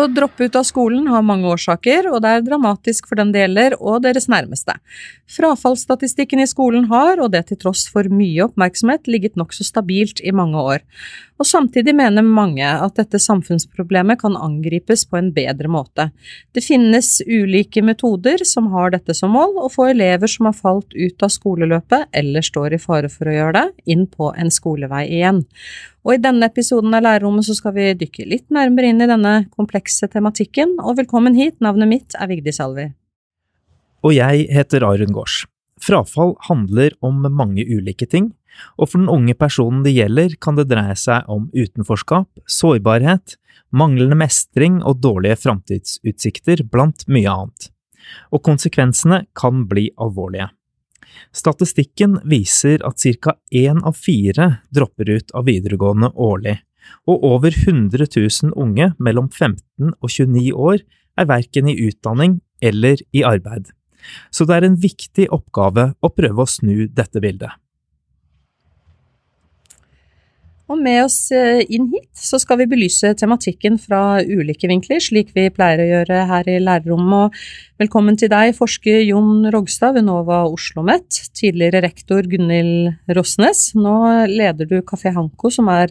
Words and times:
Å 0.00 0.06
droppe 0.08 0.46
ut 0.48 0.54
av 0.56 0.64
skolen 0.64 1.08
har 1.12 1.24
mange 1.26 1.48
årsaker, 1.50 2.06
og 2.08 2.22
det 2.24 2.30
er 2.32 2.44
dramatisk 2.46 3.08
for 3.10 3.20
den 3.20 3.34
det 3.34 3.42
gjelder 3.42 3.74
og 3.76 3.98
deres 4.06 4.30
nærmeste. 4.32 4.78
Frafallsstatistikken 5.28 6.40
i 6.40 6.46
skolen 6.48 6.86
har, 6.88 7.20
og 7.20 7.34
det 7.34 7.42
til 7.50 7.58
tross 7.60 7.82
for 7.92 8.08
mye 8.08 8.46
oppmerksomhet, 8.46 9.10
ligget 9.10 9.36
nokså 9.36 9.66
stabilt 9.66 10.22
i 10.24 10.32
mange 10.32 10.62
år. 10.62 10.86
Og 11.40 11.48
samtidig 11.48 11.94
mener 11.96 12.24
mange 12.24 12.64
at 12.68 12.96
dette 13.00 13.20
samfunnsproblemet 13.20 14.20
kan 14.20 14.36
angripes 14.36 15.06
på 15.08 15.16
en 15.20 15.30
bedre 15.36 15.68
måte. 15.72 16.10
Det 16.52 16.64
finnes 16.64 17.18
ulike 17.24 17.84
metoder 17.84 18.44
som 18.48 18.68
har 18.74 18.92
dette 18.92 19.16
som 19.16 19.32
mål, 19.36 19.56
å 19.64 19.70
få 19.72 19.90
elever 19.92 20.28
som 20.28 20.48
har 20.50 20.56
falt 20.56 20.96
ut 20.96 21.24
av 21.24 21.32
skoleløpet 21.32 22.10
eller 22.16 22.44
står 22.44 22.76
i 22.76 22.82
fare 22.82 23.12
for 23.12 23.28
å 23.28 23.36
gjøre 23.36 23.56
det, 23.56 23.86
inn 23.96 24.04
på 24.08 24.32
en 24.36 24.52
skolevei 24.52 25.06
igjen. 25.20 25.44
Og 26.04 26.14
i 26.16 26.20
denne 26.20 26.48
episoden 26.48 26.94
av 26.96 27.04
Lærerrommet 27.04 27.44
så 27.44 27.56
skal 27.56 27.74
vi 27.76 27.90
dykke 28.02 28.28
litt 28.28 28.46
nærmere 28.52 28.92
inn 28.92 29.00
i 29.04 29.08
denne 29.08 29.34
komplekse 29.52 29.89
tematikken, 30.10 30.76
og 30.78 30.98
velkommen 31.00 31.34
hit, 31.34 31.56
navnet 31.64 31.90
mitt 31.90 32.16
er 32.18 32.30
Vigdis 32.30 32.60
Alvi. 32.62 32.90
Og 34.06 34.14
jeg 34.16 34.46
heter 34.52 34.84
Arun 34.86 35.12
Gaards. 35.12 35.42
Frafall 35.80 36.34
handler 36.46 36.94
om 37.04 37.24
mange 37.24 37.64
ulike 37.64 38.06
ting, 38.08 38.30
og 38.76 38.90
for 38.90 39.00
den 39.00 39.10
unge 39.12 39.34
personen 39.38 39.82
det 39.84 39.94
gjelder, 39.96 40.36
kan 40.40 40.58
det 40.58 40.68
dreie 40.70 40.96
seg 40.98 41.28
om 41.32 41.48
utenforskap, 41.56 42.28
sårbarhet, 42.46 43.36
manglende 43.70 44.18
mestring 44.18 44.80
og 44.84 45.00
dårlige 45.04 45.38
framtidsutsikter, 45.40 46.64
blant 46.68 47.06
mye 47.08 47.30
annet. 47.30 47.70
Og 48.32 48.42
konsekvensene 48.46 49.24
kan 49.38 49.66
bli 49.70 49.88
alvorlige. 50.00 50.50
Statistikken 51.34 52.18
viser 52.28 52.82
at 52.86 53.00
ca. 53.20 53.36
én 53.50 53.82
av 53.84 53.96
fire 53.98 54.62
dropper 54.70 55.10
ut 55.10 55.32
av 55.34 55.46
videregående 55.46 56.10
årlig, 56.14 56.58
og 57.08 57.24
over 57.26 57.54
100 57.54 58.06
000 58.16 58.54
unge 58.56 58.92
mellom 58.98 59.30
15 59.30 59.92
og 60.00 60.08
29 60.08 60.54
år 60.54 60.82
er 61.18 61.28
verken 61.28 61.68
i 61.68 61.78
utdanning 61.88 62.40
eller 62.62 63.02
i 63.12 63.24
arbeid. 63.26 63.72
Så 64.32 64.46
det 64.48 64.56
er 64.56 64.68
en 64.68 64.78
viktig 64.80 65.28
oppgave 65.34 65.92
å 66.00 66.12
prøve 66.14 66.44
å 66.44 66.48
snu 66.48 66.86
dette 66.88 67.20
bildet. 67.20 67.52
Og 70.70 70.78
med 70.78 71.00
oss 71.02 71.32
eh, 71.34 71.64
inn 71.66 71.88
hit 71.90 72.08
så 72.14 72.38
skal 72.38 72.60
vi 72.60 72.68
belyse 72.70 73.10
tematikken 73.18 73.74
fra 73.80 74.20
ulike 74.22 74.68
vinkler, 74.70 75.00
slik 75.02 75.32
vi 75.34 75.48
pleier 75.50 75.82
å 75.82 75.88
gjøre 75.88 76.18
her 76.30 76.50
i 76.52 76.60
lærerrommet. 76.62 77.34
Og 77.34 77.82
velkommen 77.82 78.18
til 78.20 78.30
deg, 78.30 78.52
forsker 78.54 79.00
Jon 79.02 79.48
Rogstad 79.50 79.96
ved 79.96 80.06
NOVA 80.06 80.44
OsloMet, 80.52 81.18
tidligere 81.34 81.82
rektor 81.88 82.28
Gunhild 82.30 83.10
Rosnes. 83.18 83.64
Nå 83.74 83.96
leder 84.30 84.70
du 84.70 84.78
Kafé 84.86 85.10
Hanko, 85.16 85.50
som 85.50 85.72
er 85.74 85.90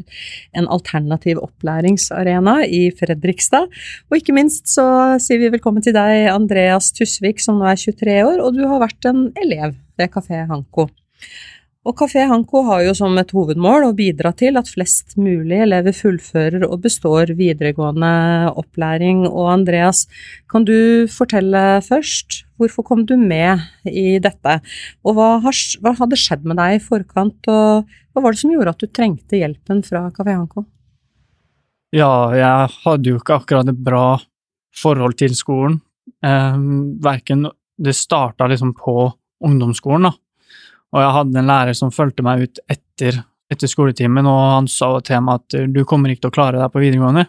en 0.56 0.72
alternativ 0.72 1.44
opplæringsarena 1.44 2.62
i 2.64 2.86
Fredrikstad. 2.96 3.68
Og 4.08 4.22
ikke 4.22 4.38
minst 4.38 4.72
så 4.72 4.88
sier 5.20 5.44
vi 5.44 5.52
velkommen 5.58 5.84
til 5.84 5.98
deg, 5.98 6.30
Andreas 6.32 6.94
Tusvik, 6.96 7.44
som 7.44 7.60
nå 7.60 7.68
er 7.68 7.84
23 7.84 8.20
år, 8.24 8.40
og 8.40 8.56
du 8.56 8.64
har 8.64 8.80
vært 8.88 9.12
en 9.12 9.28
elev 9.44 9.76
ved 10.00 10.16
Kafé 10.16 10.46
Hanko. 10.48 10.88
Og 11.90 11.96
Kafé 11.98 12.22
Hanko 12.30 12.62
har 12.68 12.84
jo 12.86 12.92
som 12.94 13.16
et 13.18 13.32
hovedmål 13.34 13.88
å 13.88 13.96
bidra 13.98 14.30
til 14.38 14.60
at 14.60 14.68
flest 14.70 15.16
mulig 15.18 15.58
elever 15.64 15.96
fullfører 15.98 16.68
og 16.68 16.84
består 16.84 17.32
videregående 17.34 18.12
opplæring. 18.62 19.24
Og 19.26 19.48
Andreas, 19.56 20.04
kan 20.54 20.68
du 20.68 21.10
fortelle 21.10 21.80
først, 21.88 22.44
hvorfor 22.62 22.86
kom 22.86 23.02
du 23.10 23.16
med 23.18 23.66
i 23.90 24.20
dette? 24.22 24.60
Og 25.02 25.18
hva, 25.18 25.32
har, 25.42 25.64
hva 25.82 25.96
hadde 25.98 26.22
skjedd 26.22 26.46
med 26.46 26.62
deg 26.62 26.78
i 26.78 26.84
forkant, 26.84 27.50
og 27.50 27.90
hva 27.90 28.26
var 28.26 28.38
det 28.38 28.44
som 28.44 28.54
gjorde 28.54 28.76
at 28.76 28.86
du 28.86 28.94
trengte 28.94 29.42
hjelpen 29.42 29.82
fra 29.90 30.06
Kafé 30.14 30.38
Hanko? 30.38 30.68
Ja, 31.96 32.30
jeg 32.38 32.74
hadde 32.86 33.16
jo 33.16 33.18
ikke 33.18 33.42
akkurat 33.42 33.74
et 33.74 33.82
bra 33.82 34.20
forhold 34.78 35.18
til 35.18 35.34
skolen. 35.34 35.82
Eh, 36.22 36.66
verken 37.02 37.50
Det 37.80 37.96
starta 37.96 38.46
liksom 38.46 38.76
på 38.76 39.08
ungdomsskolen, 39.40 40.12
da 40.12 40.18
og 40.90 41.04
jeg 41.04 41.16
hadde 41.16 41.42
en 41.42 41.50
lærer 41.50 41.78
som 41.78 41.92
fulgte 41.94 42.26
meg 42.26 42.46
ut 42.46 42.62
etter, 42.72 43.20
etter 43.52 43.70
skoletimen, 43.70 44.26
og 44.30 44.40
han 44.56 44.70
sa 44.72 44.96
til 45.06 45.22
meg 45.26 45.44
at 45.44 45.58
du 45.70 45.84
kommer 45.88 46.12
ikke 46.12 46.26
til 46.26 46.34
å 46.34 46.38
klare 46.40 46.62
deg 46.62 46.72
på 46.74 46.82
videregående. 46.82 47.28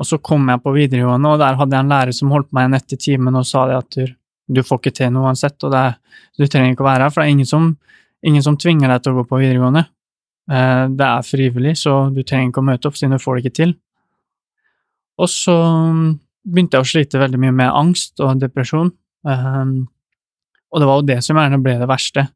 Og 0.00 0.08
så 0.08 0.18
kom 0.24 0.48
jeg 0.48 0.62
på 0.64 0.72
videregående, 0.74 1.30
og 1.30 1.42
der 1.42 1.58
hadde 1.60 1.76
jeg 1.76 1.84
en 1.84 1.92
lærer 1.92 2.16
som 2.16 2.32
holdt 2.32 2.50
meg 2.56 2.66
igjen 2.66 2.78
etter 2.80 3.00
timen 3.04 3.36
og 3.36 3.46
sa 3.46 3.66
det 3.68 3.78
at 3.78 4.00
du 4.50 4.62
får 4.66 4.80
ikke 4.80 4.96
til 4.96 5.12
noe 5.14 5.28
uansett, 5.28 5.58
og 5.66 5.74
det, 5.74 5.84
du 6.40 6.46
trenger 6.46 6.74
ikke 6.74 6.82
å 6.82 6.88
være 6.88 7.06
her, 7.06 7.12
for 7.14 7.22
det 7.22 7.28
er 7.28 7.36
ingen 7.36 7.48
som, 7.48 7.68
ingen 8.26 8.42
som 8.42 8.56
tvinger 8.58 8.90
deg 8.90 9.04
til 9.04 9.12
å 9.12 9.20
gå 9.20 9.26
på 9.30 9.38
videregående. 9.42 9.84
Eh, 10.50 10.86
det 10.96 11.06
er 11.06 11.28
frivillig, 11.28 11.76
så 11.78 12.00
du 12.10 12.24
trenger 12.24 12.50
ikke 12.50 12.64
å 12.64 12.68
møte 12.72 12.90
opp 12.90 12.98
siden 12.98 13.14
du 13.14 13.22
får 13.22 13.36
det 13.36 13.44
ikke 13.44 13.58
til. 13.60 13.76
Og 15.20 15.30
så 15.30 15.54
begynte 16.48 16.80
jeg 16.80 16.86
å 16.86 16.90
slite 16.90 17.20
veldig 17.20 17.38
mye 17.44 17.54
med 17.60 17.70
angst 17.70 18.24
og 18.24 18.40
depresjon, 18.42 18.90
eh, 19.28 19.72
og 20.70 20.82
det 20.82 20.88
var 20.88 21.00
jo 21.00 21.08
det 21.12 21.20
som 21.26 21.38
gjerne 21.38 21.62
ble 21.62 21.76
det 21.78 21.90
verste. 21.90 22.26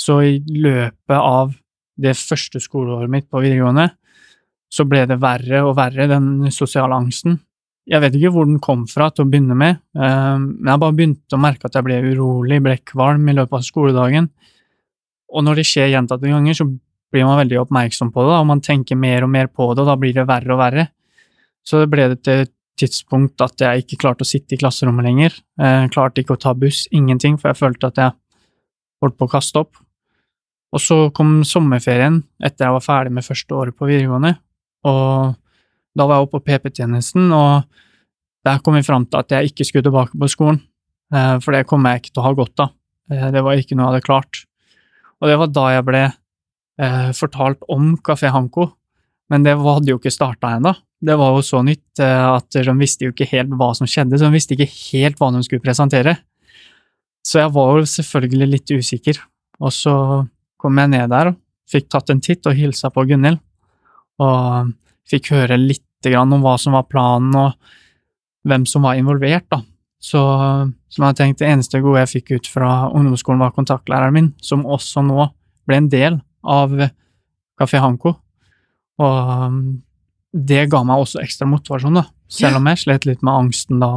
Så 0.00 0.18
i 0.26 0.38
løpet 0.40 1.18
av 1.18 1.52
det 2.02 2.14
første 2.18 2.60
skoleåret 2.62 3.10
mitt 3.12 3.28
på 3.30 3.42
videregående, 3.42 3.90
så 4.72 4.86
ble 4.88 5.04
det 5.08 5.20
verre 5.20 5.62
og 5.66 5.76
verre, 5.76 6.08
den 6.08 6.52
sosiale 6.54 6.96
angsten. 6.96 7.36
Jeg 7.88 8.00
vet 8.00 8.14
ikke 8.16 8.30
hvor 8.32 8.46
den 8.48 8.60
kom 8.62 8.86
fra 8.88 9.10
til 9.10 9.26
å 9.26 9.28
begynne 9.28 9.56
med, 9.58 9.82
eh, 9.98 10.38
men 10.38 10.70
jeg 10.70 10.82
bare 10.84 10.96
begynte 10.96 11.36
å 11.36 11.42
merke 11.42 11.68
at 11.68 11.76
jeg 11.76 11.86
ble 11.86 11.98
urolig, 12.12 12.62
ble 12.62 12.78
kvalm 12.88 13.28
i 13.28 13.36
løpet 13.36 13.58
av 13.58 13.66
skoledagen. 13.66 14.30
Og 15.32 15.44
når 15.44 15.60
det 15.60 15.68
skjer 15.68 15.92
gjentatte 15.92 16.30
ganger, 16.30 16.56
så 16.56 16.68
blir 17.12 17.28
man 17.28 17.40
veldig 17.42 17.60
oppmerksom 17.66 18.12
på 18.14 18.24
det, 18.24 18.38
og 18.38 18.48
man 18.48 18.62
tenker 18.64 18.96
mer 18.96 19.26
og 19.26 19.32
mer 19.34 19.50
på 19.52 19.68
det, 19.74 19.84
og 19.84 19.90
da 19.90 19.98
blir 20.00 20.16
det 20.16 20.28
verre 20.30 20.54
og 20.54 20.60
verre. 20.62 20.88
Så 21.66 21.82
det 21.82 21.90
ble 21.92 22.08
det 22.14 22.22
til 22.24 22.46
et 22.46 22.54
tidspunkt 22.80 23.42
at 23.44 23.60
jeg 23.60 23.84
ikke 23.84 24.00
klarte 24.00 24.24
å 24.24 24.28
sitte 24.28 24.56
i 24.56 24.60
klasserommet 24.60 25.04
lenger. 25.06 25.36
Jeg 25.60 25.92
klarte 25.92 26.22
ikke 26.22 26.38
å 26.38 26.40
ta 26.40 26.54
buss, 26.56 26.86
ingenting, 26.94 27.36
for 27.38 27.52
jeg 27.52 27.60
følte 27.60 27.90
at 27.92 28.00
jeg 28.00 28.16
holdt 29.02 29.18
på 29.18 29.28
å 29.28 29.32
kaste 29.34 29.62
opp. 29.62 29.76
Og 30.72 30.80
så 30.80 30.96
kom 31.14 31.42
sommerferien 31.44 32.22
etter 32.42 32.66
jeg 32.66 32.76
var 32.78 32.84
ferdig 32.84 33.12
med 33.12 33.26
første 33.26 33.54
året 33.54 33.76
på 33.76 33.88
videregående, 33.90 34.36
og 34.88 35.34
da 35.92 36.06
var 36.08 36.18
jeg 36.18 36.26
oppe 36.26 36.40
på 36.40 36.46
PP-tjenesten, 36.48 37.26
og 37.36 38.46
der 38.46 38.62
kom 38.64 38.78
vi 38.78 38.86
fram 38.86 39.04
til 39.06 39.20
at 39.20 39.34
jeg 39.34 39.52
ikke 39.52 39.66
skulle 39.68 39.86
tilbake 39.86 40.18
på 40.18 40.30
skolen, 40.30 40.62
eh, 41.14 41.36
for 41.44 41.54
det 41.54 41.66
kommer 41.68 41.92
jeg 41.92 42.02
ikke 42.02 42.14
til 42.14 42.22
å 42.22 42.26
ha 42.26 42.32
godt 42.38 42.64
av. 42.64 42.72
Eh, 43.12 43.28
det 43.34 43.42
var 43.44 43.60
ikke 43.60 43.76
noe 43.76 43.84
jeg 43.84 43.92
hadde 43.92 44.06
klart. 44.06 44.44
Og 45.20 45.28
det 45.30 45.36
var 45.38 45.52
da 45.52 45.66
jeg 45.76 45.86
ble 45.86 46.02
eh, 46.08 47.10
fortalt 47.18 47.68
om 47.70 47.92
Kafé 48.00 48.32
Hanko, 48.32 48.72
men 49.30 49.44
det 49.44 49.54
hadde 49.60 49.92
jo 49.92 50.00
ikke 50.00 50.12
starta 50.12 50.56
ennå. 50.56 50.74
Det 51.02 51.14
var 51.18 51.36
jo 51.36 51.44
så 51.44 51.60
nytt 51.66 51.98
at 51.98 52.54
de 52.54 52.72
visste 52.78 53.08
jo 53.08 53.10
ikke 53.10 53.26
helt 53.32 53.54
hva 53.58 53.72
som 53.74 53.88
skjedde, 53.90 54.18
så 54.18 54.28
de 54.28 54.36
visste 54.36 54.54
ikke 54.54 54.68
helt 54.70 55.18
hva 55.18 55.32
de 55.34 55.40
skulle 55.42 55.64
presentere. 55.64 56.14
Så 57.22 57.38
jeg 57.38 57.52
var 57.54 57.78
jo 57.78 57.86
selvfølgelig 57.86 58.48
litt 58.50 58.74
usikker, 58.74 59.20
og 59.62 59.72
så 59.74 59.94
kom 60.60 60.78
jeg 60.78 60.90
ned 60.92 61.10
der 61.12 61.32
fikk 61.72 61.88
tatt 61.92 62.12
en 62.12 62.22
titt 62.22 62.46
og 62.48 62.56
hilsa 62.58 62.90
på 62.92 63.04
Gunhild, 63.08 63.40
og 64.22 64.72
fikk 65.08 65.32
høre 65.34 65.58
litt 65.60 65.86
om 66.02 66.40
hva 66.42 66.56
som 66.58 66.74
var 66.74 66.88
planen 66.90 67.34
og 67.38 67.52
hvem 68.48 68.64
som 68.66 68.82
var 68.82 68.98
involvert, 68.98 69.46
da. 69.52 69.60
Så 70.02 70.18
som 70.90 71.04
jeg 71.06 71.18
tenkte, 71.18 71.44
det 71.44 71.52
eneste 71.52 71.78
gode 71.82 72.00
jeg 72.02 72.10
fikk 72.10 72.32
ut 72.34 72.48
fra 72.50 72.88
ungdomsskolen, 72.90 73.38
var 73.38 73.54
kontaktlæreren 73.54 74.16
min, 74.16 74.32
som 74.42 74.66
også 74.66 75.04
nå 75.06 75.28
ble 75.68 75.78
en 75.78 75.86
del 75.92 76.18
av 76.42 76.74
Kafé 77.60 77.78
Hanko. 77.78 78.16
Og 78.98 79.60
det 80.34 80.64
ga 80.72 80.82
meg 80.88 81.04
også 81.04 81.22
ekstra 81.22 81.46
motivasjon, 81.46 82.00
da, 82.00 82.08
selv 82.26 82.58
om 82.58 82.66
jeg 82.72 82.82
slet 82.82 83.06
litt 83.06 83.22
med 83.22 83.44
angsten 83.44 83.78
da. 83.82 83.92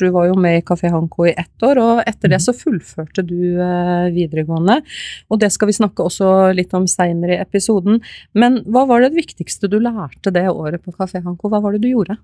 Du 0.00 0.08
var 0.14 0.30
jo 0.30 0.36
med 0.40 0.58
i 0.58 0.64
Kafé 0.66 0.90
Hanko 0.92 1.28
i 1.28 1.34
ett 1.36 1.66
år, 1.66 1.80
og 1.82 2.02
etter 2.02 2.32
det 2.32 2.40
mhm. 2.40 2.46
så 2.46 2.56
fullførte 2.56 3.24
du 3.26 3.60
eh, 3.60 4.08
videregående. 4.14 4.80
Og 5.30 5.42
det 5.42 5.52
skal 5.54 5.70
vi 5.70 5.76
snakke 5.76 6.06
også 6.06 6.50
litt 6.56 6.74
om 6.76 6.88
seinere 6.90 7.36
i 7.36 7.42
episoden. 7.44 8.00
Men 8.34 8.60
hva 8.66 8.86
var 8.90 9.04
det 9.04 9.14
viktigste 9.16 9.70
du 9.70 9.78
lærte 9.82 10.32
det 10.34 10.48
året 10.50 10.82
på 10.84 10.96
Kafé 10.96 11.22
Hanko? 11.24 11.52
Hva 11.52 11.62
var 11.62 11.76
det 11.76 11.84
du 11.84 11.90
gjorde? 11.92 12.18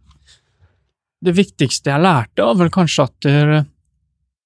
Det 1.24 1.32
viktigste 1.36 1.92
jeg 1.92 2.04
lærte, 2.04 2.44
var 2.44 2.58
vel 2.60 2.72
kanskje 2.72 3.06
at 3.08 3.30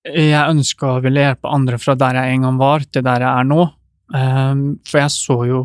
jeg 0.06 0.48
ønska 0.48 0.94
å 0.94 1.02
ville 1.04 1.24
hjelpe 1.26 1.50
andre 1.50 1.78
fra 1.80 1.96
der 1.98 2.16
jeg 2.20 2.36
en 2.36 2.46
gang 2.46 2.60
var, 2.60 2.84
til 2.88 3.04
der 3.04 3.24
jeg 3.26 3.30
er 3.30 3.48
nå. 3.48 3.66
Ehm, 4.16 4.62
for 4.86 5.02
jeg 5.02 5.14
så 5.14 5.36
jo 5.48 5.64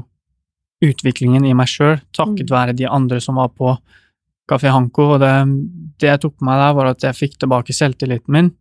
utviklingen 0.86 1.46
i 1.48 1.54
meg 1.58 1.70
sjøl, 1.72 1.98
takket 2.14 2.50
mm. 2.50 2.54
være 2.54 2.76
de 2.78 2.90
andre 2.90 3.22
som 3.24 3.40
var 3.40 3.54
på 3.56 3.72
Kafé 4.50 4.70
Hanko, 4.70 5.16
og 5.16 5.24
det, 5.24 5.32
det 6.02 6.12
jeg 6.12 6.22
tok 6.24 6.36
på 6.38 6.48
meg 6.48 6.62
der, 6.62 6.76
var 6.78 6.92
at 6.92 7.06
jeg 7.06 7.18
fikk 7.18 7.40
tilbake 7.42 7.76
selvtilliten 7.76 8.36
min, 8.36 8.52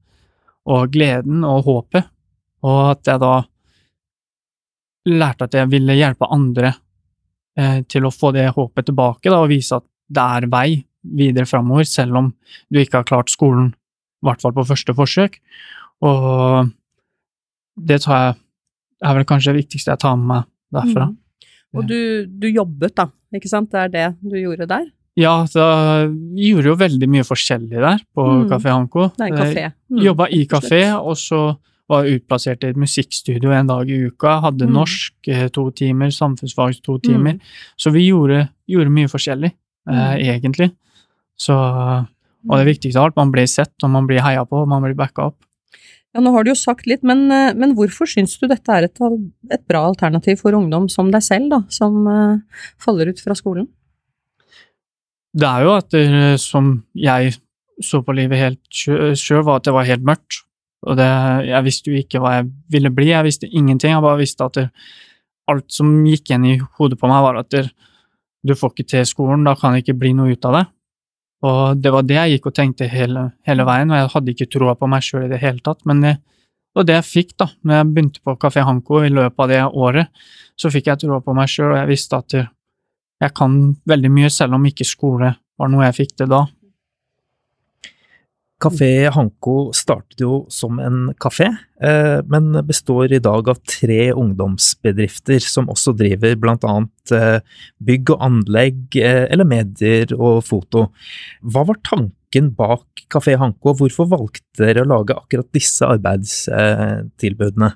og 0.71 0.93
gleden 0.95 1.45
og 1.45 1.67
håpet, 1.67 2.09
og 2.65 2.81
at 2.95 3.11
jeg 3.11 3.21
da 3.21 3.35
lærte 5.13 5.49
at 5.49 5.57
jeg 5.59 5.69
ville 5.73 5.97
hjelpe 5.99 6.31
andre 6.33 6.71
eh, 7.59 7.83
til 7.91 8.07
å 8.09 8.13
få 8.15 8.33
det 8.37 8.47
håpet 8.57 8.89
tilbake, 8.89 9.29
da, 9.29 9.43
og 9.43 9.53
vise 9.53 9.77
at 9.77 9.87
det 10.15 10.29
er 10.39 10.49
vei 10.53 10.69
videre 11.05 11.49
framover, 11.49 11.85
selv 11.89 12.17
om 12.21 12.31
du 12.73 12.81
ikke 12.81 13.03
har 13.03 13.09
klart 13.09 13.33
skolen, 13.33 13.75
i 13.75 14.29
hvert 14.29 14.41
fall 14.41 14.55
på 14.57 14.65
første 14.65 14.95
forsøk. 14.97 15.37
Og 16.05 16.71
det 17.77 18.01
tar 18.05 18.23
jeg 18.23 18.41
er 19.05 19.19
vel 19.19 19.27
kanskje 19.29 19.53
det 19.53 19.65
viktigste 19.65 19.93
jeg 19.93 20.01
tar 20.01 20.17
med 20.17 20.31
meg 20.31 20.47
derfra. 20.73 21.11
Mm. 21.11 21.17
Og 21.75 21.89
du, 21.91 21.99
du, 22.31 22.47
jobbet, 22.49 22.95
da, 22.97 23.09
ikke 23.35 23.51
sant? 23.51 23.73
Det 23.73 23.81
er 23.83 23.93
det 23.93 24.07
du 24.23 24.37
gjorde 24.39 24.69
der? 24.71 24.87
Ja, 25.17 25.45
så 25.47 25.63
vi 26.35 26.49
gjorde 26.51 26.73
jo 26.73 26.77
veldig 26.81 27.09
mye 27.09 27.23
forskjellig 27.27 27.79
der 27.79 28.01
på 28.17 28.25
Mm. 28.27 28.49
Kafé 28.51 28.71
Hanko. 28.75 29.13
Det 29.17 29.21
er 29.21 29.33
en 29.33 29.39
kafé. 29.39 29.73
Mm. 29.93 30.03
Jobba 30.03 30.27
i 30.31 30.45
kafé, 30.51 30.81
og 30.99 31.15
så 31.17 31.57
var 31.89 32.03
jeg 32.05 32.21
utplassert 32.23 32.65
i 32.65 32.71
et 32.73 32.77
musikkstudio 32.81 33.53
en 33.53 33.67
dag 33.69 33.89
i 33.91 34.07
uka. 34.09 34.41
Hadde 34.41 34.67
Mm. 34.67 34.73
norsk 34.75 35.13
eh, 35.29 35.49
to 35.49 35.71
timer, 35.71 36.09
samfunnsfag 36.11 36.81
to 36.83 36.99
timer. 36.99 37.35
Mm. 37.35 37.41
Så 37.79 37.93
vi 37.93 38.09
gjorde, 38.11 38.49
gjorde 38.69 38.91
mye 38.91 39.07
forskjellig, 39.07 39.53
eh, 39.89 39.93
Mm. 40.17 40.41
egentlig. 40.41 40.73
Så, 41.39 41.53
og 41.55 42.57
det 42.59 42.67
viktigste 42.79 42.97
av 42.99 43.05
alt, 43.07 43.17
man 43.17 43.31
blir 43.33 43.47
sett, 43.47 43.73
og 43.85 43.91
man 43.91 44.07
blir 44.09 44.21
heia 44.21 44.45
på, 44.45 44.63
og 44.63 44.69
man 44.69 44.83
blir 44.83 44.95
backa 44.97 45.27
opp. 45.27 45.37
Ja, 46.15 46.21
nå 46.21 46.31
har 46.33 46.45
du 46.45 46.51
jo 46.51 46.55
sagt 46.55 46.87
litt, 46.87 47.03
men, 47.03 47.31
eh, 47.31 47.53
men 47.55 47.75
hvorfor 47.75 48.07
syns 48.07 48.39
du 48.41 48.47
dette 48.49 48.69
er 48.69 48.85
et, 48.85 48.99
et 49.51 49.67
bra 49.69 49.87
alternativ 49.91 50.39
for 50.41 50.53
ungdom 50.53 50.89
som 50.91 51.11
deg 51.11 51.23
selv, 51.23 51.51
da, 51.51 51.63
som 51.69 52.07
eh, 52.07 52.39
faller 52.79 53.09
ut 53.09 53.21
fra 53.21 53.35
skolen? 53.35 53.69
Det 55.35 55.49
er 55.49 55.65
jo 55.67 55.73
at 55.75 55.91
det, 55.91 56.41
som 56.43 56.77
jeg 56.95 57.35
så 57.83 58.01
på 58.07 58.15
livet 58.15 58.39
helt 58.39 58.83
sjøl, 59.19 59.43
var 59.47 59.59
at 59.59 59.67
det 59.67 59.75
var 59.75 59.89
helt 59.89 60.05
mørkt. 60.07 60.45
Og 60.85 60.99
det, 61.01 61.09
jeg 61.49 61.65
visste 61.65 61.91
jo 61.91 61.99
ikke 61.99 62.21
hva 62.23 62.37
jeg 62.37 62.51
ville 62.71 62.93
bli, 62.95 63.09
jeg 63.11 63.27
visste 63.27 63.49
ingenting. 63.49 63.95
Jeg 63.95 64.05
bare 64.05 64.21
visste 64.21 64.47
at 64.47 64.59
det, 64.61 64.69
alt 65.51 65.67
som 65.73 65.91
gikk 66.07 66.31
igjen 66.31 66.47
i 66.49 66.55
hodet 66.79 67.01
på 67.01 67.09
meg, 67.11 67.25
var 67.25 67.41
at 67.41 67.51
det, 67.53 67.65
du 68.45 68.55
får 68.57 68.75
ikke 68.75 68.89
til 68.93 69.09
skolen, 69.09 69.47
da 69.49 69.57
kan 69.59 69.75
det 69.75 69.83
ikke 69.83 69.97
bli 70.03 70.13
noe 70.17 70.37
ut 70.37 70.49
av 70.49 70.59
det. 70.59 70.65
Og 71.45 71.81
det 71.83 71.93
var 71.93 72.07
det 72.07 72.17
jeg 72.17 72.37
gikk 72.37 72.49
og 72.49 72.57
tenkte 72.57 72.89
hele, 72.89 73.27
hele 73.49 73.67
veien, 73.69 73.91
og 73.93 73.99
jeg 73.99 74.13
hadde 74.15 74.33
ikke 74.33 74.51
troa 74.55 74.77
på 74.79 74.89
meg 74.89 75.05
sjøl 75.05 75.27
i 75.27 75.33
det 75.33 75.41
hele 75.43 75.61
tatt. 75.65 75.83
Men 75.89 76.01
det 76.05 76.15
var 76.77 76.87
det 76.89 76.99
jeg 77.01 77.09
fikk, 77.11 77.35
da. 77.41 77.49
Når 77.65 77.81
jeg 77.81 77.91
begynte 77.91 78.23
på 78.25 78.37
Kafé 78.41 78.65
Hanko 78.65 79.03
i 79.05 79.13
løpet 79.13 79.45
av 79.45 79.51
det 79.51 79.63
året, 79.67 80.27
så 80.61 80.71
fikk 80.73 80.93
jeg 80.93 81.03
troa 81.05 81.21
på 81.25 81.35
meg 81.37 81.51
sjøl, 81.51 81.73
og 81.73 81.81
jeg 81.83 81.91
visste 81.91 82.21
at 82.21 82.37
jeg 83.25 83.35
kan 83.37 83.57
veldig 83.89 84.13
mye, 84.13 84.31
selv 84.33 84.59
om 84.59 84.69
ikke 84.69 84.87
skole 84.87 85.33
var 85.59 85.71
noe 85.73 85.89
jeg 85.89 85.99
fikk 86.03 86.15
til 86.21 86.31
da. 86.33 86.45
Kafé 88.65 89.11
Hanko 89.13 89.75
startet 89.77 90.23
jo 90.23 90.45
som 90.53 90.79
en 90.81 91.11
kafé, 91.21 91.51
eh, 91.85 92.21
men 92.31 92.55
består 92.65 93.13
i 93.13 93.21
dag 93.21 93.49
av 93.51 93.59
tre 93.69 94.07
ungdomsbedrifter 94.15 95.43
som 95.43 95.69
også 95.69 95.93
driver 95.99 96.39
annet 96.55 97.13
eh, 97.13 97.41
bygg 97.83 98.15
og 98.15 98.25
anlegg, 98.25 98.97
eh, 98.97 99.27
eller 99.29 99.45
medier 99.45 100.15
og 100.17 100.45
foto. 100.47 100.87
Hva 101.43 101.67
var 101.67 101.83
tanken 101.85 102.55
bak 102.57 103.05
Kafé 103.11 103.37
Hanko, 103.37 103.75
og 103.75 103.83
hvorfor 103.83 104.09
valgte 104.09 104.65
dere 104.65 104.87
å 104.87 104.89
lage 104.89 105.19
akkurat 105.19 105.51
disse 105.53 105.85
arbeidstilbudene? 105.85 107.75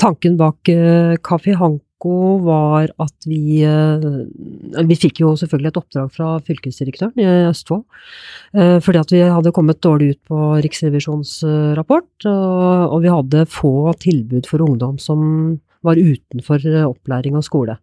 Tanken 0.00 0.38
bak 0.38 0.62
Kafé 1.26 1.58
Hanko 1.58 1.89
var 2.08 2.90
at 2.98 3.26
vi 3.28 3.60
eh, 3.66 4.84
Vi 4.88 4.96
fikk 4.96 5.20
jo 5.20 5.34
selvfølgelig 5.36 5.68
et 5.68 5.80
oppdrag 5.80 6.12
fra 6.14 6.38
fylkesdirektøren 6.46 7.20
i 7.20 7.26
Østfold. 7.50 7.84
eh, 8.54 8.78
Fordi 8.80 8.98
at 8.98 9.12
vi 9.12 9.20
hadde 9.20 9.52
kommet 9.52 9.82
dårlig 9.82 10.14
ut 10.14 10.20
på 10.28 10.38
Riksrevisjonens 10.64 11.42
eh, 11.44 11.74
rapport, 11.76 12.08
og 12.24 13.02
vi 13.02 13.12
hadde 13.12 13.46
få 13.48 13.92
tilbud 14.00 14.46
for 14.46 14.62
ungdom 14.64 14.98
som 14.98 15.60
var 15.82 15.96
utenfor 15.96 16.60
opplæring 16.84 17.36
og 17.36 17.44
skole. 17.44 17.76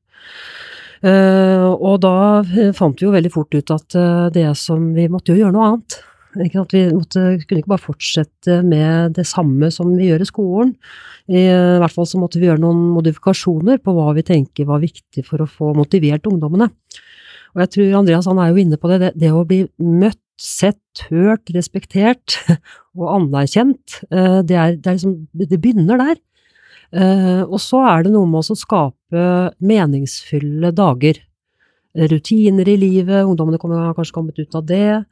Og 1.02 1.96
da 2.02 2.42
fant 2.74 2.98
vi 2.98 3.06
jo 3.06 3.14
veldig 3.14 3.32
fort 3.34 3.54
ut 3.54 3.72
at 3.74 3.96
det 4.34 4.46
som 4.58 4.94
Vi 4.96 5.08
måtte 5.10 5.34
jo 5.34 5.44
gjøre 5.44 5.54
noe 5.54 5.68
annet. 5.68 5.98
Ikke 6.46 6.62
at 6.64 6.74
vi 6.76 6.84
måtte, 6.94 7.24
kunne 7.48 7.62
ikke 7.62 7.74
bare 7.74 7.84
fortsette 7.84 8.60
med 8.66 9.16
det 9.18 9.26
samme 9.30 9.72
som 9.74 9.96
vi 9.98 10.10
gjør 10.12 10.24
i 10.24 10.30
skolen. 10.30 10.76
I 11.28 11.48
hvert 11.82 11.94
fall 11.96 12.08
så 12.08 12.20
måtte 12.22 12.40
vi 12.40 12.48
gjøre 12.48 12.62
noen 12.64 12.86
modifikasjoner 12.96 13.82
på 13.84 13.96
hva 13.96 14.14
vi 14.18 14.24
tenker 14.28 14.70
var 14.70 14.84
viktig 14.84 15.26
for 15.28 15.44
å 15.44 15.50
få 15.50 15.74
motivert 15.78 16.30
ungdommene. 16.30 16.70
Og 17.56 17.64
jeg 17.64 17.74
tror 17.74 18.00
Andreas 18.02 18.30
han 18.30 18.40
er 18.42 18.52
jo 18.52 18.62
inne 18.62 18.78
på 18.80 18.90
det, 18.92 19.00
det, 19.02 19.12
det 19.18 19.34
å 19.34 19.46
bli 19.48 19.64
møtt, 19.82 20.22
sett, 20.38 21.02
hørt, 21.10 21.50
respektert 21.56 22.36
og 23.00 23.08
anerkjent, 23.10 24.04
eh, 24.12 24.44
det, 24.46 24.54
er, 24.54 24.76
det, 24.78 24.86
er 24.86 24.98
liksom, 25.00 25.16
det 25.34 25.58
begynner 25.58 25.98
der. 25.98 26.20
Eh, 26.94 27.42
Og 27.42 27.58
så 27.64 27.82
er 27.90 28.06
det 28.06 28.12
noe 28.14 28.30
med 28.30 28.46
å 28.46 28.58
skape 28.60 29.24
meningsfulle 29.58 30.70
dager. 30.78 31.18
Rutiner 31.98 32.68
i 32.70 32.76
livet, 32.78 33.26
ungdommene 33.26 33.58
kommer, 33.58 33.80
har 33.88 33.96
kanskje 33.98 34.14
kommet 34.14 34.38
ut 34.38 34.56
av 34.56 34.66
det. 34.70 35.04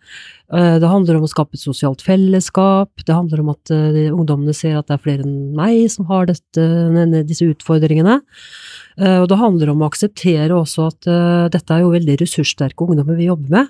Eh, 0.53 0.77
Det 0.79 0.87
handler 0.87 1.17
om 1.17 1.25
å 1.25 1.31
skape 1.31 1.57
et 1.57 1.63
sosialt 1.63 2.03
fellesskap. 2.05 2.91
Det 3.05 3.15
handler 3.15 3.41
om 3.41 3.49
at 3.49 3.71
eh, 3.73 4.11
ungdommene 4.13 4.53
ser 4.53 4.77
at 4.77 4.87
det 4.87 4.93
er 4.99 5.03
flere 5.03 5.25
enn 5.25 5.55
meg 5.57 5.89
som 5.89 6.05
har 6.05 6.27
dette, 6.29 6.67
disse 7.25 7.47
utfordringene. 7.49 8.21
Eh, 8.99 9.19
Og 9.23 9.29
det 9.29 9.41
handler 9.41 9.73
om 9.73 9.81
å 9.81 9.89
akseptere 9.89 10.53
også 10.53 10.87
at 10.91 11.51
dette 11.51 11.73
er 11.73 11.81
jo 11.81 11.93
veldig 11.95 12.19
ressurssterke 12.21 12.85
ungdommer 12.85 13.17
vi 13.17 13.31
jobber 13.31 13.49
med. 13.49 13.67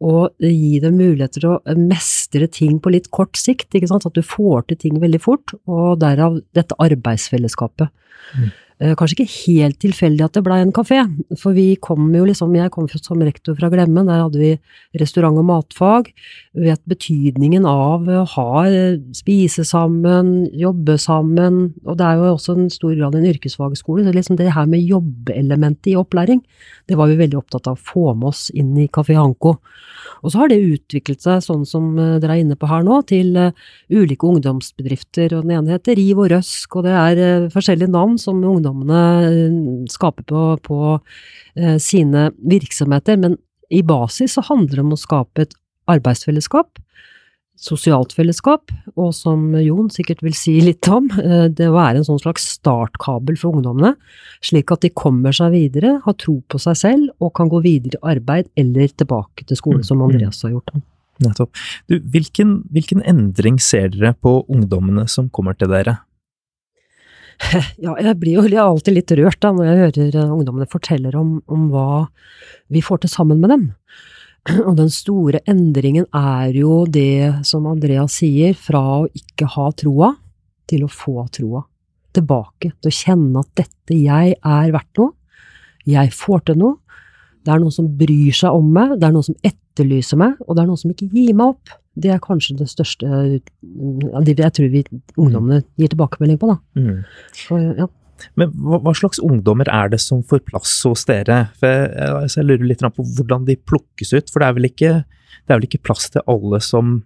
Og 0.00 0.32
gi 0.40 0.78
dem 0.80 0.96
muligheter 0.96 1.40
til 1.40 1.56
å 1.58 1.76
mestre 1.76 2.46
ting 2.48 2.78
på 2.80 2.90
litt 2.92 3.10
kort 3.10 3.36
sikt. 3.36 3.68
ikke 3.74 3.88
sant? 3.88 4.06
At 4.06 4.14
du 4.14 4.22
får 4.22 4.68
til 4.68 4.76
ting 4.76 5.00
veldig 5.00 5.20
fort, 5.20 5.52
og 5.68 6.00
derav 6.00 6.40
dette 6.56 6.76
arbeidsfellesskapet. 6.80 7.90
Mm. 8.36 8.50
Eh, 8.80 8.94
Kanskje 8.96 9.18
ikke 9.18 9.32
helt 9.44 9.76
tilfeldig 9.82 10.24
at 10.24 10.36
det 10.38 10.42
blei 10.46 10.62
en 10.62 10.72
kafé, 10.72 11.02
for 11.36 11.52
vi 11.52 11.74
kom 11.84 12.06
jo 12.16 12.24
liksom, 12.24 12.54
jeg 12.56 12.72
kom 12.72 12.86
som 12.88 13.20
rektor 13.20 13.52
fra 13.58 13.68
Glemmen, 13.68 14.08
der 14.08 14.22
hadde 14.22 14.40
vi 14.40 14.54
restaurant- 14.96 15.36
og 15.36 15.44
matfag. 15.44 16.08
Vi 16.56 16.64
vet 16.64 16.80
betydningen 16.88 17.66
av 17.68 18.08
å 18.08 18.24
ha, 18.24 18.64
eh, 18.64 18.96
spise 19.12 19.66
sammen, 19.68 20.48
jobbe 20.56 20.96
sammen, 20.96 21.74
og 21.84 21.98
det 21.98 22.06
er 22.06 22.16
jo 22.16 22.34
også 22.34 22.56
en 22.56 22.70
stor 22.70 22.96
grad 22.96 23.14
en 23.14 23.28
yrkesfagskole, 23.28 24.06
så 24.06 24.14
liksom 24.14 24.38
det 24.38 24.54
her 24.54 24.64
med 24.64 24.80
jobbelementet 24.80 25.92
i 25.92 25.96
opplæring, 26.00 26.40
det 26.88 26.96
var 26.96 27.08
vi 27.08 27.20
veldig 27.20 27.36
opptatt 27.36 27.68
av 27.68 27.76
å 27.76 27.84
få 27.84 28.16
med 28.16 28.28
oss 28.28 28.50
inn 28.54 28.76
i 28.78 28.88
Kafé 28.88 29.14
Hanko. 29.14 29.58
Og 30.24 30.32
så 30.32 30.38
har 30.38 30.48
det 30.48 30.56
utviklet 30.56 31.20
seg, 31.20 31.44
sånn 31.44 31.66
som 31.66 31.98
eh, 31.98 32.18
dere 32.18 32.32
er 32.32 32.44
inne 32.44 32.56
på 32.56 32.66
her 32.66 32.82
nå, 32.82 33.04
til 33.04 33.52
ulike 33.92 34.24
ungdomsbedrifter, 34.24 35.36
og 35.36 35.44
den 35.44 35.58
ene 35.58 35.76
heter 35.76 35.96
Riv 35.96 36.18
og 36.24 36.30
Røsk, 36.32 36.76
og 36.76 36.84
det 36.84 36.96
er 36.96 37.48
forskjellige 37.52 37.92
navn 37.92 38.16
som 38.16 38.40
ungdommene 38.70 39.02
eh, 39.28 39.86
skaper 39.90 40.26
på, 40.30 40.44
på 40.66 40.78
eh, 41.56 41.78
sine 41.82 42.30
virksomheter, 42.38 43.18
men 43.20 43.36
i 43.70 43.82
basis 43.86 44.34
så 44.34 44.44
handler 44.48 44.80
det 44.80 44.84
om 44.84 44.94
å 44.96 45.00
skape 45.00 45.44
et 45.44 45.56
arbeidsfellesskap, 45.90 46.78
sosialt 47.60 48.14
fellesskap, 48.16 48.72
og 48.96 49.10
som 49.14 49.50
Jon 49.60 49.90
sikkert 49.92 50.22
vil 50.24 50.34
si 50.36 50.56
litt 50.64 50.88
om, 50.88 51.10
eh, 51.20 51.48
det 51.52 51.68
å 51.68 51.76
være 51.76 52.00
en 52.00 52.08
sånn 52.08 52.22
slags 52.22 52.46
startkabel 52.56 53.36
for 53.40 53.58
ungdommene, 53.58 53.94
slik 54.44 54.72
at 54.72 54.86
de 54.86 54.92
kommer 54.96 55.36
seg 55.36 55.52
videre, 55.54 55.98
har 56.04 56.16
tro 56.18 56.38
på 56.48 56.60
seg 56.62 56.78
selv 56.80 57.10
og 57.20 57.34
kan 57.36 57.50
gå 57.52 57.60
videre 57.66 58.00
i 58.00 58.14
arbeid 58.16 58.48
eller 58.58 58.88
tilbake 58.88 59.46
til 59.46 59.60
skole, 59.60 59.84
som 59.86 60.02
Andreas 60.06 60.40
har 60.46 60.56
gjort. 60.56 60.80
Nettopp. 61.20 61.52
Du, 61.90 61.98
hvilken, 62.00 62.62
hvilken 62.72 63.02
endring 63.04 63.58
ser 63.60 63.90
dere 63.92 64.14
på 64.16 64.38
ungdommene 64.48 65.04
som 65.10 65.28
kommer 65.28 65.52
til 65.58 65.68
dere? 65.68 65.98
Ja, 67.84 67.94
jeg 67.96 68.16
blir 68.20 68.38
jo 68.38 68.62
alltid 68.62 68.96
litt 68.96 69.12
rørt 69.18 69.40
da, 69.42 69.52
når 69.54 69.68
jeg 69.68 69.80
hører 69.80 70.16
eh, 70.22 70.32
ungdommene 70.36 70.68
forteller 70.70 71.16
om, 71.18 71.38
om 71.50 71.68
hva 71.72 72.06
vi 72.72 72.82
får 72.84 73.04
til 73.04 73.12
sammen 73.12 73.40
med 73.42 73.52
dem. 73.54 73.66
Og 74.68 74.74
den 74.78 74.90
store 74.92 75.42
endringen 75.50 76.06
er 76.16 76.54
jo 76.56 76.84
det 76.88 77.46
som 77.48 77.68
Andreas 77.70 78.20
sier, 78.20 78.54
fra 78.56 78.82
å 79.02 79.08
ikke 79.08 79.48
ha 79.56 79.70
troa 79.76 80.14
til 80.70 80.86
å 80.86 80.92
få 80.92 81.26
troa. 81.34 81.64
Tilbake 82.14 82.72
til 82.74 82.90
å 82.90 82.94
kjenne 82.94 83.42
at 83.42 83.50
dette 83.58 83.96
jeg 83.96 84.36
er 84.36 84.72
verdt 84.74 84.98
noe, 84.98 85.14
jeg 85.88 86.12
får 86.12 86.42
til 86.48 86.58
noe, 86.60 86.76
det 87.40 87.54
er 87.54 87.60
noen 87.62 87.72
som 87.72 87.86
bryr 87.98 88.34
seg 88.36 88.52
om 88.52 88.66
meg, 88.74 88.98
det 89.00 89.06
er 89.08 89.14
noen 89.14 89.26
som 89.30 89.38
etterlyser 89.46 90.18
meg, 90.20 90.34
og 90.44 90.56
det 90.56 90.62
er 90.62 90.68
noen 90.68 90.80
som 90.80 90.92
ikke 90.92 91.08
gir 91.08 91.36
meg 91.38 91.54
opp. 91.54 91.72
Det 91.98 92.12
er 92.14 92.20
kanskje 92.22 92.56
det 92.60 92.68
største 92.70 93.06
mm, 93.08 94.20
det 94.26 94.36
jeg 94.38 94.54
tror 94.56 94.68
vi 94.72 94.84
ungdommene 95.18 95.64
gir 95.80 95.90
tilbakemelding 95.90 96.38
på, 96.40 96.52
da. 96.52 96.58
Mm. 96.78 97.00
For, 97.46 97.64
ja. 97.80 97.88
Men 98.38 98.52
hva, 98.54 98.78
hva 98.84 98.94
slags 98.96 99.20
ungdommer 99.24 99.68
er 99.72 99.90
det 99.92 100.00
som 100.02 100.22
får 100.26 100.44
plass 100.48 100.72
hos 100.86 101.06
dere? 101.08 101.42
For 101.60 101.68
jeg, 101.88 102.30
jeg 102.36 102.46
lurer 102.46 102.68
litt 102.68 102.84
på 102.84 103.06
hvordan 103.16 103.46
de 103.48 103.58
plukkes 103.58 104.14
ut, 104.14 104.30
for 104.30 104.42
det 104.42 104.48
er, 104.48 104.56
vel 104.58 104.70
ikke, 104.70 104.94
det 105.02 105.52
er 105.52 105.60
vel 105.60 105.68
ikke 105.68 105.84
plass 105.88 106.10
til 106.14 106.24
alle 106.30 106.62
som 106.64 107.00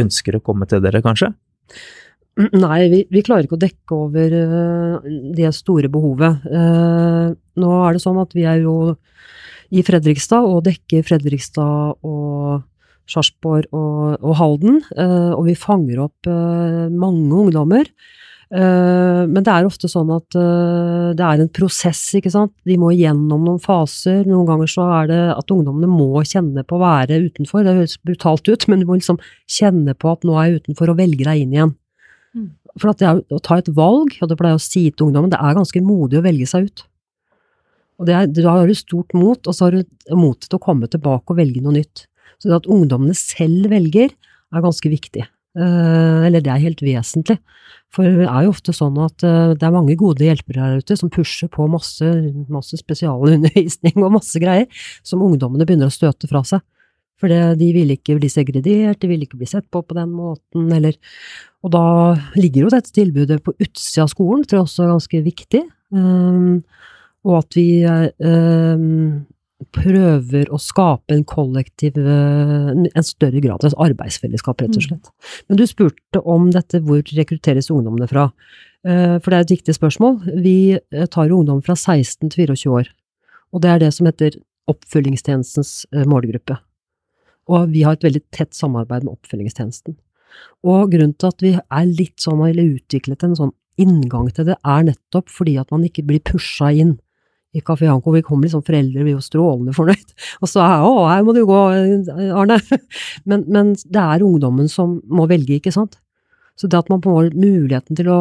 ønsker 0.00 0.38
å 0.38 0.44
komme 0.44 0.68
til 0.70 0.82
dere, 0.84 1.02
kanskje? 1.04 1.32
Nei, 2.40 2.80
vi, 2.88 3.02
vi 3.10 3.22
klarer 3.26 3.44
ikke 3.44 3.58
å 3.58 3.60
dekke 3.60 3.96
over 3.96 4.34
uh, 4.38 5.08
det 5.36 5.50
store 5.56 5.90
behovet. 5.92 6.46
Uh, 6.46 7.36
nå 7.60 7.72
er 7.84 7.96
det 7.96 8.02
sånn 8.04 8.20
at 8.22 8.34
vi 8.36 8.46
er 8.48 8.62
jo 8.64 8.94
i 9.70 9.82
Fredrikstad 9.86 10.46
og 10.46 10.64
dekker 10.66 11.04
Fredrikstad 11.06 12.06
og 12.06 12.62
Sarpsborg 13.10 13.68
og, 13.74 14.16
og 14.22 14.34
Halden, 14.38 14.80
eh, 14.96 15.30
og 15.34 15.44
vi 15.48 15.58
fanger 15.58 16.02
opp 16.06 16.28
eh, 16.30 16.88
mange 16.90 17.30
ungdommer. 17.44 17.88
Eh, 18.50 19.22
men 19.30 19.46
det 19.46 19.52
er 19.52 19.66
ofte 19.68 19.90
sånn 19.90 20.10
at 20.14 20.34
det 20.34 21.26
er 21.26 21.42
en 21.42 21.52
prosess, 21.54 22.02
ikke 22.18 22.32
sant. 22.32 22.54
De 22.66 22.78
må 22.80 22.92
gjennom 22.96 23.46
noen 23.46 23.60
faser. 23.62 24.22
Noen 24.28 24.48
ganger 24.48 24.70
så 24.70 24.86
er 25.00 25.10
det 25.10 25.20
at 25.34 25.54
ungdommene 25.54 25.90
må 25.90 26.24
kjenne 26.26 26.64
på 26.66 26.78
å 26.78 26.84
være 26.84 27.20
utenfor. 27.28 27.66
Det 27.66 27.76
høres 27.82 27.98
brutalt 28.06 28.50
ut, 28.50 28.68
men 28.70 28.82
du 28.82 28.88
må 28.88 28.98
liksom 28.98 29.20
kjenne 29.50 29.96
på 29.98 30.14
at 30.14 30.26
nå 30.26 30.38
er 30.38 30.48
jeg 30.48 30.64
utenfor, 30.64 30.92
og 30.94 31.02
velge 31.02 31.26
deg 31.26 31.44
inn 31.44 31.56
igjen. 31.56 31.74
Mm. 32.36 32.52
For 32.78 32.92
at 32.92 33.02
det 33.02 33.08
er, 33.08 33.24
å 33.34 33.42
ta 33.42 33.58
et 33.58 33.72
valg, 33.74 34.14
og 34.20 34.30
det 34.30 34.38
pleier 34.38 34.54
jeg 34.54 34.62
å 34.62 34.68
si 34.68 34.84
til 34.90 35.08
ungdommen, 35.08 35.32
det 35.32 35.40
er 35.42 35.58
ganske 35.58 35.82
modig 35.82 36.20
å 36.20 36.26
velge 36.26 36.46
seg 36.50 36.70
ut. 36.70 36.86
Og 38.00 38.06
det 38.08 38.14
er, 38.16 38.30
da 38.32 38.54
har 38.56 38.70
du 38.70 38.76
stort 38.78 39.12
mot, 39.12 39.40
og 39.44 39.56
så 39.56 39.66
har 39.66 39.76
du 39.76 40.14
mot 40.16 40.38
til 40.40 40.56
å 40.56 40.62
komme 40.62 40.88
tilbake 40.88 41.34
og 41.34 41.40
velge 41.40 41.60
noe 41.60 41.76
nytt. 41.76 42.06
Så 42.40 42.48
det 42.48 42.62
at 42.62 42.70
ungdommene 42.72 43.16
selv 43.16 43.68
velger, 43.72 44.16
er 44.50 44.64
ganske 44.64 44.90
viktig. 44.90 45.22
Eh, 45.58 46.26
eller 46.26 46.42
det 46.42 46.50
er 46.52 46.62
helt 46.62 46.82
vesentlig. 46.82 47.36
For 47.90 48.06
det 48.06 48.26
er 48.30 48.46
jo 48.46 48.52
ofte 48.54 48.74
sånn 48.74 48.98
at 49.02 49.24
eh, 49.26 49.52
det 49.58 49.66
er 49.66 49.74
mange 49.74 49.96
gode 49.98 50.26
hjelpere 50.26 50.62
her 50.62 50.82
ute 50.82 50.96
som 50.98 51.10
pusher 51.12 51.50
på 51.50 51.66
masse, 51.70 52.06
masse 52.50 52.78
spesialundervisning 52.78 53.98
og 53.98 54.14
masse 54.18 54.42
greier, 54.42 54.68
som 55.06 55.22
ungdommene 55.26 55.66
begynner 55.66 55.90
å 55.90 55.94
støte 55.94 56.30
fra 56.30 56.44
seg. 56.46 56.62
For 57.20 57.28
de 57.28 57.66
vil 57.76 57.92
ikke 57.92 58.16
bli 58.16 58.30
segredert, 58.32 59.02
de 59.02 59.10
vil 59.10 59.26
ikke 59.26 59.36
bli 59.42 59.48
sett 59.50 59.66
på 59.68 59.82
på 59.84 59.96
den 59.98 60.08
måten, 60.14 60.70
eller 60.72 60.96
Og 61.60 61.74
da 61.74 62.16
ligger 62.40 62.64
jo 62.64 62.70
dette 62.72 62.94
tilbudet 62.96 63.42
på 63.44 63.52
utsida 63.52 64.06
av 64.06 64.08
skolen, 64.14 64.46
tror 64.48 64.62
jeg 64.62 64.64
også 64.64 64.84
er 64.86 64.92
ganske 64.94 65.18
viktig. 65.26 65.60
Um, 65.92 66.62
og 67.28 67.42
at 67.42 67.58
vi 67.58 67.84
um, 67.84 69.26
prøver 69.74 70.50
å 70.52 70.58
skape 70.60 71.14
en 71.14 71.24
kollektiv 71.28 71.96
En 72.00 73.06
større 73.06 73.40
grad 73.42 73.64
av 73.66 73.76
arbeidsfellesskap, 73.86 74.62
rett 74.62 74.76
og 74.76 74.86
slett. 74.86 75.10
Men 75.48 75.60
du 75.60 75.66
spurte 75.68 76.22
om 76.24 76.50
dette, 76.54 76.82
hvor 76.84 77.02
rekrutteres 77.16 77.70
ungdommene 77.72 78.08
fra? 78.10 78.28
For 78.84 79.28
det 79.28 79.36
er 79.36 79.44
et 79.44 79.54
viktig 79.56 79.74
spørsmål. 79.76 80.20
Vi 80.44 80.78
tar 81.12 81.28
jo 81.28 81.40
ungdom 81.42 81.60
fra 81.64 81.76
16 81.76 82.30
til 82.32 82.46
24 82.48 82.74
år. 82.78 82.90
Og 83.52 83.64
det 83.64 83.70
er 83.70 83.82
det 83.82 83.92
som 83.96 84.08
heter 84.08 84.38
oppfølgingstjenestens 84.70 85.86
målgruppe. 86.08 86.56
Og 87.50 87.72
vi 87.74 87.82
har 87.86 87.98
et 87.98 88.06
veldig 88.06 88.22
tett 88.34 88.54
samarbeid 88.56 89.04
med 89.06 89.16
oppfølgingstjenesten. 89.16 89.96
Og 90.62 90.92
grunnen 90.92 91.16
til 91.18 91.32
at 91.32 91.44
vi 91.44 91.54
er 91.58 91.88
litt 91.88 92.22
sånn, 92.22 92.42
eller 92.46 92.76
utviklet 92.78 93.26
en 93.26 93.36
sånn 93.38 93.54
inngang 93.80 94.28
til 94.34 94.46
det, 94.50 94.58
er 94.62 94.86
nettopp 94.86 95.30
fordi 95.32 95.56
at 95.60 95.70
man 95.74 95.84
ikke 95.86 96.04
blir 96.06 96.22
pusha 96.22 96.70
inn 96.70 96.98
i 97.52 97.62
Kafé 97.64 97.88
Hanko. 97.90 98.12
Vi 98.14 98.22
kommer 98.26 98.46
liksom 98.46 98.62
foreldre 98.66 99.04
blir 99.04 99.16
jo 99.16 99.24
strålende 99.24 99.74
fornøyd, 99.76 100.14
og 100.40 100.50
så 100.50 100.62
er 100.64 100.84
å, 100.86 100.92
her 101.10 101.24
må 101.26 101.34
du 101.36 101.42
gå, 101.48 101.58
Arne. 102.30 102.60
Men, 103.28 103.44
men, 103.50 103.74
det 103.90 104.00
er 104.00 104.24
ungdommen 104.24 104.70
som 104.70 104.98
må 105.10 105.26
velge, 105.30 105.58
ikke 105.58 105.74
sant. 105.74 105.98
Så 106.58 106.68
det 106.68 106.78
at 106.78 106.90
man 106.92 107.02
får 107.02 107.30
muligheten 107.32 107.96
til 107.96 108.10
å 108.12 108.20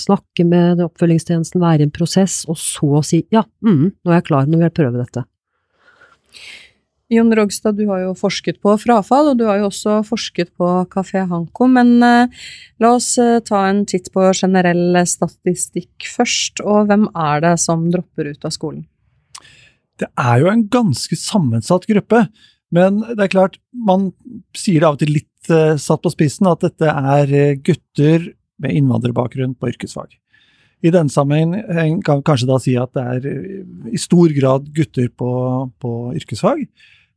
snakke 0.00 0.44
med 0.48 0.82
oppfølgingstjenesten, 0.82 1.62
være 1.62 1.84
i 1.84 1.88
en 1.88 1.94
prosess, 1.94 2.42
og 2.50 2.58
så 2.58 3.02
si 3.06 3.22
ja, 3.34 3.44
mm, 3.64 3.84
nå 4.02 4.12
er 4.12 4.18
jeg 4.18 4.28
klar, 4.30 4.48
nå 4.48 4.58
vil 4.58 4.66
jeg 4.66 4.76
prøve 4.78 4.98
dette. 4.98 5.24
Jon 7.12 7.32
Rogstad, 7.36 7.76
du 7.76 7.84
har 7.90 8.00
jo 8.06 8.14
forsket 8.16 8.60
på 8.64 8.72
frafall, 8.80 9.32
og 9.32 9.40
du 9.40 9.44
har 9.48 9.58
jo 9.60 9.68
også 9.68 9.98
forsket 10.08 10.52
på 10.56 10.68
Kafé 10.92 11.26
Hanko. 11.28 11.68
Men 11.68 11.98
eh, 12.06 12.46
la 12.80 12.94
oss 12.96 13.10
eh, 13.20 13.40
ta 13.44 13.66
en 13.68 13.82
titt 13.88 14.08
på 14.14 14.30
generell 14.32 14.96
statistikk 15.08 16.08
først. 16.08 16.64
Og 16.64 16.88
hvem 16.88 17.10
er 17.12 17.44
det 17.44 17.58
som 17.60 17.84
dropper 17.92 18.32
ut 18.32 18.48
av 18.48 18.56
skolen? 18.56 18.86
Det 20.00 20.08
er 20.18 20.40
jo 20.40 20.48
en 20.50 20.64
ganske 20.72 21.18
sammensatt 21.18 21.84
gruppe. 21.90 22.24
Men 22.72 23.02
det 23.04 23.26
er 23.26 23.34
klart, 23.34 23.60
man 23.76 24.10
sier 24.56 24.80
det 24.80 24.88
av 24.88 24.96
og 24.96 25.02
til 25.02 25.12
litt 25.18 25.52
eh, 25.52 25.76
satt 25.80 26.02
på 26.04 26.12
spissen 26.14 26.48
at 26.48 26.64
dette 26.64 26.88
er 26.88 27.36
eh, 27.36 27.58
gutter 27.60 28.30
med 28.62 28.78
innvandrerbakgrunn 28.78 29.54
på 29.60 29.72
yrkesfag. 29.74 30.16
I 30.82 30.90
denne 30.90 31.12
sammenheng 31.12 32.00
kan 32.02 32.18
vi 32.18 32.26
kanskje 32.26 32.48
da 32.48 32.58
si 32.62 32.74
at 32.80 32.94
det 32.96 33.04
er 33.04 33.28
eh, 33.28 33.60
i 33.92 34.00
stor 34.00 34.32
grad 34.34 34.72
gutter 34.74 35.12
på, 35.12 35.30
på 35.82 35.92
yrkesfag. 36.18 36.64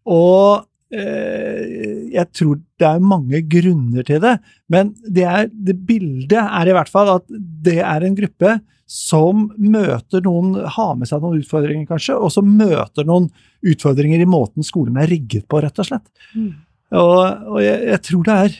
Og 0.05 0.65
eh, 0.93 2.05
jeg 2.13 2.29
tror 2.35 2.59
det 2.79 2.87
er 2.87 3.09
mange 3.13 3.41
grunner 3.49 4.05
til 4.07 4.21
det, 4.23 4.37
men 4.71 4.93
det, 5.05 5.25
er, 5.25 5.49
det, 5.49 5.77
bildet 5.87 6.39
er 6.41 6.69
i 6.69 6.75
hvert 6.75 6.91
fall 6.91 7.15
at 7.17 7.27
det 7.65 7.79
er 7.81 8.05
en 8.05 8.17
gruppe 8.17 8.57
som 8.85 9.47
møter 9.57 10.21
noen, 10.25 10.59
har 10.75 10.93
med 10.97 11.09
seg 11.09 11.23
noen 11.23 11.41
utfordringer 11.41 11.87
kanskje, 11.89 12.17
og 12.19 12.29
som 12.33 12.51
møter 12.57 13.07
noen 13.07 13.31
utfordringer 13.65 14.21
i 14.21 14.29
måten 14.29 14.65
skolen 14.65 14.99
er 15.01 15.09
rigget 15.09 15.47
på, 15.49 15.61
rett 15.63 15.81
og 15.81 15.89
slett. 15.89 16.05
Mm. 16.37 16.51
Og, 16.93 17.21
og 17.55 17.61
jeg, 17.63 17.79
jeg, 17.89 18.01
tror 18.05 18.27
det 18.27 18.35
er, 18.43 18.57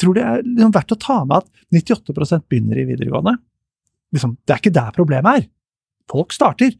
tror 0.00 0.16
det 0.16 0.24
er 0.24 0.46
liksom 0.46 0.76
verdt 0.78 0.94
å 0.96 1.02
ta 1.04 1.18
med 1.28 1.42
at 1.42 1.82
98% 1.82 2.46
begynner 2.48 2.80
i 2.80 2.86
videregående. 2.88 3.36
Liksom, 4.16 4.38
det 4.40 4.54
er 4.54 4.62
ikke 4.62 4.76
der 4.78 4.96
problemet 4.96 5.42
er. 5.42 5.44
Folk 6.10 6.32
starter. 6.34 6.72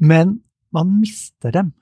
Men 0.00 0.38
man 0.72 0.96
mister 1.02 1.52
dem 1.52 1.74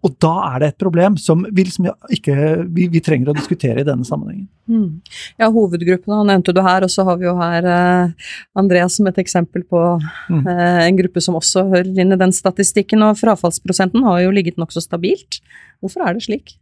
og 0.00 0.14
da 0.22 0.32
er 0.46 0.62
det 0.62 0.68
et 0.70 0.80
problem 0.80 1.16
som 1.20 1.42
vi, 1.44 1.64
liksom 1.66 1.90
ikke, 2.16 2.34
vi, 2.72 2.86
vi 2.88 3.02
trenger 3.04 3.30
å 3.30 3.36
diskutere 3.36 3.82
i 3.82 3.86
denne 3.86 4.06
sammenhengen. 4.08 4.46
Mm. 4.70 5.02
Ja, 5.40 5.50
hovedgruppene 5.52 6.22
nevnte 6.30 6.54
du 6.56 6.62
her, 6.64 6.86
og 6.86 6.92
så 6.92 7.04
har 7.04 7.18
vi 7.20 7.26
jo 7.26 7.34
her 7.36 7.66
eh, 7.68 8.30
Andreas 8.56 8.96
som 8.96 9.10
et 9.10 9.18
eksempel 9.20 9.66
på 9.68 9.82
mm. 10.00 10.40
eh, 10.40 10.78
en 10.86 11.00
gruppe 11.02 11.20
som 11.24 11.36
også 11.36 11.66
hører 11.74 11.90
inn 11.92 12.16
i 12.16 12.20
den 12.20 12.32
statistikken. 12.32 13.04
Og 13.04 13.18
frafallsprosenten 13.20 14.06
har 14.06 14.22
jo 14.24 14.30
ligget 14.32 14.60
nokså 14.60 14.80
stabilt. 14.86 15.42
Hvorfor 15.84 16.06
er 16.06 16.16
det 16.16 16.24
slik? 16.24 16.54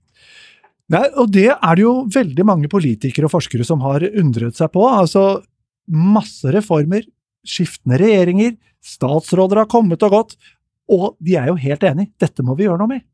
Nei, 0.91 1.05
og 1.21 1.31
det 1.31 1.53
er 1.53 1.79
det 1.79 1.85
jo 1.85 1.93
veldig 2.11 2.47
mange 2.49 2.71
politikere 2.73 3.29
og 3.29 3.37
forskere 3.37 3.67
som 3.69 3.85
har 3.85 4.03
undret 4.09 4.59
seg 4.59 4.73
på. 4.75 4.83
Altså 4.89 5.45
masse 5.87 6.51
reformer, 6.55 7.07
skiftende 7.47 8.01
regjeringer, 8.03 8.57
statsråder 8.83 9.63
har 9.63 9.71
kommet 9.71 10.03
og 10.03 10.17
gått, 10.17 10.35
og 10.91 11.15
de 11.23 11.37
er 11.39 11.53
jo 11.53 11.57
helt 11.61 11.87
enig. 11.87 12.09
Dette 12.19 12.43
må 12.43 12.57
vi 12.59 12.67
gjøre 12.67 12.83
noe 12.83 12.97
med 12.97 13.07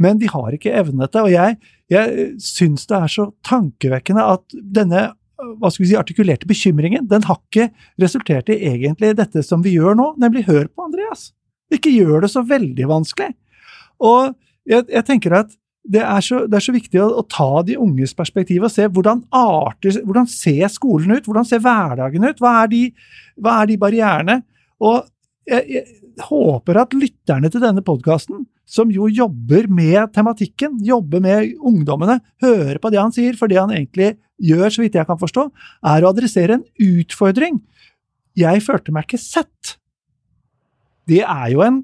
men 0.00 0.18
de 0.20 0.30
har 0.30 0.54
ikke 0.54 0.72
evnet 0.74 1.12
det. 1.14 1.22
Og 1.22 1.32
jeg, 1.32 1.58
jeg 1.92 2.30
syns 2.42 2.88
det 2.90 2.98
er 2.98 3.12
så 3.12 3.28
tankevekkende 3.46 4.24
at 4.34 4.58
denne 4.78 5.10
hva 5.34 5.70
skal 5.70 5.84
vi 5.84 5.90
si, 5.90 5.96
artikulerte 5.98 6.48
bekymringen, 6.48 7.08
den 7.10 7.24
har 7.26 7.40
ikke 7.40 7.68
resultert 8.00 8.48
i 8.52 8.60
egentlig 8.70 9.12
dette 9.18 9.42
som 9.44 9.64
vi 9.64 9.74
gjør 9.74 9.96
nå, 9.98 10.06
nemlig 10.22 10.46
hør 10.48 10.68
på 10.70 10.86
Andreas. 10.86 11.32
Ikke 11.74 11.92
gjør 11.92 12.24
det 12.24 12.30
så 12.32 12.44
veldig 12.46 12.86
vanskelig. 12.88 13.34
Og 14.04 14.34
jeg, 14.68 14.86
jeg 14.88 15.06
tenker 15.08 15.36
at 15.42 15.52
det 15.84 16.00
er, 16.00 16.20
så, 16.24 16.44
det 16.48 16.56
er 16.56 16.64
så, 16.64 16.72
viktig 16.72 17.00
å, 17.02 17.10
å, 17.20 17.22
ta 17.28 17.60
de 17.66 17.76
unges 17.76 18.14
perspektiv 18.16 18.64
og 18.64 18.72
se 18.72 18.86
hvordan 18.88 19.20
arter, 19.36 19.98
hvordan 20.06 20.28
ser 20.30 20.70
skolen 20.72 21.18
ut, 21.18 21.26
hvordan 21.28 21.48
ser 21.48 21.60
hverdagen 21.60 22.24
ut, 22.24 22.40
hva 22.40 22.54
er 22.62 22.70
de, 22.72 22.80
hva 23.36 23.58
er 23.60 23.68
de 23.68 23.76
barrierene? 23.82 24.38
Og 24.80 25.04
jeg, 25.48 25.64
jeg 25.76 26.24
håper 26.28 26.80
at 26.82 26.96
lytterne 26.96 27.50
til 27.52 27.62
denne 27.64 27.84
podkasten 27.84 28.44
som 28.64 28.90
jo 28.92 29.10
jobber 29.12 29.68
med 29.68 30.12
tematikken, 30.14 30.78
jobber 30.84 31.20
med 31.20 31.52
ungdommene, 31.60 32.18
hører 32.42 32.80
på 32.80 32.90
det 32.92 33.00
han 33.02 33.12
sier, 33.12 33.36
for 33.36 33.50
det 33.50 33.60
han 33.60 33.74
egentlig 33.74 34.14
gjør, 34.40 34.70
så 34.72 34.84
vidt 34.84 34.96
jeg 34.96 35.08
kan 35.08 35.20
forstå, 35.20 35.48
er 35.92 36.04
å 36.04 36.12
adressere 36.14 36.58
en 36.58 36.64
utfordring. 36.80 37.60
Jeg 38.38 38.62
følte 38.64 38.94
meg 38.94 39.06
ikke 39.06 39.20
sett. 39.20 39.76
Det 41.08 41.20
er 41.20 41.50
jo 41.52 41.64
en 41.66 41.82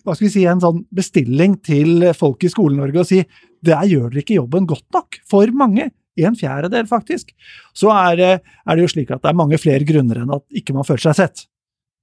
hva 0.00 0.14
skal 0.16 0.24
vi 0.24 0.32
si, 0.32 0.42
en 0.48 0.62
sånn 0.62 0.84
bestilling 0.94 1.58
til 1.60 2.06
folk 2.16 2.46
i 2.46 2.50
Skole-Norge 2.52 3.02
å 3.02 3.04
si 3.04 3.18
der 3.62 3.84
gjør 3.90 4.08
dere 4.08 4.22
ikke 4.22 4.38
jobben 4.38 4.64
godt 4.70 4.88
nok. 4.96 5.18
For 5.28 5.52
mange. 5.52 5.90
En 6.20 6.36
fjerdedel, 6.36 6.84
faktisk. 6.88 7.30
Så 7.76 7.88
er, 7.92 8.20
er 8.40 8.76
det 8.76 8.84
jo 8.84 8.90
slik 8.92 9.12
at 9.14 9.22
det 9.22 9.30
er 9.30 9.38
mange 9.38 9.60
flere 9.60 9.86
grunner 9.88 10.22
enn 10.22 10.34
at 10.34 10.44
ikke 10.60 10.74
man 10.76 10.84
føler 10.84 11.06
seg 11.06 11.18
sett. 11.20 11.44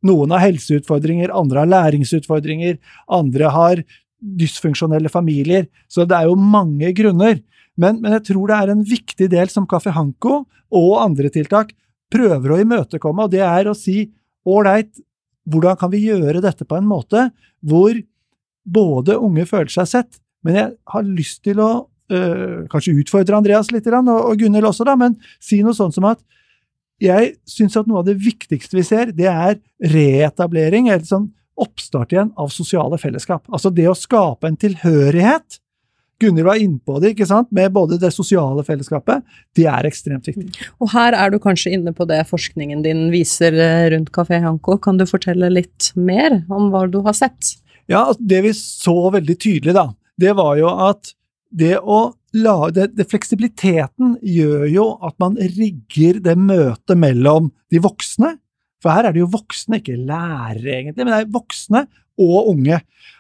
Noen 0.06 0.32
har 0.32 0.46
helseutfordringer, 0.46 1.34
andre 1.36 1.64
har 1.64 1.72
læringsutfordringer, 1.74 2.78
andre 3.12 3.52
har 3.52 3.82
dysfunksjonelle 4.20 5.12
familier. 5.12 5.68
Så 5.92 6.06
det 6.08 6.18
er 6.18 6.30
jo 6.30 6.38
mange 6.40 6.92
grunner. 6.96 7.40
Men, 7.80 8.00
men, 8.04 8.16
jeg 8.18 8.30
tror 8.32 8.50
det 8.50 8.58
er 8.58 8.72
en 8.74 8.86
viktig 8.88 9.30
del 9.32 9.52
som 9.52 9.68
Kaffe 9.70 9.94
Hanko 9.96 10.42
og 10.76 10.90
andre 11.00 11.32
tiltak 11.34 11.72
prøver 12.12 12.54
å 12.54 12.60
imøtekomme, 12.64 13.28
og 13.28 13.32
det 13.32 13.44
er 13.46 13.70
å 13.70 13.78
si 13.78 14.10
ålreit, 14.50 14.90
hvordan 15.50 15.78
kan 15.80 15.92
vi 15.94 16.04
gjøre 16.08 16.42
dette 16.44 16.66
på 16.68 16.78
en 16.78 16.90
måte 16.90 17.30
hvor 17.66 17.96
både 18.70 19.16
unge 19.18 19.46
føler 19.50 19.72
seg 19.74 19.88
sett, 19.90 20.20
men 20.46 20.58
jeg 20.58 20.74
har 20.94 21.08
lyst 21.08 21.42
til 21.46 21.62
å 21.64 21.70
øh, 22.12 22.66
kanskje 22.72 22.98
utfordre 23.02 23.38
Andreas 23.38 23.72
litt, 23.74 23.88
og, 23.88 24.10
og 24.10 24.42
Gunhild 24.42 24.70
også, 24.70 24.86
da, 24.88 24.98
men 25.00 25.18
si 25.42 25.62
noe 25.66 25.78
sånt 25.78 25.96
som 25.96 26.08
at 26.10 26.22
jeg 27.00 27.34
syns 27.48 27.78
at 27.80 27.88
noe 27.90 28.02
av 28.02 28.10
det 28.10 28.18
viktigste 28.20 28.78
vi 28.78 28.86
ser, 28.88 29.14
det 29.16 29.30
er 29.32 29.60
reetablering, 29.92 30.90
eller 30.92 31.08
sånn 31.08 31.30
oppstart 31.60 32.14
igjen 32.14 32.32
av 32.40 32.52
sosiale 32.54 33.00
fellesskap. 33.00 33.44
Altså 33.52 33.72
det 33.74 33.90
å 33.92 33.98
skape 33.98 34.48
en 34.48 34.60
tilhørighet. 34.60 35.60
Gunhild 36.20 36.48
var 36.50 36.60
innpå 36.60 36.98
det, 37.00 37.14
ikke 37.14 37.28
sant, 37.30 37.48
med 37.56 37.72
både 37.76 37.96
det 38.00 38.12
sosiale 38.12 38.64
fellesskapet. 38.68 39.24
Det 39.56 39.66
er 39.72 39.88
ekstremt 39.88 40.28
viktig. 40.28 40.50
Og 40.84 40.92
her 40.92 41.16
er 41.16 41.32
du 41.32 41.40
kanskje 41.40 41.72
inne 41.78 41.94
på 41.96 42.08
det 42.10 42.20
forskningen 42.28 42.84
din 42.84 43.06
viser 43.14 43.56
eh, 43.56 43.88
rundt 43.94 44.12
Kafé 44.16 44.42
Hanko. 44.44 44.76
Kan 44.84 45.00
du 45.00 45.06
fortelle 45.08 45.52
litt 45.52 45.94
mer 45.96 46.42
om 46.52 46.68
hva 46.74 46.86
du 46.92 47.00
har 47.08 47.16
sett? 47.16 47.56
Ja, 47.88 48.04
altså, 48.10 48.24
det 48.28 48.44
vi 48.46 48.54
så 48.56 48.98
veldig 49.16 49.38
tydelig, 49.40 49.76
da, 49.80 49.88
det 50.20 50.36
var 50.38 50.60
jo 50.60 50.74
at 50.90 51.14
det 51.50 51.78
å 51.80 52.02
lage 52.38 52.76
det, 52.76 52.92
det, 52.98 53.08
Fleksibiliteten 53.10 54.18
gjør 54.22 54.68
jo 54.70 54.86
at 55.06 55.16
man 55.22 55.38
rigger 55.38 56.22
det 56.24 56.38
møtet 56.38 56.98
mellom 57.00 57.50
de 57.72 57.82
voksne 57.84 58.36
for 58.84 58.96
her 58.96 59.08
er 59.10 59.16
det 59.16 59.24
jo 59.24 59.32
voksne, 59.32 59.80
ikke 59.80 59.98
lærere 59.98 60.76
egentlig, 60.78 61.04
men 61.04 61.12
det 61.12 61.22
er 61.22 61.34
voksne 61.34 61.86
og 62.20 62.52
unge. 62.54 62.80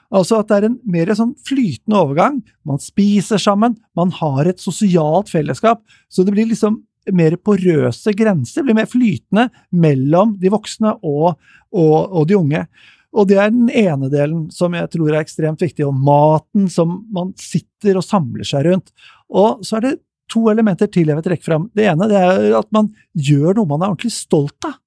Altså 0.09 0.39
at 0.39 0.49
det 0.49 0.57
er 0.57 0.67
en 0.69 0.77
mer 0.89 1.11
sånn 1.17 1.33
flytende 1.45 1.99
overgang. 1.99 2.39
Man 2.67 2.79
spiser 2.81 3.41
sammen, 3.41 3.75
man 3.97 4.13
har 4.15 4.49
et 4.49 4.63
sosialt 4.63 5.29
fellesskap. 5.31 5.83
Så 6.09 6.25
det 6.25 6.33
blir 6.33 6.49
liksom 6.49 6.81
mer 7.15 7.35
porøse 7.41 8.13
grenser, 8.17 8.63
blir 8.63 8.77
mer 8.77 8.89
flytende 8.89 9.49
mellom 9.71 10.35
de 10.39 10.51
voksne 10.53 10.95
og, 11.03 11.35
og, 11.75 11.97
og 12.07 12.25
de 12.29 12.39
unge. 12.39 12.63
Og 13.17 13.25
det 13.29 13.39
er 13.41 13.53
den 13.53 13.69
ene 13.73 14.09
delen 14.11 14.43
som 14.53 14.75
jeg 14.77 14.89
tror 14.93 15.13
er 15.13 15.23
ekstremt 15.23 15.63
viktig, 15.63 15.85
og 15.87 15.97
maten 15.97 16.67
som 16.69 16.99
man 17.13 17.33
sitter 17.41 17.97
og 17.97 18.05
samler 18.05 18.45
seg 18.45 18.67
rundt. 18.67 18.93
Og 19.29 19.65
så 19.65 19.79
er 19.79 19.87
det 19.87 19.95
to 20.29 20.45
elementer 20.51 20.89
til 20.93 21.09
jeg 21.09 21.17
vil 21.17 21.25
trekke 21.25 21.47
fram. 21.47 21.69
Det 21.73 21.87
ene 21.89 22.09
det 22.09 22.19
er 22.19 22.59
at 22.59 22.69
man 22.75 22.91
gjør 23.17 23.57
noe 23.57 23.69
man 23.69 23.81
er 23.81 23.93
ordentlig 23.93 24.13
stolt 24.13 24.69
av. 24.69 24.77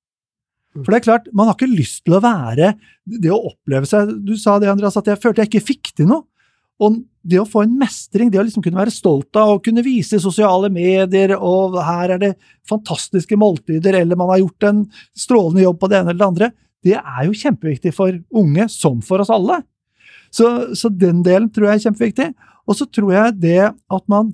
For 0.72 0.88
det 0.88 1.02
er 1.02 1.04
klart, 1.04 1.26
man 1.36 1.50
har 1.50 1.56
ikke 1.58 1.68
lyst 1.68 1.98
til 2.06 2.14
å 2.16 2.22
være 2.24 2.70
Det 3.04 3.28
å 3.28 3.42
oppleve 3.50 3.84
seg 3.84 4.14
Du 4.24 4.38
sa 4.40 4.54
det, 4.56 4.70
Andreas, 4.72 4.96
at 4.96 5.10
jeg 5.10 5.20
følte 5.20 5.42
jeg 5.42 5.50
ikke 5.50 5.68
fikk 5.68 5.90
til 5.98 6.08
noe. 6.08 6.24
Og 6.82 7.02
det 7.28 7.38
å 7.38 7.46
få 7.46 7.66
en 7.66 7.74
mestring, 7.78 8.30
det 8.32 8.40
å 8.40 8.44
liksom 8.46 8.64
kunne 8.64 8.80
være 8.80 8.94
stolt 8.94 9.36
av, 9.38 9.52
og 9.52 9.66
kunne 9.66 9.84
vise 9.84 10.16
i 10.16 10.22
sosiale 10.22 10.70
medier, 10.72 11.36
og 11.36 11.76
her 11.84 12.14
er 12.16 12.22
det 12.22 12.30
fantastiske 12.66 13.36
måltider, 13.38 14.00
eller 14.00 14.18
man 14.18 14.32
har 14.32 14.40
gjort 14.40 14.66
en 14.70 14.80
strålende 15.14 15.62
jobb 15.62 15.78
på 15.78 15.90
det 15.92 16.00
ene 16.00 16.10
eller 16.10 16.22
det 16.22 16.30
andre, 16.30 16.48
det 16.82 16.96
er 16.98 17.26
jo 17.26 17.36
kjempeviktig 17.36 17.92
for 17.94 18.16
unge, 18.34 18.66
som 18.72 19.02
for 19.04 19.22
oss 19.22 19.30
alle. 19.32 19.60
Så, 20.32 20.46
så 20.78 20.90
den 20.90 21.20
delen 21.26 21.50
tror 21.52 21.68
jeg 21.68 21.80
er 21.80 21.84
kjempeviktig. 21.86 22.28
Og 22.66 22.78
så 22.78 22.86
tror 22.90 23.12
jeg 23.14 23.38
det 23.42 23.60
at 23.70 24.04
man 24.10 24.32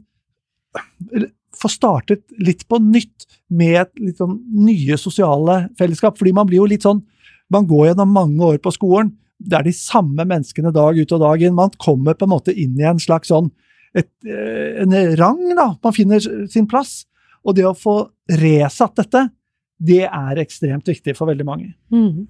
får 1.59 1.75
startet 1.75 2.23
litt 2.39 2.65
på 2.71 2.79
nytt 2.83 3.27
med 3.51 3.91
litt 3.99 4.21
sånn 4.21 4.39
nye 4.55 4.99
sosiale 5.01 5.65
fellesskap, 5.79 6.19
fordi 6.19 6.35
man 6.37 6.47
blir 6.49 6.63
jo 6.63 6.73
litt 6.75 6.87
sånn 6.87 7.05
Man 7.49 7.65
går 7.65 7.87
gjennom 7.87 8.11
mange 8.13 8.45
år 8.45 8.59
på 8.61 8.69
skolen, 8.75 9.15
det 9.41 9.57
er 9.57 9.63
de 9.65 9.73
samme 9.73 10.25
menneskene 10.29 10.69
dag 10.69 10.99
ut 10.99 11.13
og 11.17 11.23
dag 11.23 11.41
inn. 11.41 11.55
Man 11.57 11.71
kommer 11.81 12.13
på 12.13 12.27
en 12.27 12.33
måte 12.35 12.53
inn 12.53 12.75
i 12.77 12.85
en 12.85 13.01
slags 13.01 13.31
sånn 13.33 13.49
et, 13.97 14.11
eh, 14.29 14.83
en 14.83 14.93
rang, 15.17 15.41
da. 15.57 15.71
Man 15.83 15.95
finner 15.97 16.21
sin 16.21 16.67
plass. 16.69 17.07
Og 17.47 17.57
det 17.57 17.65
å 17.65 17.73
få 17.73 18.11
resatt 18.29 18.99
dette, 19.01 19.31
det 19.79 20.05
er 20.07 20.41
ekstremt 20.43 20.89
viktig 20.91 21.15
for 21.17 21.31
veldig 21.31 21.47
mange. 21.47 21.71
Mm. 21.95 22.27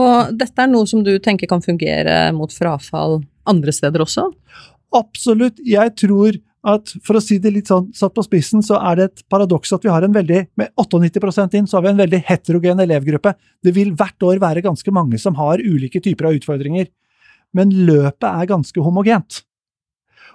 Og 0.00 0.36
dette 0.38 0.62
er 0.62 0.70
noe 0.70 0.88
som 0.88 1.02
du 1.04 1.16
tenker 1.22 1.48
kan 1.50 1.64
fungere 1.64 2.30
mot 2.36 2.52
frafall 2.52 3.20
andre 3.46 3.74
steder 3.74 4.04
også? 4.04 4.30
Absolutt. 4.96 5.60
Jeg 5.66 5.92
tror 6.00 6.38
at 6.66 6.90
for 7.06 7.18
å 7.18 7.22
si 7.22 7.38
det 7.42 7.52
litt 7.54 7.70
sånn 7.70 7.90
satt 7.94 8.14
på 8.16 8.24
spissen, 8.26 8.64
så 8.64 8.80
er 8.80 8.98
det 8.98 9.04
et 9.06 9.24
paradoks 9.30 9.70
at 9.76 9.84
vi 9.86 9.92
har 9.92 10.02
en 10.02 10.14
veldig 10.14 10.46
Med 10.58 10.72
98% 10.74 11.54
inn, 11.58 11.66
så 11.68 11.78
har 11.78 11.84
vi 11.84 11.92
en 11.92 12.00
veldig 12.00 12.22
heterogen 12.26 12.80
elevgruppe. 12.82 13.34
Det 13.62 13.74
vil 13.76 13.92
hvert 13.94 14.26
år 14.26 14.40
være 14.42 14.64
ganske 14.64 14.94
mange 14.94 15.20
som 15.22 15.36
har 15.38 15.62
ulike 15.62 16.02
typer 16.02 16.30
av 16.30 16.40
utfordringer. 16.40 16.88
Men 17.54 17.70
løpet 17.86 18.26
er 18.26 18.50
ganske 18.50 18.82
homogent. 18.82 19.44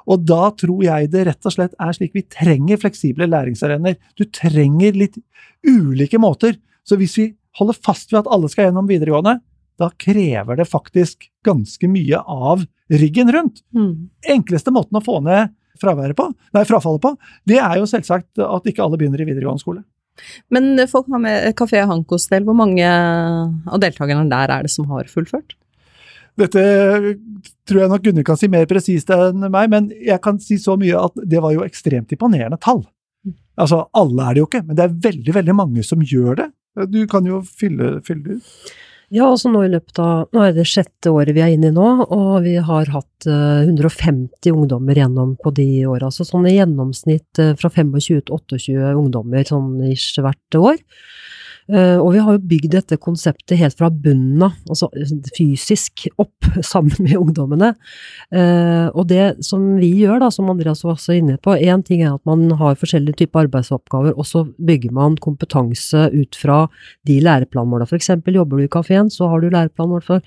Og 0.10 0.26
da 0.26 0.50
tror 0.58 0.82
jeg 0.86 1.12
det 1.14 1.28
rett 1.28 1.48
og 1.48 1.56
slett 1.56 1.76
er 1.78 1.94
slik 1.96 2.16
vi 2.18 2.26
trenger 2.26 2.82
fleksible 2.82 3.28
læringsarenaer. 3.30 4.00
Du 4.18 4.26
trenger 4.26 4.98
litt 4.98 5.20
ulike 5.68 6.20
måter. 6.22 6.58
Så 6.88 6.98
hvis 7.00 7.18
vi 7.20 7.30
holder 7.60 7.78
fast 7.78 8.14
ved 8.14 8.24
at 8.24 8.32
alle 8.32 8.50
skal 8.52 8.70
gjennom 8.70 8.90
videregående, 8.90 9.40
da 9.82 9.90
krever 10.02 10.60
det 10.60 10.70
faktisk 10.70 11.30
ganske 11.46 11.90
mye 11.90 12.20
av 12.22 12.66
riggen 12.92 13.32
rundt. 13.34 13.64
Mm. 13.76 14.12
Enkleste 14.36 14.74
måten 14.74 15.00
å 15.00 15.04
få 15.06 15.20
ned 15.26 15.54
fraværet 15.82 16.18
på, 16.18 16.28
nei, 16.54 16.66
frafallet 16.68 17.02
på, 17.02 17.16
det 17.50 17.58
er 17.58 17.80
jo 17.80 17.88
selvsagt 17.90 18.42
at 18.44 18.68
ikke 18.70 18.84
alle 18.84 19.00
begynner 19.02 19.24
i 19.24 19.26
videregående 19.26 19.64
skole. 19.64 19.82
Men 20.54 20.76
folk 20.92 21.08
har 21.10 21.22
med 21.24 21.48
Kafé 21.58 21.82
Hankos 21.88 22.28
del, 22.30 22.44
hvor 22.46 22.58
mange 22.58 22.86
av 22.86 23.80
deltakerne 23.82 24.28
der 24.30 24.54
er 24.54 24.68
det 24.68 24.74
som 24.74 24.90
har 24.92 25.10
fullført? 25.10 25.56
Dette 26.40 26.64
tror 27.68 27.82
jeg 27.84 27.92
nok 27.92 28.06
Gunnar 28.06 28.26
kan 28.28 28.40
si 28.40 28.50
mer 28.52 28.70
presist 28.70 29.12
enn 29.14 29.44
meg, 29.52 29.72
men 29.74 29.90
jeg 30.00 30.22
kan 30.24 30.40
si 30.42 30.58
så 30.62 30.78
mye 30.80 31.00
at 31.00 31.18
det 31.28 31.42
var 31.44 31.56
jo 31.56 31.66
ekstremt 31.66 32.14
imponerende 32.16 32.60
tall. 32.62 32.86
Altså, 33.60 33.84
alle 33.98 34.26
er 34.26 34.38
det 34.38 34.42
jo 34.42 34.48
ikke, 34.48 34.64
men 34.66 34.78
det 34.78 34.86
er 34.86 35.02
veldig, 35.10 35.36
veldig 35.36 35.58
mange 35.58 35.84
som 35.86 36.02
gjør 36.02 36.40
det. 36.40 36.48
Du 36.90 37.04
kan 37.12 37.28
jo 37.28 37.42
fylle, 37.44 37.98
fylle 38.08 38.40
ut. 38.40 38.56
Ja, 39.12 39.26
altså 39.28 39.50
nå 39.52 39.66
i 39.66 39.72
løpet 39.74 39.98
av 40.00 40.30
Nå 40.32 40.40
er 40.46 40.54
det 40.56 40.64
sjette 40.72 41.12
året 41.12 41.36
vi 41.36 41.42
er 41.44 41.52
inne 41.52 41.68
i 41.68 41.76
nå, 41.76 41.88
og 42.16 42.46
vi 42.46 42.54
har 42.64 42.92
hatt 42.94 43.28
uh, 43.28 43.60
150 43.66 44.54
ungdommer 44.54 44.96
gjennom 44.96 45.34
på 45.42 45.52
de 45.58 45.66
åra. 45.92 46.08
Så 46.16 46.24
sånn 46.28 46.48
i 46.48 46.56
gjennomsnitt 46.56 47.42
uh, 47.44 47.52
fra 47.60 47.68
25 47.74 47.92
til 48.08 48.38
28 48.40 48.94
ungdommer 48.96 49.44
sånn 49.48 49.82
ish 49.92 50.16
hvert 50.24 50.60
år. 50.62 50.80
Uh, 51.70 52.00
og 52.02 52.14
vi 52.16 52.22
har 52.24 52.36
jo 52.38 52.50
bygd 52.52 52.74
dette 52.74 52.98
konseptet 53.02 53.60
helt 53.60 53.78
fra 53.78 53.92
bunnen 53.94 54.42
av, 54.48 54.56
altså 54.70 54.90
fysisk 55.38 56.08
opp 56.22 56.50
sammen 56.72 56.98
med 57.06 57.20
ungdommene. 57.20 57.74
Uh, 58.34 58.90
og 58.96 59.06
det 59.12 59.44
som 59.46 59.76
vi 59.80 59.92
gjør, 60.02 60.22
da, 60.24 60.32
som 60.34 60.50
Andreas 60.52 60.84
var 60.86 60.98
også 60.98 61.16
inne 61.20 61.38
på, 61.42 61.56
én 61.58 61.86
ting 61.86 62.04
er 62.06 62.16
at 62.16 62.26
man 62.28 62.48
har 62.60 62.80
forskjellige 62.80 63.24
typer 63.24 63.46
arbeidsoppgaver, 63.46 64.18
og 64.18 64.28
så 64.28 64.46
bygger 64.58 64.96
man 64.98 65.20
kompetanse 65.22 66.10
ut 66.16 66.38
fra 66.40 66.66
de 67.08 67.22
læreplanmåla. 67.24 67.88
For 67.90 68.00
eksempel 68.00 68.40
jobber 68.40 68.60
du 68.60 68.68
i 68.68 68.72
kafeen, 68.72 69.12
så 69.14 69.30
har 69.32 69.42
du 69.42 69.52
læreplanmål 69.52 70.06
for 70.06 70.26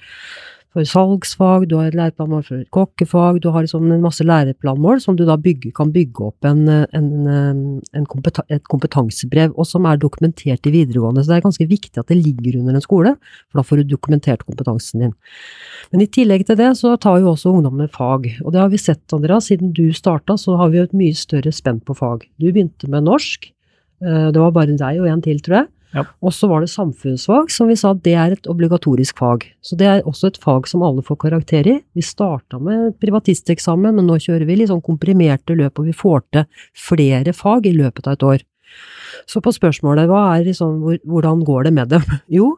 for 0.74 0.86
salgsfag, 0.90 1.68
du 1.70 1.76
har 1.78 1.86
et 1.88 1.94
læreplanmål 1.94 2.42
for 2.48 2.62
kokkefag, 2.74 3.38
du 3.44 3.46
har 3.54 3.62
liksom 3.62 3.86
en 3.94 4.02
masse 4.02 4.24
læreplanmål 4.26 4.98
som 5.04 5.14
du 5.14 5.22
da 5.28 5.36
bygge, 5.38 5.70
kan 5.76 5.92
bygge 5.94 6.26
opp 6.26 6.48
en, 6.50 6.64
en, 6.68 7.10
en 7.94 8.08
kompeta 8.10 8.42
et 8.50 8.64
kompetansebrev, 8.66 9.54
og 9.54 9.68
som 9.70 9.86
er 9.86 10.00
dokumentert 10.02 10.66
i 10.66 10.72
videregående. 10.74 11.22
Så 11.22 11.30
det 11.30 11.36
er 11.38 11.46
ganske 11.46 11.68
viktig 11.70 12.02
at 12.02 12.10
det 12.10 12.18
ligger 12.18 12.58
under 12.58 12.74
en 12.74 12.82
skole, 12.84 13.14
for 13.46 13.60
da 13.60 13.66
får 13.68 13.80
du 13.80 13.92
dokumentert 13.94 14.42
kompetansen 14.48 15.06
din. 15.06 15.14
Men 15.94 16.02
i 16.02 16.10
tillegg 16.10 16.46
til 16.48 16.58
det 16.58 16.72
så 16.80 16.96
tar 16.98 17.22
jo 17.22 17.30
også 17.36 17.54
ungdommene 17.54 17.86
fag, 17.94 18.26
og 18.42 18.50
det 18.56 18.64
har 18.64 18.74
vi 18.74 18.82
sett, 18.82 19.04
Andreas, 19.14 19.52
siden 19.52 19.70
du 19.76 19.86
starta 19.94 20.34
så 20.40 20.58
har 20.58 20.74
vi 20.74 20.82
jo 20.82 20.88
et 20.88 20.98
mye 20.98 21.14
større 21.14 21.54
spenn 21.54 21.78
på 21.86 21.94
fag. 21.94 22.26
Du 22.42 22.50
begynte 22.50 22.90
med 22.90 23.06
norsk, 23.06 23.46
det 24.02 24.40
var 24.42 24.50
bare 24.52 24.74
deg 24.74 24.98
og 25.00 25.06
en 25.08 25.22
til, 25.22 25.38
tror 25.38 25.62
jeg. 25.62 25.70
Og 25.94 26.32
så 26.34 26.48
var 26.50 26.64
det 26.64 26.72
samfunnsfag, 26.72 27.50
som 27.54 27.68
vi 27.70 27.76
sa 27.78 27.92
det 27.94 28.14
er 28.18 28.34
et 28.34 28.48
obligatorisk 28.50 29.20
fag. 29.22 29.46
Så 29.62 29.78
det 29.78 29.86
er 29.90 30.08
også 30.08 30.32
et 30.32 30.40
fag 30.42 30.66
som 30.70 30.82
alle 30.86 31.04
får 31.06 31.20
karakter 31.26 31.68
i. 31.70 31.76
Vi 31.94 32.02
starta 32.02 32.58
med 32.58 32.96
privatisteksamen, 33.02 33.94
men 33.94 34.08
nå 34.08 34.18
kjører 34.22 34.46
vi 34.48 34.58
litt 34.58 34.72
sånn 34.72 34.82
komprimerte 34.84 35.56
løp, 35.58 35.78
og 35.78 35.90
vi 35.90 35.94
får 35.94 36.24
til 36.34 36.66
flere 36.86 37.36
fag 37.36 37.70
i 37.70 37.76
løpet 37.76 38.10
av 38.10 38.18
et 38.18 38.28
år. 38.32 38.44
Så 39.30 39.40
på 39.44 39.52
spørsmålet 39.54 40.10
hva 40.10 40.26
er 40.34 40.48
liksom, 40.48 40.80
hvor, 40.82 40.98
hvordan 41.06 41.44
går 41.46 41.68
det 41.68 41.74
med 41.76 41.94
dem? 41.94 42.04
Jo, 42.38 42.50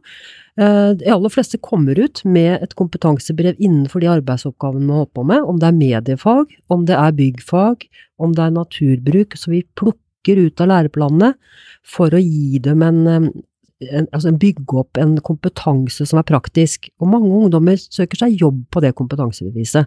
eh, 0.59 0.95
de 0.97 1.13
aller 1.13 1.33
fleste 1.33 1.61
kommer 1.63 1.99
ut 2.01 2.23
med 2.25 2.65
et 2.65 2.75
kompetansebrev 2.79 3.61
innenfor 3.61 4.03
de 4.03 4.11
arbeidsoppgavene 4.17 4.87
man 4.87 5.03
holder 5.03 5.13
på 5.19 5.27
med, 5.29 5.45
om 5.45 5.61
det 5.61 5.69
er 5.69 5.79
mediefag, 5.83 6.57
om 6.73 6.89
det 6.89 6.97
er 6.97 7.21
byggfag, 7.21 7.87
om 8.17 8.33
det 8.33 8.47
er 8.47 8.57
naturbruk, 8.57 9.37
så 9.37 9.53
vi 9.53 9.63
plukker 9.77 10.06
ut 10.35 10.63
av 10.65 10.73
læreplanene 10.73 11.35
for 11.87 12.11
å 12.11 12.19
gi 12.19 12.59
dem 12.65 12.83
en, 12.83 12.99
en, 13.07 14.09
altså 14.11 14.35
bygge 14.35 14.81
opp 14.83 14.99
en 14.99 15.15
kompetanse 15.23 16.09
som 16.09 16.19
er 16.19 16.27
praktisk. 16.27 16.91
Og 16.99 17.13
mange 17.13 17.31
ungdommer 17.31 17.79
søker 17.79 18.25
seg 18.25 18.43
jobb 18.43 18.65
på 18.75 18.83
det 18.83 18.97
kompetansebeviset, 18.99 19.87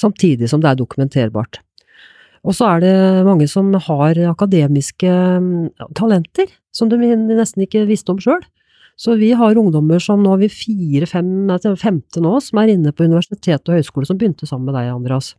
samtidig 0.00 0.48
som 0.48 0.64
det 0.64 0.72
er 0.72 0.80
dokumenterbart. 0.80 1.60
Og 2.44 2.56
så 2.56 2.74
er 2.74 2.82
det 2.84 2.96
mange 3.24 3.46
som 3.48 3.70
har 3.86 4.18
akademiske 4.28 5.12
talenter, 5.96 6.50
som 6.76 6.90
de 6.92 6.98
nesten 6.98 7.64
ikke 7.64 7.86
visste 7.88 8.12
om 8.12 8.20
sjøl. 8.20 8.42
Så 9.00 9.16
vi 9.18 9.32
har 9.34 9.58
ungdommer 9.58 9.98
som 10.02 10.20
nå 10.22 10.36
er 10.36 10.44
vi 10.44 10.50
fire, 10.52 11.08
fem, 11.10 11.48
femte 11.80 12.22
nå, 12.22 12.36
som 12.44 12.60
er 12.62 12.76
inne 12.76 12.92
på 12.94 13.08
universitet 13.08 13.64
og 13.66 13.80
høyskole, 13.80 14.06
som 14.06 14.20
begynte 14.20 14.46
sammen 14.46 14.68
med 14.68 14.78
deg, 14.78 14.92
Andreas. 14.92 15.32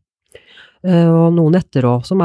Og 0.85 1.33
noen 1.33 1.55
etter 1.57 1.85
òg, 1.89 2.03
som, 2.05 2.21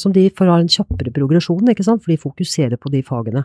som, 0.00 0.12
de 0.12 0.26
får 0.36 0.50
ha 0.50 0.58
en 0.60 0.68
kjappere 0.68 1.12
progresjon, 1.14 1.70
ikke 1.72 1.86
sant, 1.86 2.02
for 2.04 2.12
de 2.12 2.20
fokuserer 2.20 2.76
på 2.80 2.92
de 2.92 3.00
fagene. 3.06 3.44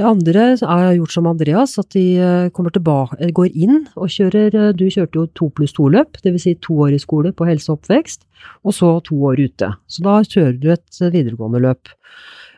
Andre 0.00 0.44
har 0.56 0.94
gjort 0.96 1.12
som 1.12 1.26
Andreas, 1.28 1.74
at 1.78 1.90
de 1.92 2.48
tilbake, 2.50 3.28
går 3.36 3.50
inn 3.52 3.82
og 3.94 4.08
kjører 4.08 4.72
Du 4.72 4.86
kjørte 4.88 5.18
jo 5.18 5.26
to 5.36 5.50
pluss 5.52 5.74
to-løp, 5.76 6.16
dvs. 6.24 6.42
Si 6.42 6.54
to 6.64 6.78
år 6.86 6.96
i 6.96 7.00
skole 7.02 7.32
på 7.36 7.46
helse 7.46 7.70
og 7.70 7.80
oppvekst, 7.80 8.24
og 8.64 8.72
så 8.72 8.94
to 9.04 9.18
år 9.20 9.42
ute. 9.42 9.68
Så 9.86 10.02
da 10.02 10.22
kjører 10.24 10.56
du 10.58 10.70
et 10.72 11.02
videregående 11.12 11.60
løp. 11.60 11.92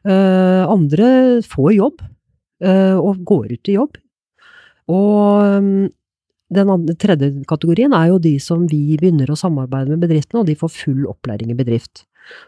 Andre 0.06 1.42
får 1.42 1.74
jobb, 1.74 2.06
og 3.02 3.26
går 3.26 3.52
ut 3.56 3.68
i 3.72 3.76
jobb. 3.80 3.98
Og 4.94 5.90
den 6.52 6.70
andre, 6.70 6.94
tredje 7.00 7.30
kategorien 7.48 7.94
er 7.96 8.10
jo 8.10 8.18
de 8.22 8.34
som 8.42 8.66
vi 8.70 8.98
begynner 9.00 9.30
å 9.30 9.38
samarbeide 9.38 9.94
med 9.94 10.04
bedriftene, 10.04 10.42
og 10.42 10.50
de 10.50 10.58
får 10.58 10.74
full 10.74 11.06
opplæring 11.10 11.54
i 11.54 11.58
bedrift. 11.58 12.04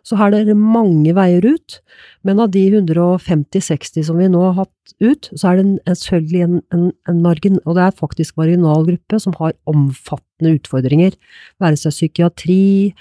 Så 0.06 0.16
her 0.16 0.32
er 0.32 0.46
det 0.48 0.56
mange 0.56 1.12
veier 1.16 1.44
ut, 1.44 1.78
men 2.24 2.40
av 2.40 2.52
de 2.54 2.62
150-60 2.70 4.06
som 4.08 4.16
vi 4.20 4.28
nå 4.32 4.40
har 4.46 4.54
hatt 4.62 4.94
ut, 5.04 5.28
så 5.34 5.50
er 5.50 5.58
det 5.58 5.64
en, 5.66 5.96
selvfølgelig 6.00 6.44
en, 6.46 6.58
en, 6.72 6.86
en, 7.10 7.22
margin, 7.24 7.58
og 7.64 7.76
det 7.76 7.84
er 7.84 7.98
faktisk 7.98 8.38
marginal 8.40 8.86
gruppe 8.88 9.20
som 9.20 9.36
har 9.40 9.56
omfattende 9.68 10.54
utfordringer, 10.56 11.16
være 11.62 11.80
seg 11.80 11.96
psykiatri, 11.96 12.94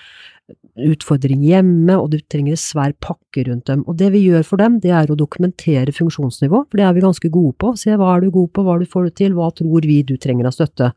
utfordring 0.75 1.43
hjemme, 1.45 1.95
og 1.95 2.09
du 2.11 2.17
trenger 2.31 2.55
en 2.55 2.59
svær 2.59 2.93
pakke 3.03 3.45
rundt 3.47 3.69
dem. 3.69 3.83
Og 3.87 3.97
det 3.99 4.11
vi 4.15 4.25
gjør 4.25 4.43
for 4.47 4.61
dem, 4.61 4.79
det 4.83 4.91
er 4.91 5.11
å 5.11 5.17
dokumentere 5.19 5.93
funksjonsnivå, 5.95 6.65
for 6.67 6.79
det 6.79 6.85
er 6.87 6.95
vi 6.97 7.05
ganske 7.05 7.31
gode 7.31 7.55
på. 7.61 7.73
Se 7.79 7.95
hva 7.95 8.15
er 8.15 8.25
du 8.25 8.33
god 8.35 8.51
på, 8.51 8.65
hva 8.65 8.77
du 8.81 8.85
får 8.89 9.07
du 9.07 9.15
til, 9.21 9.37
hva 9.37 9.51
tror 9.55 9.87
vi 9.87 10.01
du 10.03 10.15
trenger 10.21 10.49
av 10.49 10.57
støtte. 10.57 10.91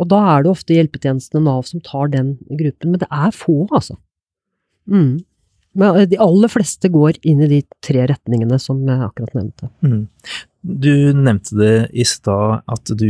Og 0.00 0.08
da 0.10 0.22
er 0.34 0.44
det 0.44 0.52
ofte 0.52 0.76
hjelpetjenestene 0.76 1.42
Nav 1.44 1.66
som 1.68 1.82
tar 1.84 2.12
den 2.14 2.36
gruppen, 2.48 2.94
men 2.94 3.02
det 3.02 3.10
er 3.10 3.34
få, 3.34 3.66
altså. 3.70 3.98
Mm. 4.90 5.20
Men 5.78 5.96
eh, 5.96 6.08
de 6.08 6.20
aller 6.20 6.52
fleste 6.52 6.90
går 6.92 7.20
inn 7.28 7.42
i 7.44 7.50
de 7.50 7.60
tre 7.84 8.06
retningene 8.10 8.58
som 8.60 8.80
jeg 8.86 9.04
akkurat 9.06 9.36
nevnte. 9.38 9.68
Mm. 9.84 10.06
Du 10.62 10.94
nevnte 11.18 11.56
det 11.58 11.76
i 11.98 12.04
stad 12.06 12.62
at 12.70 12.92
du, 12.94 13.08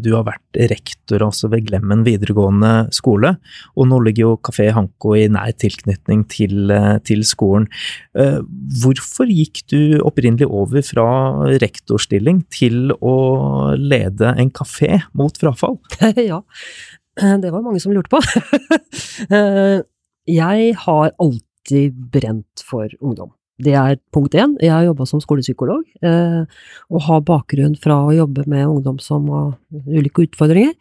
du, 0.00 0.08
har 0.14 0.24
vært 0.24 0.58
rektor 0.72 1.20
altså 1.26 1.50
ved 1.52 1.66
Glemmen 1.68 2.00
videregående 2.06 2.86
skole, 2.96 3.34
og 3.76 3.90
nå 3.90 3.98
ligger 4.06 4.24
jo 4.24 4.38
Kafé 4.46 4.70
Hanko 4.72 5.12
i 5.18 5.26
nær 5.32 5.52
tilknytning 5.60 6.24
til, 6.32 6.72
eh, 6.72 6.96
til 7.04 7.26
skolen. 7.28 7.68
Eh, 8.16 8.40
hvorfor 8.80 9.28
gikk 9.28 9.66
du 9.72 10.00
opprinnelig 10.00 10.48
over 10.48 10.86
fra 10.86 11.08
rektorstilling 11.60 12.46
til 12.54 12.94
å 12.96 13.16
lede 13.76 14.32
en 14.40 14.52
kafé 14.54 15.02
mot 15.12 15.36
frafall? 15.40 15.76
ja, 16.30 16.40
det 17.42 17.52
var 17.52 17.66
mange 17.66 17.82
som 17.84 17.92
lurte 17.92 18.10
på. 18.14 18.22
jeg 20.40 20.78
har 20.86 21.12
alltid 21.20 21.50
brent 21.90 22.64
for 22.66 22.88
ungdom. 23.00 23.32
Det 23.62 23.74
er 23.78 24.00
punkt 24.12 24.34
én. 24.34 24.56
Jeg 24.58 24.72
har 24.72 24.82
jobba 24.82 25.06
som 25.06 25.20
skolepsykolog, 25.22 25.84
eh, 26.02 26.42
og 26.90 27.04
har 27.06 27.20
bakgrunn 27.22 27.76
fra 27.78 28.00
å 28.02 28.14
jobbe 28.14 28.48
med 28.50 28.66
ungdom 28.66 28.98
som 28.98 29.28
har 29.30 29.54
ulike 29.86 30.26
utfordringer. 30.26 30.74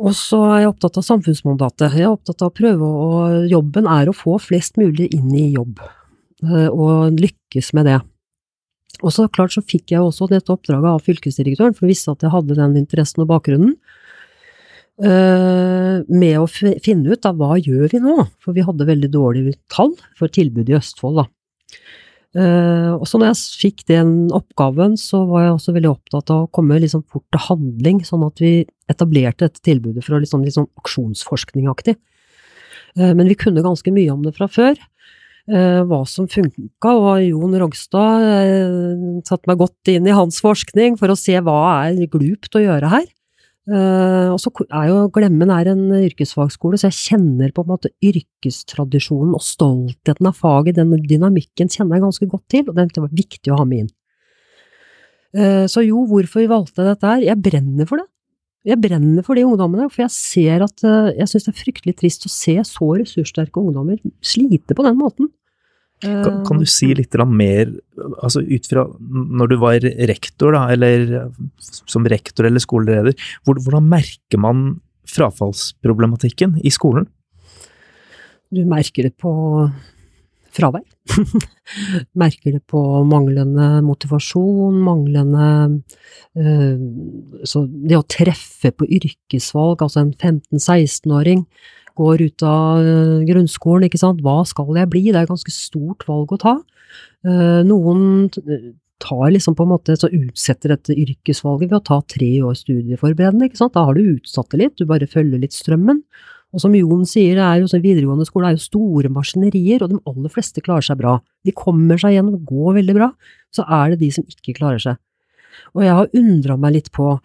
Og 0.00 0.14
så 0.16 0.40
er 0.54 0.62
jeg 0.62 0.70
opptatt 0.72 0.96
av 0.98 1.04
samfunnsmandatet. 1.06 1.92
Jeg 1.92 2.06
er 2.06 2.14
opptatt 2.14 2.42
av 2.42 2.50
å 2.50 2.56
prøve 2.56 2.82
å 2.88 3.44
Jobben 3.48 3.86
er 3.86 4.08
å 4.08 4.16
få 4.16 4.40
flest 4.40 4.76
mulig 4.80 5.12
inn 5.14 5.34
i 5.36 5.52
jobb, 5.52 5.78
eh, 6.42 6.68
og 6.68 7.20
lykkes 7.20 7.74
med 7.74 7.86
det. 7.86 8.00
Og 9.02 9.12
så 9.12 9.28
klart 9.28 9.52
så 9.52 9.60
fikk 9.60 9.92
jeg 9.92 10.00
også 10.00 10.30
dette 10.30 10.50
oppdraget 10.50 10.96
av 10.96 11.02
fylkesdirektøren, 11.04 11.74
for 11.74 11.84
å 11.84 11.92
vise 11.92 12.10
at 12.10 12.22
jeg 12.22 12.32
hadde 12.32 12.56
den 12.56 12.76
interessen 12.76 13.22
og 13.22 13.28
bakgrunnen. 13.28 13.76
Uh, 14.94 16.06
med 16.06 16.36
å 16.38 16.46
finne 16.46 17.10
ut 17.10 17.26
av 17.26 17.34
hva 17.40 17.56
gjør 17.58 17.88
vi 17.90 17.98
nå, 17.98 18.28
for 18.38 18.54
vi 18.54 18.62
hadde 18.62 18.86
veldig 18.86 19.08
dårlige 19.10 19.56
tall 19.72 19.90
for 20.14 20.30
tilbudet 20.30 20.70
i 20.70 20.76
Østfold. 20.78 21.18
da. 21.18 21.26
Uh, 22.34 22.94
og 22.98 23.04
så 23.06 23.18
når 23.18 23.32
jeg 23.32 23.58
fikk 23.62 23.84
den 23.90 24.12
oppgaven, 24.34 24.94
så 24.98 25.24
var 25.26 25.44
jeg 25.44 25.54
også 25.56 25.74
veldig 25.74 25.90
opptatt 25.90 26.30
av 26.34 26.44
å 26.44 26.50
komme 26.54 26.78
liksom 26.82 27.04
fort 27.10 27.26
til 27.34 27.42
handling, 27.42 28.00
sånn 28.06 28.22
at 28.26 28.42
vi 28.42 28.52
etablerte 28.90 29.48
dette 29.48 29.62
tilbudet 29.66 30.02
for 30.02 30.16
å 30.16 30.22
liksom, 30.22 30.46
sånn 30.54 30.70
aksjonsforskningaktig. 30.82 31.96
Uh, 32.94 33.10
men 33.18 33.26
vi 33.30 33.38
kunne 33.38 33.66
ganske 33.66 33.94
mye 33.94 34.14
om 34.14 34.22
det 34.26 34.34
fra 34.38 34.50
før. 34.50 34.78
Uh, 35.50 35.82
hva 35.90 36.04
som 36.06 36.30
funka, 36.30 36.94
og 36.94 37.26
Jon 37.26 37.58
Rogstad 37.60 39.26
satte 39.26 39.50
meg 39.50 39.58
godt 39.60 39.90
inn 39.90 40.06
i 40.06 40.14
hans 40.14 40.38
forskning 40.42 41.02
for 41.02 41.10
å 41.10 41.18
se 41.18 41.34
hva 41.42 41.58
er 41.82 41.98
glupt 42.14 42.54
å 42.54 42.62
gjøre 42.62 42.94
her. 42.94 43.10
Uh, 43.64 44.28
og 44.34 44.36
så 44.42 44.50
er 44.66 44.90
jo 44.90 44.96
Glemmen 45.14 45.48
er 45.48 45.70
en 45.72 45.86
yrkesfagskole, 45.96 46.76
så 46.76 46.90
jeg 46.90 46.98
kjenner 46.98 47.52
på 47.54 47.62
en 47.64 47.70
måte 47.70 47.90
yrkestradisjonen 48.04 49.32
og 49.32 49.44
stoltheten 49.44 50.28
av 50.28 50.36
faget, 50.36 50.76
den 50.76 50.92
dynamikken 51.08 51.72
kjenner 51.72 51.96
jeg 51.96 52.04
ganske 52.04 52.28
godt 52.28 52.44
til, 52.52 52.66
og 52.68 52.76
det 52.76 53.00
var 53.00 53.14
viktig 53.22 53.54
å 53.54 53.62
ha 53.62 53.68
med 53.68 53.86
inn. 53.86 53.92
Uh, 55.34 55.64
så 55.70 55.82
jo, 55.86 56.04
hvorfor 56.10 56.44
vi 56.44 56.50
valgte 56.52 56.84
dette 56.86 57.08
her? 57.08 57.24
Jeg 57.24 57.40
brenner 57.42 57.88
for 57.88 58.02
det. 58.02 58.08
Jeg 58.64 58.80
brenner 58.80 59.24
for 59.24 59.36
de 59.36 59.44
ungdommene, 59.44 59.88
for 59.92 60.04
jeg 60.04 60.12
ser 60.12 60.64
at 60.64 60.84
uh, 60.84 61.08
jeg 61.16 61.30
syns 61.32 61.48
det 61.48 61.54
er 61.54 61.62
fryktelig 61.62 61.96
trist 62.00 62.28
å 62.28 62.32
se 62.32 62.58
så 62.68 62.90
ressurssterke 63.00 63.64
ungdommer 63.64 63.98
slite 64.24 64.76
på 64.76 64.84
den 64.86 65.00
måten. 65.00 65.32
Kan, 66.02 66.42
kan, 66.44 66.58
du 66.60 66.66
si 66.68 66.90
litt 66.92 67.14
mer, 67.30 67.70
altså 68.18 68.42
ut 68.44 68.66
fra 68.68 68.82
når 69.08 69.52
du 69.52 69.56
var 69.62 69.86
rektor, 70.10 70.52
da, 70.52 70.66
eller 70.74 71.30
som 71.62 72.04
rektor 72.10 72.48
eller 72.48 72.60
skoleleder, 72.60 73.14
hvordan 73.46 73.88
merker 73.88 74.42
man 74.42 74.64
frafallsproblematikken 75.08 76.58
i 76.64 76.72
skolen? 76.74 77.06
Du 78.52 78.64
merker 78.68 79.08
det 79.08 79.14
på 79.20 79.32
fravær. 80.54 80.84
merker 82.22 82.56
det 82.56 82.62
på 82.70 82.80
manglende 83.08 83.82
motivasjon, 83.84 84.76
manglende 84.86 85.48
øh, 86.38 86.84
Så 87.44 87.64
det 87.68 87.98
å 87.98 88.06
treffe 88.08 88.72
på 88.72 88.88
yrkesvalg, 88.98 89.82
altså 89.84 90.04
en 90.04 90.14
15-16-åring 90.14 91.44
går 91.98 92.24
ut 92.26 92.44
av 92.46 92.84
eh, 92.84 93.24
grunnskolen, 93.28 93.88
ikke 93.88 94.00
sant, 94.00 94.22
hva 94.24 94.40
skal 94.48 94.72
jeg 94.78 94.90
bli? 94.92 95.04
Det 95.10 95.18
er 95.18 95.26
et 95.26 95.34
ganske 95.34 95.54
stort 95.54 96.06
valg 96.08 96.34
å 96.34 96.40
ta. 96.40 96.54
Eh, 97.26 97.60
noen 97.66 98.30
tar 99.04 99.32
liksom 99.34 99.56
på 99.58 99.66
en 99.66 99.72
måte, 99.74 99.96
så 99.98 100.10
utsetter 100.12 100.74
dette 100.74 100.94
yrkesvalget 100.96 101.70
ved 101.70 101.80
å 101.80 101.86
ta 101.86 102.00
tre 102.08 102.30
år 102.46 102.56
studieforberedende, 102.58 103.50
ikke 103.50 103.60
sant. 103.60 103.74
Da 103.76 103.84
har 103.88 103.96
du 103.96 104.14
utsatt 104.14 104.54
det 104.54 104.62
litt, 104.62 104.78
du 104.78 104.88
bare 104.88 105.10
følger 105.10 105.42
litt 105.42 105.56
strømmen. 105.56 106.02
Og 106.54 106.62
som 106.62 106.74
Jon 106.78 107.02
sier, 107.08 107.34
det 107.34 107.44
er 107.44 107.62
jo, 107.62 107.80
videregående 107.82 108.26
skole 108.28 108.52
er 108.52 108.54
jo 108.54 108.62
store 108.62 109.10
maskinerier, 109.10 109.82
og 109.82 109.90
de 109.90 110.02
aller 110.06 110.30
fleste 110.30 110.62
klarer 110.62 110.86
seg 110.86 111.00
bra. 111.00 111.16
De 111.44 111.54
kommer 111.56 111.98
seg 112.00 112.14
gjennom, 112.14 112.38
går 112.46 112.78
veldig 112.78 112.94
bra. 112.94 113.10
Så 113.54 113.66
er 113.66 113.92
det 113.92 114.04
de 114.04 114.12
som 114.14 114.26
ikke 114.30 114.54
klarer 114.60 114.82
seg. 114.82 115.00
Og 115.74 115.82
jeg 115.82 115.96
har 115.98 116.14
undra 116.20 116.56
meg 116.60 116.76
litt 116.76 116.92
på 116.94 117.16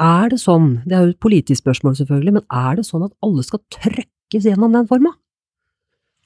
er 0.00 0.30
det 0.32 0.40
sånn, 0.40 0.82
det 0.88 0.96
er 0.96 1.04
jo 1.04 1.12
et 1.12 1.22
politisk 1.22 1.62
spørsmål 1.62 1.98
selvfølgelig, 1.98 2.36
men 2.38 2.46
er 2.48 2.78
det 2.78 2.86
sånn 2.88 3.04
at 3.06 3.12
alle 3.24 3.44
skal 3.44 3.60
trøkkes 3.74 4.48
gjennom 4.48 4.72
den 4.72 4.88
forma? 4.88 5.12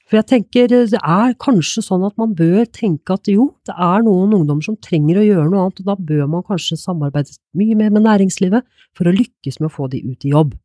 For 0.07 0.21
jeg 0.21 0.27
tenker 0.29 0.69
det 0.71 0.99
er 1.01 1.33
kanskje 1.43 1.83
sånn 1.83 2.05
at 2.07 2.15
man 2.19 2.31
bør 2.37 2.63
tenke 2.71 3.17
at 3.17 3.27
jo, 3.27 3.49
det 3.67 3.75
er 3.75 4.05
noen 4.05 4.37
ungdommer 4.37 4.63
som 4.63 4.77
trenger 4.79 5.19
å 5.19 5.25
gjøre 5.25 5.49
noe 5.51 5.65
annet, 5.65 5.81
og 5.83 5.89
da 5.89 5.97
bør 5.99 6.29
man 6.31 6.45
kanskje 6.47 6.79
samarbeide 6.79 7.35
mye 7.59 7.75
mer 7.75 7.91
med 7.91 8.05
næringslivet 8.07 8.63
for 8.95 9.09
å 9.09 9.15
lykkes 9.15 9.59
med 9.59 9.67
å 9.67 9.73
få 9.73 9.89
de 9.91 9.99
ut 10.07 10.23
i 10.23 10.31
jobb. 10.31 10.55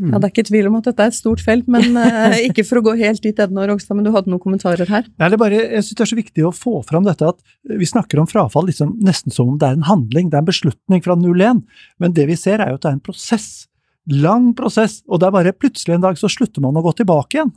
Ja, 0.00 0.18
Det 0.18 0.28
er 0.28 0.32
ikke 0.32 0.46
tvil 0.48 0.68
om 0.70 0.76
at 0.78 0.86
dette 0.88 1.04
er 1.04 1.12
et 1.12 1.16
stort 1.16 1.42
felt, 1.44 1.66
men 1.68 1.96
uh, 1.98 2.36
ikke 2.48 2.64
for 2.64 2.80
å 2.80 2.84
gå 2.88 2.94
helt 3.00 3.20
dit 3.24 3.42
ennå, 3.44 3.66
Rogstad, 3.68 3.98
men 3.98 4.06
du 4.06 4.12
hadde 4.14 4.32
noen 4.32 4.42
kommentarer 4.42 4.88
her? 4.88 5.08
Ja, 5.20 5.28
det 5.28 5.36
er 5.36 5.42
bare, 5.42 5.58
jeg 5.60 5.84
synes 5.84 5.98
det 5.98 6.04
er 6.06 6.12
så 6.12 6.20
viktig 6.20 6.46
å 6.48 6.52
få 6.56 6.74
fram 6.88 7.04
dette 7.04 7.28
at 7.28 7.40
vi 7.80 7.88
snakker 7.88 8.22
om 8.22 8.28
frafall 8.30 8.70
liksom, 8.70 8.94
nesten 9.04 9.34
som 9.34 9.52
om 9.52 9.58
det 9.60 9.68
er 9.68 9.76
en 9.76 9.88
handling, 9.90 10.30
det 10.32 10.38
er 10.38 10.44
en 10.44 10.48
beslutning 10.48 11.04
fra 11.04 11.18
0-1, 11.20 11.64
men 12.00 12.16
det 12.16 12.30
vi 12.30 12.38
ser 12.40 12.64
er 12.64 12.72
jo 12.72 12.80
at 12.80 12.86
det 12.86 12.92
er 12.94 12.98
en 12.98 13.08
prosess. 13.10 13.50
Lang 14.10 14.52
prosess, 14.56 15.02
og 15.06 15.20
det 15.20 15.28
er 15.28 15.36
bare 15.36 15.56
plutselig 15.56 15.98
en 15.98 16.06
dag 16.08 16.16
så 16.18 16.30
slutter 16.32 16.64
man 16.64 16.80
å 16.80 16.84
gå 16.86 16.96
tilbake 17.02 17.38
igjen. 17.38 17.52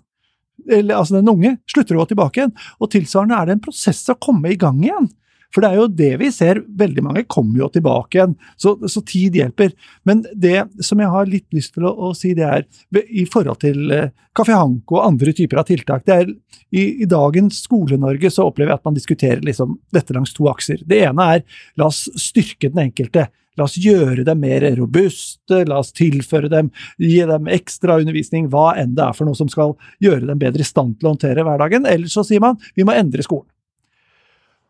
Eller, 0.69 0.99
altså 0.99 1.17
Den 1.17 1.31
unge 1.31 1.55
slutter 1.71 1.95
å 1.95 2.03
gå 2.03 2.11
tilbake 2.11 2.41
igjen, 2.41 2.55
og 2.79 2.91
tilsvarende 2.93 3.39
er 3.39 3.49
det 3.49 3.57
en 3.57 3.67
prosess 3.71 4.03
å 4.11 4.19
komme 4.19 4.51
i 4.51 4.59
gang 4.59 4.83
igjen. 4.83 5.07
For 5.53 5.63
det 5.63 5.69
er 5.69 5.79
jo 5.79 5.89
det 6.01 6.11
vi 6.21 6.31
ser. 6.33 6.63
Veldig 6.79 7.03
mange 7.05 7.25
kommer 7.29 7.61
jo 7.61 7.69
tilbake 7.73 8.17
igjen, 8.17 8.33
så, 8.57 8.75
så 8.89 9.03
tid 9.05 9.37
hjelper. 9.37 9.73
Men 10.07 10.23
det 10.33 10.65
som 10.83 11.01
jeg 11.01 11.13
har 11.13 11.29
litt 11.29 11.47
lyst 11.53 11.75
til 11.75 11.85
å, 11.87 11.93
å 11.93 12.13
si, 12.17 12.33
det 12.37 12.47
er 12.47 12.65
i 13.03 13.27
forhold 13.29 13.61
til 13.61 13.93
Kaffe 14.33 14.57
Hanko 14.57 14.97
og 14.97 15.05
andre 15.05 15.35
typer 15.37 15.61
av 15.61 15.69
tiltak. 15.69 16.07
det 16.09 16.15
er 16.15 16.33
i, 16.73 17.03
i 17.03 17.05
dagens 17.09 17.61
Skole-Norge 17.67 18.31
så 18.33 18.47
opplever 18.49 18.73
jeg 18.73 18.81
at 18.81 18.89
man 18.89 18.97
diskuterer 18.97 19.45
liksom 19.45 19.77
dette 19.93 20.15
langs 20.15 20.33
to 20.33 20.49
akser. 20.49 20.81
Det 20.89 21.03
ene 21.05 21.29
er 21.35 21.45
la 21.77 21.91
oss 21.91 22.07
styrke 22.17 22.71
den 22.73 22.87
enkelte. 22.87 23.27
La 23.59 23.67
oss 23.67 23.77
gjøre 23.77 24.25
dem 24.25 24.39
mer 24.41 24.65
robuste, 24.79 25.59
la 25.69 25.77
oss 25.83 25.93
tilføre 25.93 26.49
dem, 26.49 26.71
gi 26.97 27.19
dem 27.29 27.49
ekstra 27.53 27.99
undervisning, 28.01 28.47
hva 28.49 28.71
enn 28.81 28.95
det 28.97 29.05
er 29.05 29.13
for 29.13 29.29
noe 29.29 29.37
som 29.37 29.51
skal 29.51 29.75
gjøre 30.01 30.25
dem 30.31 30.41
bedre 30.41 30.65
i 30.65 30.67
stand 30.67 30.97
til 30.97 31.09
å 31.09 31.13
håndtere 31.13 31.45
hverdagen. 31.45 31.85
Eller 31.85 32.09
så 32.09 32.25
sier 32.25 32.41
man 32.41 32.57
vi 32.73 32.87
må 32.87 32.97
endre 32.97 33.25
skolen. 33.25 33.52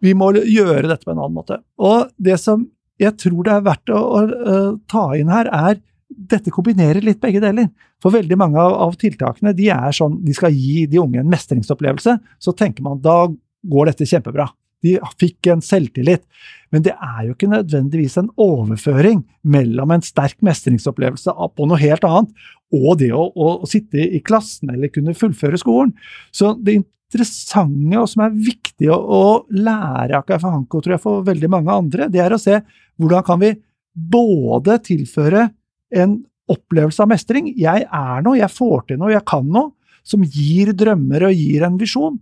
Vi 0.03 0.13
må 0.17 0.33
gjøre 0.35 0.89
dette 0.89 1.05
på 1.05 1.13
en 1.13 1.21
annen 1.21 1.37
måte. 1.37 1.61
Og 1.81 2.11
det 2.21 2.37
som 2.41 2.67
jeg 3.01 3.15
tror 3.19 3.45
det 3.47 3.55
er 3.55 3.65
verdt 3.65 3.91
å, 3.93 3.99
å, 3.99 4.21
å 4.23 4.57
ta 4.91 5.07
inn 5.17 5.31
her, 5.33 5.49
er 5.49 5.79
dette 6.13 6.53
kombinerer 6.53 7.01
litt 7.03 7.21
begge 7.23 7.41
deler. 7.43 7.69
For 8.03 8.13
veldig 8.13 8.37
mange 8.39 8.59
av, 8.61 8.75
av, 8.85 8.97
tiltakene 8.99 9.55
de 9.57 9.69
er 9.73 9.95
sånn, 9.95 10.19
de 10.25 10.35
skal 10.35 10.53
gi 10.53 10.85
de 10.89 10.99
unge 11.01 11.21
en 11.23 11.31
mestringsopplevelse. 11.31 12.17
Så 12.43 12.53
tenker 12.57 12.85
man 12.85 13.01
da 13.03 13.25
går 13.63 13.89
dette 13.89 14.07
kjempebra. 14.09 14.49
De 14.83 14.97
fikk 15.21 15.47
en 15.53 15.63
selvtillit. 15.63 16.25
Men 16.73 16.83
det 16.85 16.93
er 16.97 17.27
jo 17.27 17.35
ikke 17.35 17.51
nødvendigvis 17.51 18.17
en 18.19 18.31
overføring 18.41 19.23
mellom 19.47 19.93
en 19.95 20.03
sterk 20.03 20.41
mestringsopplevelse 20.43 21.33
på 21.55 21.69
noe 21.69 21.79
helt 21.81 22.03
annet 22.07 22.49
og 22.73 22.97
det 22.99 23.11
å, 23.13 23.27
å, 23.29 23.49
å 23.63 23.69
sitte 23.69 24.01
i 24.01 24.19
klassen 24.25 24.71
eller 24.73 24.91
kunne 24.91 25.15
fullføre 25.17 25.59
skolen. 25.61 25.93
Så 26.33 26.55
det 26.59 26.81
interessante 27.13 27.99
og 28.01 28.09
som 28.09 28.25
er 28.25 28.33
viktig 28.49 28.89
å, 28.91 29.45
lære 29.53 30.17
av 30.17 30.25
Kafahanko, 30.27 30.81
tror 30.81 30.97
jeg, 30.97 31.03
for 31.03 31.25
veldig 31.27 31.49
mange 31.51 31.73
andre, 31.73 32.09
det 32.11 32.23
er 32.23 32.33
å 32.33 32.41
se 32.41 32.59
hvordan 32.97 33.25
kan 33.27 33.41
vi 33.41 33.53
både 33.93 34.79
tilføre 34.83 35.47
en 35.93 36.17
opplevelse 36.51 37.03
av 37.03 37.11
mestring, 37.11 37.51
jeg 37.55 37.85
er 37.85 38.25
noe, 38.25 38.39
jeg 38.39 38.51
får 38.51 38.87
til 38.89 38.99
noe, 38.99 39.13
jeg 39.13 39.25
kan 39.29 39.45
noe, 39.47 39.71
som 40.03 40.25
gir 40.25 40.73
drømmer 40.75 41.29
og 41.29 41.37
gir 41.37 41.63
en 41.63 41.77
visjon, 41.79 42.17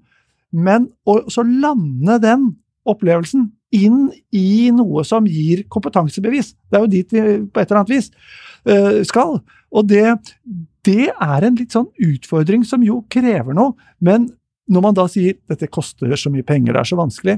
men 0.51 0.91
å 1.09 1.23
så 1.31 1.41
lande 1.47 2.19
den 2.21 2.51
opplevelsen 2.85 3.47
inn 3.73 4.09
i 4.35 4.69
noe 4.75 5.05
som 5.07 5.25
gir 5.29 5.63
kompetansebevis. 5.71 6.51
Det 6.69 6.77
er 6.77 6.83
jo 6.83 6.91
dit 6.91 7.15
vi 7.15 7.23
på 7.47 7.61
et 7.61 7.71
eller 7.71 7.79
annet 7.79 7.93
vis 7.93 8.11
uh, 8.67 8.99
skal. 9.07 9.39
Og 9.71 9.87
det, 9.87 10.03
det 10.85 11.07
er 11.09 11.47
en 11.47 11.57
litt 11.57 11.73
sånn 11.73 11.87
utfordring 12.03 12.65
som 12.67 12.83
jo 12.85 12.99
krever 13.11 13.55
noe, 13.55 13.73
men 14.03 14.27
når 14.71 14.85
man 14.85 14.97
da 14.97 15.07
sier 15.11 15.37
dette 15.51 15.69
koster 15.71 16.13
så 16.15 16.31
mye 16.33 16.45
penger, 16.47 16.73
det 16.73 16.81
er 16.81 16.89
så 16.91 16.99
vanskelig, 16.99 17.37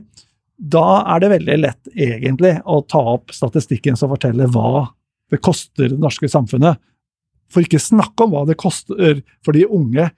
da 0.53 0.87
er 1.15 1.23
det 1.23 1.31
veldig 1.33 1.59
lett 1.59 1.93
egentlig 1.93 2.55
å 2.69 2.79
ta 2.85 3.01
opp 3.15 3.33
statistikken 3.33 3.97
som 3.99 4.11
forteller 4.13 4.51
hva 4.53 4.89
det 5.33 5.41
koster 5.41 5.89
det 5.89 6.01
norske 6.01 6.29
samfunnet. 6.29 6.77
For 7.51 7.65
ikke 7.65 7.81
snakke 7.81 8.25
om 8.25 8.35
hva 8.35 8.43
det 8.49 8.59
koster 8.61 9.23
for 9.45 9.57
de 9.57 9.65
unge 9.65 10.11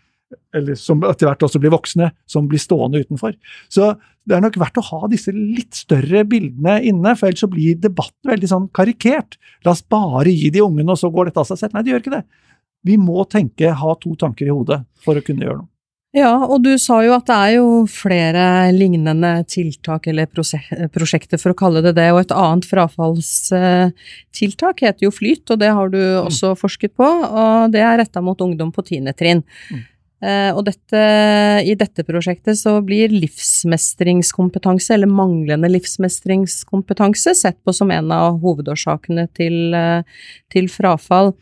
eller 0.55 0.77
som 0.79 1.03
etter 1.05 1.29
hvert 1.29 1.43
også 1.45 1.59
blir 1.61 1.73
voksne, 1.73 2.09
som 2.27 2.47
blir 2.49 2.59
stående 2.59 3.03
utenfor. 3.03 3.35
Så 3.71 3.93
det 4.25 4.35
er 4.35 4.43
nok 4.43 4.57
verdt 4.59 4.79
å 4.81 4.85
ha 4.87 5.09
disse 5.11 5.31
litt 5.35 5.77
større 5.77 6.23
bildene 6.27 6.79
inne, 6.89 7.13
for 7.15 7.29
ellers 7.29 7.43
så 7.45 7.51
blir 7.51 7.77
debatten 7.79 8.31
veldig 8.31 8.49
sånn 8.49 8.67
karikert. 8.75 9.37
La 9.67 9.75
oss 9.75 9.83
bare 9.83 10.33
gi 10.33 10.49
de 10.53 10.63
ungene, 10.65 10.95
og 10.95 10.99
så 10.99 11.11
går 11.13 11.29
dette 11.29 11.43
av 11.43 11.49
seg 11.51 11.61
selv. 11.61 11.75
Nei, 11.75 11.85
det 11.85 11.93
gjør 11.93 12.03
ikke 12.03 12.15
det. 12.17 12.23
Vi 12.85 12.97
må 13.01 13.25
tenke, 13.29 13.71
ha 13.77 13.95
to 14.01 14.15
tanker 14.19 14.49
i 14.49 14.53
hodet 14.53 14.81
for 15.05 15.17
å 15.17 15.23
kunne 15.25 15.45
gjøre 15.45 15.61
noe. 15.61 15.69
Ja, 16.15 16.47
og 16.47 16.61
du 16.63 16.77
sa 16.79 17.01
jo 17.03 17.11
at 17.17 17.25
det 17.27 17.35
er 17.35 17.57
jo 17.57 17.83
flere 17.91 18.71
lignende 18.71 19.43
tiltak 19.51 20.07
eller 20.07 20.29
prosjekter, 20.31 21.35
for 21.41 21.51
å 21.51 21.57
kalle 21.59 21.81
det 21.83 21.91
det, 21.97 22.05
og 22.13 22.21
et 22.21 22.31
annet 22.31 22.63
frafallstiltak 22.69 24.79
heter 24.85 25.05
jo 25.09 25.11
Flyt, 25.11 25.51
og 25.51 25.59
det 25.59 25.71
har 25.75 25.89
du 25.91 25.99
mm. 25.99 26.23
også 26.29 26.55
forsket 26.59 26.93
på, 26.95 27.03
og 27.03 27.71
det 27.75 27.81
er 27.83 27.99
retta 27.99 28.21
mot 28.23 28.39
ungdom 28.45 28.71
på 28.71 28.81
tiende 28.87 29.13
trinn. 29.17 29.43
Mm. 29.73 29.83
Eh, 30.23 30.55
og 30.55 30.63
dette, 30.69 31.01
i 31.67 31.75
dette 31.75 32.03
prosjektet 32.07 32.55
så 32.61 32.81
blir 32.85 33.09
livsmestringskompetanse, 33.11 34.93
eller 34.95 35.07
manglende 35.11 35.67
livsmestringskompetanse, 35.73 37.35
sett 37.35 37.59
på 37.67 37.73
som 37.75 37.91
en 37.91 38.11
av 38.15 38.39
hovedårsakene 38.39 39.27
til, 39.35 39.75
eh, 39.75 40.01
til 40.53 40.69
frafall. 40.71 41.35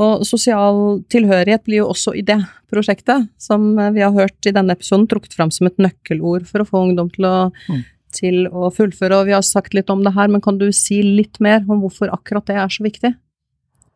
Og 0.00 0.22
sosial 0.24 1.02
tilhørighet 1.12 1.64
blir 1.66 1.82
jo 1.82 1.90
også 1.92 2.14
i 2.16 2.24
det 2.24 2.38
prosjektet, 2.72 3.26
som 3.40 3.74
vi 3.92 4.00
har 4.00 4.14
hørt 4.16 4.48
i 4.48 4.54
denne 4.54 4.72
episoden, 4.72 5.08
trukket 5.10 5.36
fram 5.36 5.52
som 5.52 5.68
et 5.68 5.82
nøkkelord 5.82 6.46
for 6.48 6.62
å 6.62 6.68
få 6.68 6.86
ungdom 6.86 7.10
til 7.12 7.28
å, 7.28 7.34
mm. 7.68 7.82
til 8.16 8.46
å 8.48 8.70
fullføre. 8.72 9.18
Og 9.18 9.28
vi 9.28 9.36
har 9.36 9.44
sagt 9.44 9.76
litt 9.76 9.92
om 9.92 10.00
det 10.06 10.14
her, 10.16 10.32
men 10.32 10.44
kan 10.44 10.56
du 10.60 10.70
si 10.72 11.02
litt 11.04 11.42
mer 11.44 11.60
om 11.68 11.84
hvorfor 11.84 12.12
akkurat 12.14 12.48
det 12.48 12.56
er 12.56 12.72
så 12.72 12.86
viktig? 12.86 13.12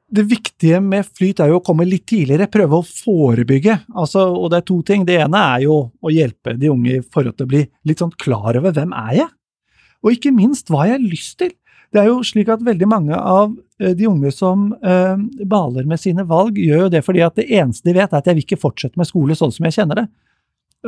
Det 0.06 0.22
viktige 0.22 0.78
med 0.84 1.08
flyt 1.08 1.40
er 1.42 1.50
jo 1.50 1.58
å 1.58 1.64
komme 1.66 1.86
litt 1.88 2.04
tidligere, 2.06 2.46
prøve 2.52 2.78
å 2.78 2.86
forebygge. 2.86 3.80
Altså, 3.96 4.28
og 4.36 4.52
det 4.52 4.60
er 4.60 4.66
to 4.68 4.76
ting. 4.86 5.06
Det 5.08 5.16
ene 5.24 5.40
er 5.56 5.64
jo 5.64 5.80
å 5.98 6.12
hjelpe 6.12 6.54
de 6.60 6.70
unge 6.70 7.00
i 7.00 7.02
forhold 7.02 7.40
til 7.40 7.48
å 7.48 7.52
bli 7.56 7.64
litt 7.88 8.04
sånn 8.04 8.14
klar 8.20 8.60
over 8.60 8.76
hvem 8.76 8.92
er 8.94 9.16
jeg? 9.24 9.32
Og 10.04 10.12
ikke 10.14 10.34
minst 10.36 10.70
hva 10.70 10.84
jeg 10.86 11.00
har 11.00 11.08
lyst 11.08 11.40
til. 11.40 11.56
Det 11.94 12.02
er 12.02 12.10
jo 12.10 12.20
slik 12.26 12.50
at 12.52 12.64
veldig 12.66 12.88
mange 12.90 13.16
av 13.16 13.54
eh, 13.80 13.94
de 13.96 14.08
unge 14.10 14.32
som 14.34 14.68
eh, 14.82 15.16
baler 15.48 15.86
med 15.88 16.02
sine 16.02 16.26
valg, 16.28 16.58
gjør 16.58 16.86
jo 16.86 16.92
det 16.92 17.02
fordi 17.06 17.24
at 17.26 17.38
det 17.38 17.48
eneste 17.48 17.88
de 17.88 17.96
vet, 17.96 18.12
er 18.12 18.20
at 18.20 18.30
jeg 18.30 18.38
vil 18.38 18.46
ikke 18.46 18.62
fortsette 18.62 19.00
med 19.00 19.08
skole 19.08 19.36
sånn 19.38 19.54
som 19.54 19.68
jeg 19.68 19.78
kjenner 19.78 20.02
det. 20.02 20.06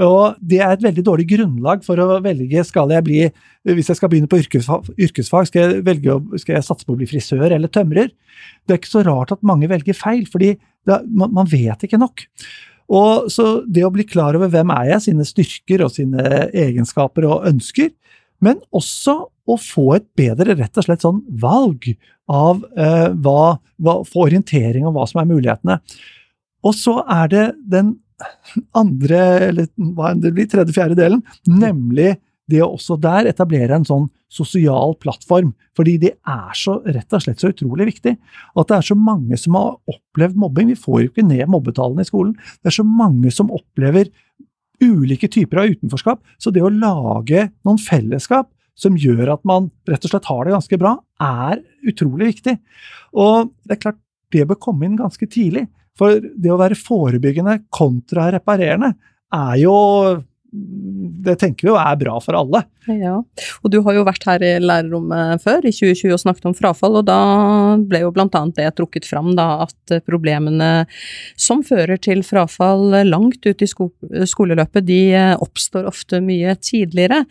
Og 0.05 0.39
det 0.45 0.61
er 0.63 0.77
et 0.77 0.85
veldig 0.85 1.03
dårlig 1.07 1.27
grunnlag 1.33 1.83
for 1.87 1.99
å 1.99 2.21
velge 2.23 2.63
skal 2.67 2.93
jeg 2.95 3.05
bli, 3.07 3.23
hvis 3.67 3.89
jeg 3.91 3.99
skal 3.99 4.11
begynne 4.13 4.31
på 4.31 4.39
yrkesfag, 4.45 4.91
yrkesfag 4.95 5.49
skal, 5.49 5.65
jeg 5.65 5.85
velge, 5.87 6.19
skal 6.39 6.59
jeg 6.59 6.67
satse 6.67 6.87
på 6.87 6.95
å 6.95 6.99
bli 7.01 7.09
frisør 7.11 7.49
eller 7.49 7.73
tømrer? 7.73 8.13
Det 8.63 8.75
er 8.75 8.81
ikke 8.81 8.93
så 8.93 9.03
rart 9.07 9.35
at 9.35 9.47
mange 9.47 9.71
velger 9.71 9.97
feil, 9.99 10.27
fordi 10.31 10.53
man, 10.87 11.33
man, 11.33 11.49
vet 11.51 11.83
ikke 11.85 11.99
nok. 12.01 12.23
Og 12.95 13.27
så 13.33 13.65
Det 13.67 13.83
å 13.85 13.93
bli 13.93 14.07
klar 14.09 14.39
over 14.39 14.53
hvem 14.53 14.71
er 14.77 14.95
jeg, 14.95 15.09
sine 15.09 15.27
styrker 15.27 15.83
og 15.85 15.93
sine 15.97 16.47
egenskaper 16.53 17.27
og 17.29 17.49
ønsker, 17.51 17.91
men 18.45 18.63
også 18.71 19.25
å 19.49 19.57
få 19.61 19.87
et 19.97 20.07
bedre 20.19 20.57
rett 20.59 20.79
og 20.79 20.87
slett 20.87 21.05
sånn 21.05 21.23
valg 21.41 21.89
av 22.29 22.61
eh, 22.77 23.09
hva, 23.25 23.57
hva, 23.81 23.99
Få 24.09 24.27
orientering 24.27 24.87
om 24.87 24.97
hva 24.97 25.07
som 25.09 25.23
er 25.23 25.31
mulighetene. 25.31 25.79
Og 26.67 26.77
så 26.77 26.99
er 27.05 27.33
det 27.33 27.47
den 27.71 27.97
andre, 28.77 29.21
eller 29.49 29.69
hva 29.95 30.13
enn 30.13 30.23
det 30.23 30.35
blir, 30.35 30.49
tredje-fjerde 30.51 30.99
delen, 30.99 31.23
nemlig 31.47 32.17
det 32.49 32.63
å 32.65 32.73
også 32.75 32.97
der 33.01 33.29
etablere 33.29 33.77
en 33.77 33.87
sånn 33.87 34.07
sosial 34.33 34.95
plattform. 35.01 35.53
Fordi 35.77 35.97
det 36.01 36.15
er 36.27 36.55
så 36.57 36.79
rett 36.87 37.13
og 37.15 37.25
slett 37.25 37.43
så 37.43 37.53
utrolig 37.53 37.91
viktig. 37.91 38.15
At 38.59 38.71
det 38.71 38.79
er 38.79 38.89
så 38.89 38.97
mange 38.99 39.39
som 39.41 39.59
har 39.59 39.77
opplevd 39.91 40.39
mobbing. 40.41 40.73
Vi 40.73 40.81
får 40.81 41.03
jo 41.03 41.11
ikke 41.13 41.27
ned 41.29 41.45
mobbetallene 41.53 42.05
i 42.05 42.09
skolen. 42.09 42.35
Det 42.63 42.73
er 42.73 42.79
så 42.81 42.87
mange 42.89 43.33
som 43.35 43.53
opplever 43.55 44.11
ulike 44.83 45.29
typer 45.31 45.63
av 45.63 45.75
utenforskap. 45.75 46.23
Så 46.41 46.53
det 46.55 46.65
å 46.65 46.73
lage 46.73 47.51
noen 47.67 47.81
fellesskap 47.83 48.49
som 48.79 48.99
gjør 48.99 49.35
at 49.35 49.45
man 49.49 49.71
rett 49.91 50.07
og 50.07 50.13
slett 50.13 50.29
har 50.31 50.47
det 50.47 50.55
ganske 50.55 50.79
bra, 50.81 50.95
er 51.23 51.63
utrolig 51.89 52.33
viktig. 52.35 52.55
Og 53.19 53.51
det 53.67 53.77
er 53.77 53.83
klart, 53.89 54.01
det 54.35 54.47
bør 54.49 54.61
komme 54.69 54.87
inn 54.87 54.99
ganske 54.99 55.29
tidlig. 55.31 55.67
For 55.99 56.21
det 56.21 56.51
å 56.53 56.61
være 56.61 56.79
forebyggende 56.79 57.59
kontra 57.75 58.29
reparerende 58.35 58.93
er 59.35 59.55
jo 59.65 59.77
det 60.49 61.35
tenker 61.43 61.67
vi 61.67 61.69
jo 61.69 61.77
er 61.77 61.97
bra 62.01 62.15
for 62.25 62.37
alle. 62.39 62.63
Ja, 62.89 63.19
og 63.21 63.73
du 63.73 63.83
har 63.85 63.99
jo 63.99 64.05
vært 64.07 64.25
her 64.25 64.45
i 64.45 64.55
lærerrommet 64.63 65.43
før, 65.45 65.67
i 65.69 65.73
2020, 65.75 66.15
og 66.15 66.23
snakket 66.23 66.49
om 66.49 66.57
frafall, 66.57 66.97
og 67.01 67.05
da 67.09 67.19
ble 67.85 68.01
jo 68.01 68.13
blant 68.17 68.37
annet 68.39 68.57
det 68.57 68.71
trukket 68.79 69.05
fram 69.09 69.35
da, 69.37 69.67
at 69.67 69.99
problemene 70.09 70.87
som 71.37 71.61
fører 71.67 72.01
til 72.01 72.25
frafall 72.25 72.97
langt 73.11 73.45
ut 73.45 73.65
i 73.65 73.69
sko 73.69 73.91
skoleløpet, 74.33 74.89
de 74.89 75.03
oppstår 75.37 75.89
ofte 75.91 76.23
mye 76.25 76.57
tidligere. 76.65 77.27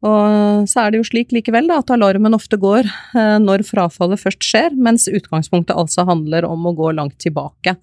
Og 0.00 0.68
så 0.70 0.80
er 0.80 0.92
det 0.92 1.00
jo 1.02 1.08
slik 1.10 1.32
likevel 1.36 1.66
da, 1.68 1.80
at 1.82 1.90
alarmen 1.92 2.36
ofte 2.36 2.56
går 2.60 2.86
eh, 2.88 3.36
når 3.42 3.66
frafallet 3.68 4.22
først 4.22 4.46
skjer, 4.46 4.72
mens 4.72 5.04
utgangspunktet 5.10 5.76
altså 5.76 6.06
handler 6.08 6.46
om 6.48 6.70
å 6.70 6.76
gå 6.76 6.94
langt 6.96 7.18
tilbake 7.20 7.74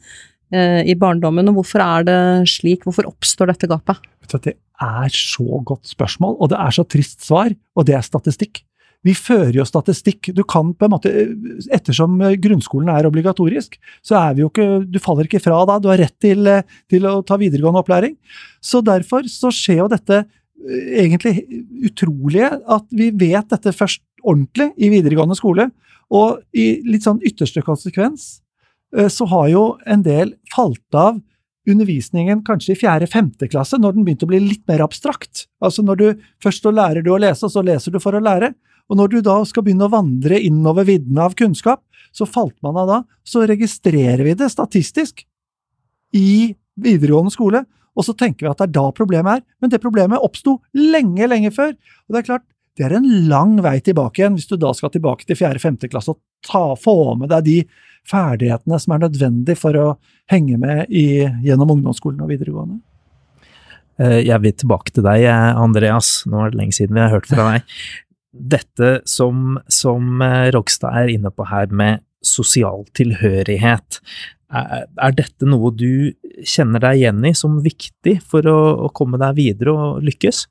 eh, 0.50 0.82
i 0.82 0.98
barndommen. 0.98 1.52
Og 1.52 1.60
hvorfor 1.60 1.84
er 1.86 2.08
det 2.08 2.22
slik, 2.50 2.88
hvorfor 2.88 3.10
oppstår 3.12 3.54
dette 3.54 3.70
gapet? 3.70 4.02
Det 4.34 4.58
er 4.58 5.14
så 5.14 5.62
godt 5.66 5.86
spørsmål, 5.90 6.40
og 6.42 6.50
det 6.52 6.58
er 6.64 6.74
så 6.74 6.88
trist 6.90 7.22
svar, 7.28 7.54
og 7.78 7.86
det 7.88 8.00
er 8.00 8.06
statistikk. 8.06 8.64
Vi 9.06 9.14
fører 9.14 9.54
jo 9.60 9.66
statistikk. 9.68 10.32
Du 10.36 10.42
kan 10.44 10.72
på 10.74 10.88
en 10.88 10.92
måte, 10.92 11.12
Ettersom 11.72 12.18
grunnskolen 12.42 12.90
er 12.92 13.08
obligatorisk, 13.08 13.78
så 14.02 14.18
er 14.20 14.34
vi 14.36 14.44
jo 14.44 14.50
ikke 14.50 14.66
Du 14.90 14.98
faller 15.04 15.30
ikke 15.30 15.44
fra 15.44 15.62
da. 15.70 15.78
Du 15.80 15.88
har 15.92 16.02
rett 16.02 16.16
til, 16.20 16.50
til 16.90 17.06
å 17.08 17.20
ta 17.22 17.38
videregående 17.40 17.86
opplæring. 17.86 18.18
Så 18.58 18.82
derfor 18.82 19.30
så 19.32 19.54
skjer 19.54 19.84
jo 19.84 19.92
dette 19.94 20.24
egentlig 20.66 21.64
utrolige 21.88 22.50
at 22.66 22.86
vi 22.92 23.12
vet 23.14 23.50
dette 23.54 23.74
først 23.76 24.02
ordentlig 24.24 24.72
i 24.78 24.90
videregående 24.92 25.38
skole. 25.38 25.70
Og 26.14 26.42
i 26.56 26.80
litt 26.88 27.06
sånn 27.06 27.22
ytterste 27.26 27.64
konsekvens 27.66 28.40
eh, 28.96 29.10
så 29.12 29.28
har 29.30 29.50
jo 29.52 29.66
en 29.86 30.06
del 30.06 30.36
falt 30.54 30.98
av 30.98 31.20
undervisningen 31.68 32.46
kanskje 32.48 32.74
i 32.74 32.80
fjerde-femte 32.80 33.50
klasse, 33.52 33.76
når 33.76 33.98
den 33.98 34.06
begynte 34.08 34.24
å 34.28 34.32
bli 34.32 34.40
litt 34.40 34.64
mer 34.72 34.86
abstrakt. 34.86 35.46
Altså 35.60 35.84
når 35.84 36.00
du 36.00 36.08
først 36.44 36.64
så 36.64 36.72
lærer 36.72 37.04
du 37.04 37.12
å 37.12 37.20
lese, 37.20 37.44
og 37.48 37.52
så 37.52 37.64
leser 37.66 37.94
du 37.94 38.00
for 38.04 38.16
å 38.16 38.24
lære. 38.24 38.54
Og 38.88 38.96
når 38.96 39.12
du 39.12 39.18
da 39.26 39.42
skal 39.48 39.66
begynne 39.66 39.90
å 39.90 39.92
vandre 39.92 40.40
innover 40.40 40.88
viddene 40.88 41.26
av 41.28 41.36
kunnskap, 41.36 41.84
så 42.16 42.24
falt 42.24 42.56
man 42.64 42.80
av 42.80 42.88
da. 42.88 43.02
Så 43.28 43.44
registrerer 43.50 44.24
vi 44.24 44.38
det 44.40 44.48
statistisk 44.54 45.26
i 46.16 46.56
videregående 46.80 47.34
skole, 47.34 47.66
og 47.98 48.06
så 48.06 48.14
tenker 48.18 48.46
vi 48.46 48.52
at 48.52 48.62
det 48.62 48.68
er 48.70 48.76
da 48.78 48.86
problemet 48.96 49.40
er, 49.40 49.44
men 49.62 49.74
det 49.74 49.82
problemet 49.82 50.24
oppsto 50.24 50.60
lenge, 50.78 51.26
lenge 51.30 51.52
før. 51.56 51.74
Og 52.06 52.14
det 52.14 52.22
er 52.22 52.28
klart, 52.30 52.46
det 52.78 52.86
er 52.86 52.94
en 53.00 53.08
lang 53.30 53.56
vei 53.66 53.80
tilbake 53.82 54.22
igjen, 54.22 54.38
hvis 54.38 54.50
du 54.50 54.56
da 54.62 54.70
skal 54.78 54.94
tilbake 54.94 55.26
til 55.26 55.40
fjerde-femte 55.40 55.90
klasse 55.90 56.14
og 56.14 56.22
ta, 56.46 56.76
få 56.78 57.16
med 57.18 57.32
deg 57.34 57.48
de 57.48 57.58
ferdighetene 58.08 58.78
som 58.80 58.94
er 58.94 59.08
nødvendig 59.08 59.58
for 59.60 59.78
å 59.82 59.88
henge 60.32 60.60
med 60.62 60.94
i, 60.94 61.26
gjennom 61.44 61.74
ungdomsskolen 61.74 62.22
og 62.24 62.30
videregående. 62.32 62.80
Eh, 63.98 64.20
jeg 64.28 64.44
vil 64.44 64.54
tilbake 64.62 64.94
til 64.94 65.08
deg, 65.08 65.26
Andreas. 65.58 66.22
Nå 66.30 66.44
er 66.44 66.54
det 66.54 66.62
lenge 66.62 66.78
siden 66.78 66.98
vi 66.98 67.04
har 67.04 67.16
hørt 67.16 67.30
fra 67.30 67.50
deg. 67.56 67.78
Dette 68.54 68.92
som, 69.10 69.58
som 69.74 70.22
eh, 70.22 70.52
Rogstad 70.54 71.02
er 71.02 71.16
inne 71.16 71.34
på 71.34 71.48
her 71.50 71.74
med 71.74 72.06
sosial 72.26 72.86
tilhørighet, 72.98 74.00
er 74.48 75.16
dette 75.16 75.48
noe 75.48 75.74
du 75.76 76.14
kjenner 76.48 76.80
deg 76.84 77.02
igjen 77.02 77.26
i 77.28 77.34
som 77.36 77.58
viktig 77.64 78.18
for 78.24 78.48
å, 78.48 78.88
komme 78.96 79.20
deg 79.20 79.36
videre 79.36 79.74
og 79.76 80.06
lykkes? 80.08 80.46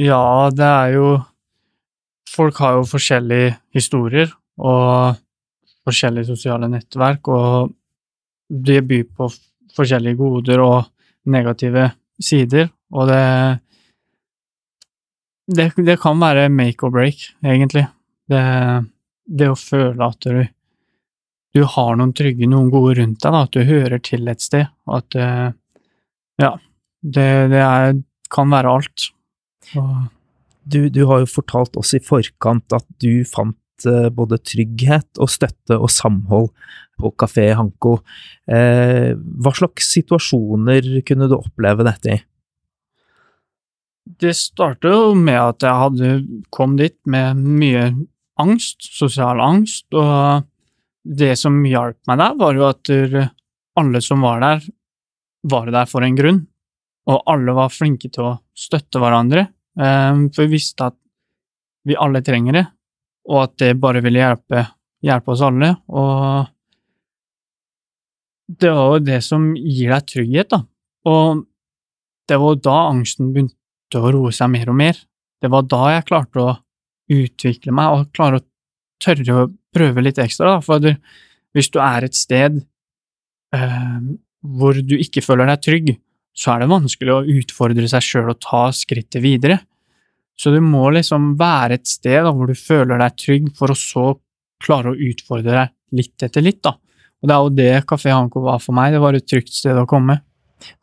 Ja, 0.00 0.50
det 0.50 0.70
er 0.70 0.98
jo 0.98 1.08
Folk 2.34 2.56
har 2.58 2.72
jo 2.74 2.86
forskjellige 2.88 3.52
historier 3.76 4.30
og 4.58 5.20
forskjellige 5.86 6.32
sosiale 6.32 6.66
nettverk, 6.66 7.28
og 7.30 7.68
det 8.48 8.80
byr 8.88 9.04
på 9.14 9.28
forskjellige 9.76 10.18
goder 10.18 10.62
og 10.64 10.88
negative 11.30 11.92
sider, 12.18 12.72
og 12.90 13.12
det 13.12 13.60
Det, 15.46 15.70
det 15.76 16.00
kan 16.00 16.16
være 16.18 16.48
make 16.48 16.82
or 16.82 16.90
break, 16.90 17.20
egentlig. 17.44 17.84
Det, 18.26 18.40
det 19.28 19.50
å 19.52 19.54
føle 19.54 20.06
at 20.08 20.24
du 20.24 20.40
du 21.54 21.62
har 21.70 21.98
noen 21.98 22.12
trygge, 22.16 22.48
noen 22.50 22.70
gode 22.72 22.98
rundt 22.98 23.20
deg, 23.22 23.34
da, 23.34 23.44
at 23.46 23.54
du 23.54 23.62
hører 23.66 24.00
til 24.02 24.26
et 24.30 24.42
sted, 24.42 24.70
og 24.88 25.02
at 25.02 25.18
uh, 25.20 25.50
Ja, 26.42 26.56
det, 26.98 27.28
det 27.52 27.60
er, 27.62 27.98
kan 28.34 28.50
være 28.50 28.72
alt. 28.74 29.10
Du, 30.64 30.80
du, 30.90 31.04
har 31.06 31.22
jo 31.22 31.30
fortalt 31.30 31.76
oss 31.78 31.92
i 31.94 32.00
forkant 32.02 32.74
at 32.74 32.86
du 33.02 33.22
fant 33.28 33.86
uh, 33.86 34.08
både 34.10 34.40
trygghet 34.42 35.22
og 35.22 35.30
støtte 35.30 35.78
og 35.78 35.92
samhold 35.94 36.50
på 36.98 37.12
Kafé 37.22 37.52
Hanko. 37.54 38.00
Uh, 38.50 39.14
hva 39.14 39.52
slags 39.54 39.92
situasjoner 39.94 41.04
kunne 41.06 41.28
du 41.30 41.36
oppleve 41.38 41.86
dette 41.86 42.16
i? 42.16 42.22
Det 44.04 44.34
startet 44.36 44.90
jo 44.90 45.14
med 45.16 45.38
at 45.38 45.64
jeg 45.64 45.80
hadde 45.80 46.10
kom 46.52 46.74
dit 46.76 46.96
med 47.08 47.38
mye 47.38 47.86
angst, 48.42 48.90
sosial 48.98 49.38
angst, 49.40 49.86
og 49.94 50.42
det 51.04 51.34
som 51.36 51.60
hjalp 51.68 51.98
meg 52.08 52.20
der, 52.20 52.36
var 52.40 52.56
jo 52.56 52.66
at 52.68 52.90
alle 53.78 54.00
som 54.04 54.24
var 54.24 54.40
der, 54.44 54.64
var 55.44 55.68
der 55.72 55.88
for 55.90 56.04
en 56.06 56.16
grunn, 56.16 56.40
og 57.10 57.24
alle 57.28 57.54
var 57.56 57.72
flinke 57.72 58.08
til 58.12 58.30
å 58.30 58.36
støtte 58.56 59.00
hverandre, 59.02 59.46
eh, 59.76 60.22
for 60.32 60.46
vi 60.46 60.56
visste 60.56 60.88
at 60.88 60.96
vi 61.84 61.98
alle 62.00 62.22
trenger 62.24 62.56
det, 62.56 62.64
og 63.28 63.42
at 63.42 63.56
det 63.60 63.74
bare 63.80 64.00
ville 64.04 64.22
hjelpe, 64.22 64.64
hjelpe 65.04 65.34
oss 65.34 65.44
alle, 65.44 65.74
og 65.92 66.48
det 68.48 68.70
var 68.72 68.94
jo 68.94 69.04
det 69.04 69.20
som 69.24 69.50
gir 69.56 69.92
deg 69.92 70.08
trygghet, 70.08 70.54
da, 70.54 70.62
og 71.08 71.44
det 72.28 72.40
var 72.40 72.60
da 72.64 72.76
angsten 72.88 73.32
begynte 73.34 74.00
å 74.00 74.12
roe 74.12 74.32
seg 74.32 74.48
mer 74.52 74.70
og 74.72 74.78
mer. 74.78 74.96
Det 75.42 75.50
var 75.52 75.66
da 75.68 75.82
jeg 75.92 76.06
klarte 76.08 76.40
å 76.40 76.54
utvikle 77.12 77.74
meg 77.76 77.92
og 77.92 78.06
klare 78.16 78.40
å 78.40 78.44
tørre 79.04 79.36
å 79.42 79.50
prøve 79.74 80.02
litt 80.04 80.18
ekstra, 80.22 80.56
da, 80.56 80.60
for 80.64 80.82
du, 80.82 80.92
hvis 81.54 81.70
du 81.74 81.78
er 81.82 82.06
et 82.06 82.16
sted 82.18 82.62
eh, 83.54 84.00
hvor 84.44 84.76
du 84.80 84.96
ikke 85.00 85.22
føler 85.24 85.48
deg 85.50 85.62
trygg, 85.64 85.92
så 86.34 86.54
er 86.54 86.64
det 86.64 86.72
vanskelig 86.72 87.12
å 87.14 87.22
utfordre 87.40 87.86
seg 87.90 88.02
sjøl 88.02 88.32
og 88.32 88.40
ta 88.42 88.64
skrittet 88.74 89.22
videre. 89.22 89.60
Så 90.36 90.50
du 90.50 90.58
må 90.64 90.88
liksom 90.90 91.34
være 91.38 91.78
et 91.78 91.86
sted 91.86 92.24
da, 92.26 92.32
hvor 92.34 92.50
du 92.50 92.56
føler 92.58 92.98
deg 92.98 93.14
trygg, 93.22 93.52
for 93.56 93.70
å 93.70 93.76
så 93.78 94.06
klare 94.64 94.90
å 94.90 94.98
utfordre 94.98 95.54
deg 95.60 96.00
litt 96.00 96.24
etter 96.26 96.42
litt, 96.42 96.58
da. 96.64 96.74
Og 97.22 97.28
det 97.30 97.34
er 97.36 97.44
jo 97.44 97.52
det 97.56 97.86
Kafé 97.88 98.10
Hanko 98.12 98.42
var 98.44 98.58
for 98.60 98.74
meg, 98.76 98.92
det 98.92 99.00
var 99.00 99.16
et 99.16 99.26
trygt 99.30 99.54
sted 99.54 99.78
å 99.78 99.86
komme. 99.88 100.18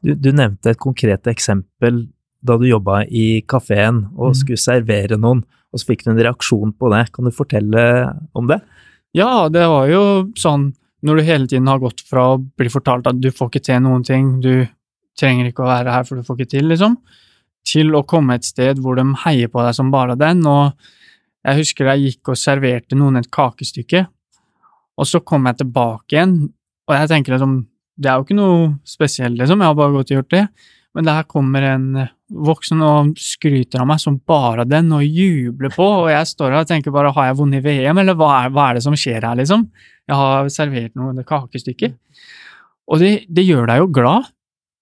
Du, 0.02 0.14
du 0.16 0.32
nevnte 0.32 0.72
et 0.72 0.80
konkret 0.82 1.28
eksempel 1.30 2.06
da 2.42 2.56
du 2.58 2.66
jobba 2.70 3.04
i 3.06 3.42
kafeen 3.46 4.06
og 4.16 4.32
Mhm. 4.32 4.38
skulle 4.40 4.58
servere 4.62 5.18
noen, 5.20 5.44
og 5.72 5.80
så 5.80 5.88
fikk 5.88 6.06
du 6.06 6.12
en 6.12 6.20
reaksjon 6.20 6.74
på 6.76 6.92
det. 6.94 7.06
Kan 7.16 7.28
du 7.28 7.34
fortelle 7.36 7.84
om 8.38 8.50
det? 8.50 8.60
Ja, 9.18 9.48
det 9.52 9.64
var 9.72 9.90
jo 9.92 10.04
sånn 10.40 10.72
når 11.02 11.18
du 11.18 11.26
hele 11.26 11.50
tiden 11.50 11.70
har 11.70 11.82
gått 11.82 12.04
fra 12.06 12.28
å 12.36 12.40
bli 12.40 12.70
fortalt 12.70 13.10
at 13.10 13.18
du 13.18 13.32
får 13.34 13.50
ikke 13.50 13.64
til 13.66 13.82
noen 13.84 14.06
ting, 14.06 14.36
du 14.44 14.68
trenger 15.18 15.50
ikke 15.50 15.66
å 15.66 15.72
være 15.72 15.96
her 15.96 16.06
for 16.08 16.20
du 16.20 16.26
får 16.28 16.38
ikke 16.38 16.54
til, 16.54 16.68
liksom, 16.70 16.98
til 17.68 17.96
å 17.98 18.04
komme 18.08 18.38
et 18.38 18.46
sted 18.46 18.80
hvor 18.82 18.98
de 19.00 19.06
heier 19.26 19.50
på 19.52 19.64
deg 19.66 19.76
som 19.78 19.92
bare 19.94 20.18
den, 20.20 20.44
og 20.50 20.78
jeg 21.42 21.58
husker 21.64 21.90
jeg 21.90 22.06
gikk 22.06 22.34
og 22.34 22.40
serverte 22.40 22.98
noen 22.98 23.18
et 23.18 23.32
kakestykke, 23.34 24.06
og 25.02 25.10
så 25.10 25.24
kom 25.26 25.50
jeg 25.50 25.64
tilbake 25.64 26.16
igjen, 26.16 26.36
og 26.86 26.96
jeg 26.98 27.10
tenker 27.10 27.36
liksom, 27.36 27.58
det 28.02 28.12
er 28.12 28.20
jo 28.20 28.28
ikke 28.28 28.38
noe 28.38 28.70
spesielt, 28.88 29.40
liksom, 29.42 29.62
jeg 29.62 29.74
har 29.74 29.80
bare 29.82 29.96
gått 29.98 30.14
og 30.14 30.20
gjort 30.20 30.36
det, 30.36 30.46
men 30.96 31.08
der 31.08 31.28
kommer 31.30 31.64
en 31.64 31.86
voksen 32.32 32.82
og 32.84 33.14
skryter 33.20 33.82
av 33.84 33.88
meg 33.92 34.02
som 34.04 34.18
bare 34.28 34.66
den, 34.68 34.92
og 34.96 35.06
jubler 35.06 35.72
på, 35.74 35.88
og 36.04 36.10
jeg 36.12 36.28
står 36.28 36.52
her 36.52 36.66
og 36.66 36.70
tenker 36.70 36.94
bare, 36.96 37.14
har 37.16 37.30
jeg 37.30 37.40
vunnet 37.40 37.64
VM, 37.64 38.02
eller 38.02 38.18
hva 38.20 38.32
er, 38.42 38.52
hva 38.56 38.70
er 38.70 38.80
det 38.80 38.84
som 38.86 38.98
skjer 39.00 39.24
her, 39.24 39.38
liksom? 39.40 39.66
Jeg 40.10 40.20
har 40.20 40.52
servert 40.52 40.96
noen 41.00 41.24
kakestykker. 41.28 41.94
Og 42.92 43.00
det, 43.00 43.12
det 43.32 43.48
gjør 43.48 43.70
deg 43.70 43.82
jo 43.84 43.90
glad. 43.96 44.28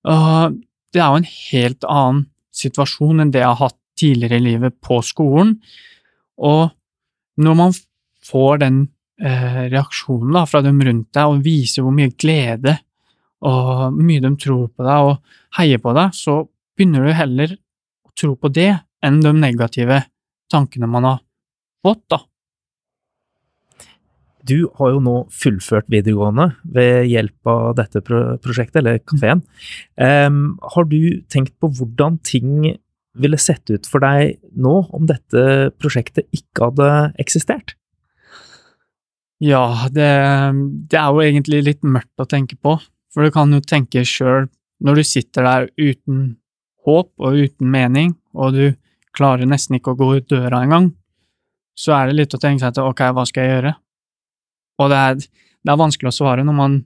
Og 0.09 0.57
det 0.93 1.01
er 1.01 1.11
jo 1.11 1.21
en 1.21 1.29
helt 1.29 1.89
annen 1.89 2.25
situasjon 2.55 3.21
enn 3.21 3.33
det 3.33 3.43
jeg 3.43 3.51
har 3.51 3.61
hatt 3.67 3.77
tidligere 3.99 4.39
i 4.39 4.45
livet 4.45 4.77
på 4.81 5.01
skolen. 5.05 5.57
Og 6.39 6.71
når 7.39 7.57
man 7.59 7.75
får 8.25 8.61
den 8.63 8.79
eh, 9.21 9.65
reaksjonen 9.69 10.33
da, 10.35 10.45
fra 10.49 10.63
dem 10.65 10.79
rundt 10.81 11.11
deg, 11.15 11.29
og 11.29 11.43
viser 11.45 11.85
hvor 11.85 11.95
mye 11.95 12.13
glede 12.17 12.79
og 13.45 13.95
mye 13.95 14.23
de 14.23 14.31
tror 14.41 14.67
på 14.73 14.85
deg 14.85 15.09
og 15.09 15.35
heier 15.57 15.81
på 15.81 15.93
deg, 15.95 16.15
så 16.15 16.41
begynner 16.77 17.07
du 17.07 17.15
heller 17.15 17.55
å 18.07 18.13
tro 18.17 18.35
på 18.35 18.51
det 18.53 18.71
enn 19.05 19.21
de 19.23 19.31
negative 19.35 20.01
tankene 20.51 20.89
man 20.91 21.07
har 21.07 21.21
fått, 21.85 22.03
da. 22.11 22.23
Du 24.49 24.69
har 24.79 24.93
jo 24.95 25.01
nå 25.03 25.15
fullført 25.35 25.89
videregående 25.91 26.49
ved 26.73 27.09
hjelp 27.11 27.49
av 27.51 27.73
dette 27.77 28.01
prosjektet, 28.01 28.79
eller 28.81 29.01
kafeen. 29.03 29.43
Um, 29.99 30.57
har 30.73 30.87
du 30.89 31.21
tenkt 31.29 31.57
på 31.61 31.69
hvordan 31.75 32.17
ting 32.25 32.71
ville 33.19 33.39
sett 33.41 33.67
ut 33.69 33.87
for 33.89 34.03
deg 34.03 34.39
nå 34.55 34.75
om 34.95 35.09
dette 35.09 35.73
prosjektet 35.81 36.29
ikke 36.35 36.69
hadde 36.69 36.89
eksistert? 37.21 37.75
Ja, 39.43 39.87
det, 39.87 40.07
det 40.91 40.99
er 40.99 41.11
jo 41.15 41.23
egentlig 41.23 41.61
litt 41.67 41.85
mørkt 41.87 42.19
å 42.19 42.27
tenke 42.27 42.57
på, 42.59 42.75
for 43.13 43.25
du 43.25 43.33
kan 43.33 43.51
jo 43.53 43.61
tenke 43.65 44.05
sjøl, 44.05 44.47
når 44.79 44.99
du 44.99 45.03
sitter 45.07 45.45
der 45.45 45.67
uten 45.79 46.37
håp 46.87 47.11
og 47.19 47.35
uten 47.35 47.69
mening, 47.71 48.15
og 48.33 48.55
du 48.55 48.65
klarer 49.15 49.49
nesten 49.49 49.77
ikke 49.79 49.93
å 49.93 49.99
gå 49.99 50.09
ut 50.19 50.29
døra 50.31 50.63
engang, 50.63 50.91
så 51.79 51.95
er 51.95 52.09
det 52.09 52.19
litt 52.19 52.35
å 52.35 52.41
tenke 52.41 52.63
seg 52.63 52.75
til 52.75 52.87
ok, 52.87 53.03
hva 53.15 53.25
skal 53.27 53.45
jeg 53.45 53.55
gjøre? 53.55 53.73
Og 54.79 54.91
det 54.91 54.99
er, 55.09 55.19
det 55.19 55.73
er 55.73 55.81
vanskelig 55.81 56.11
å 56.11 56.15
svare 56.15 56.45
når 56.47 56.55
man 56.55 56.79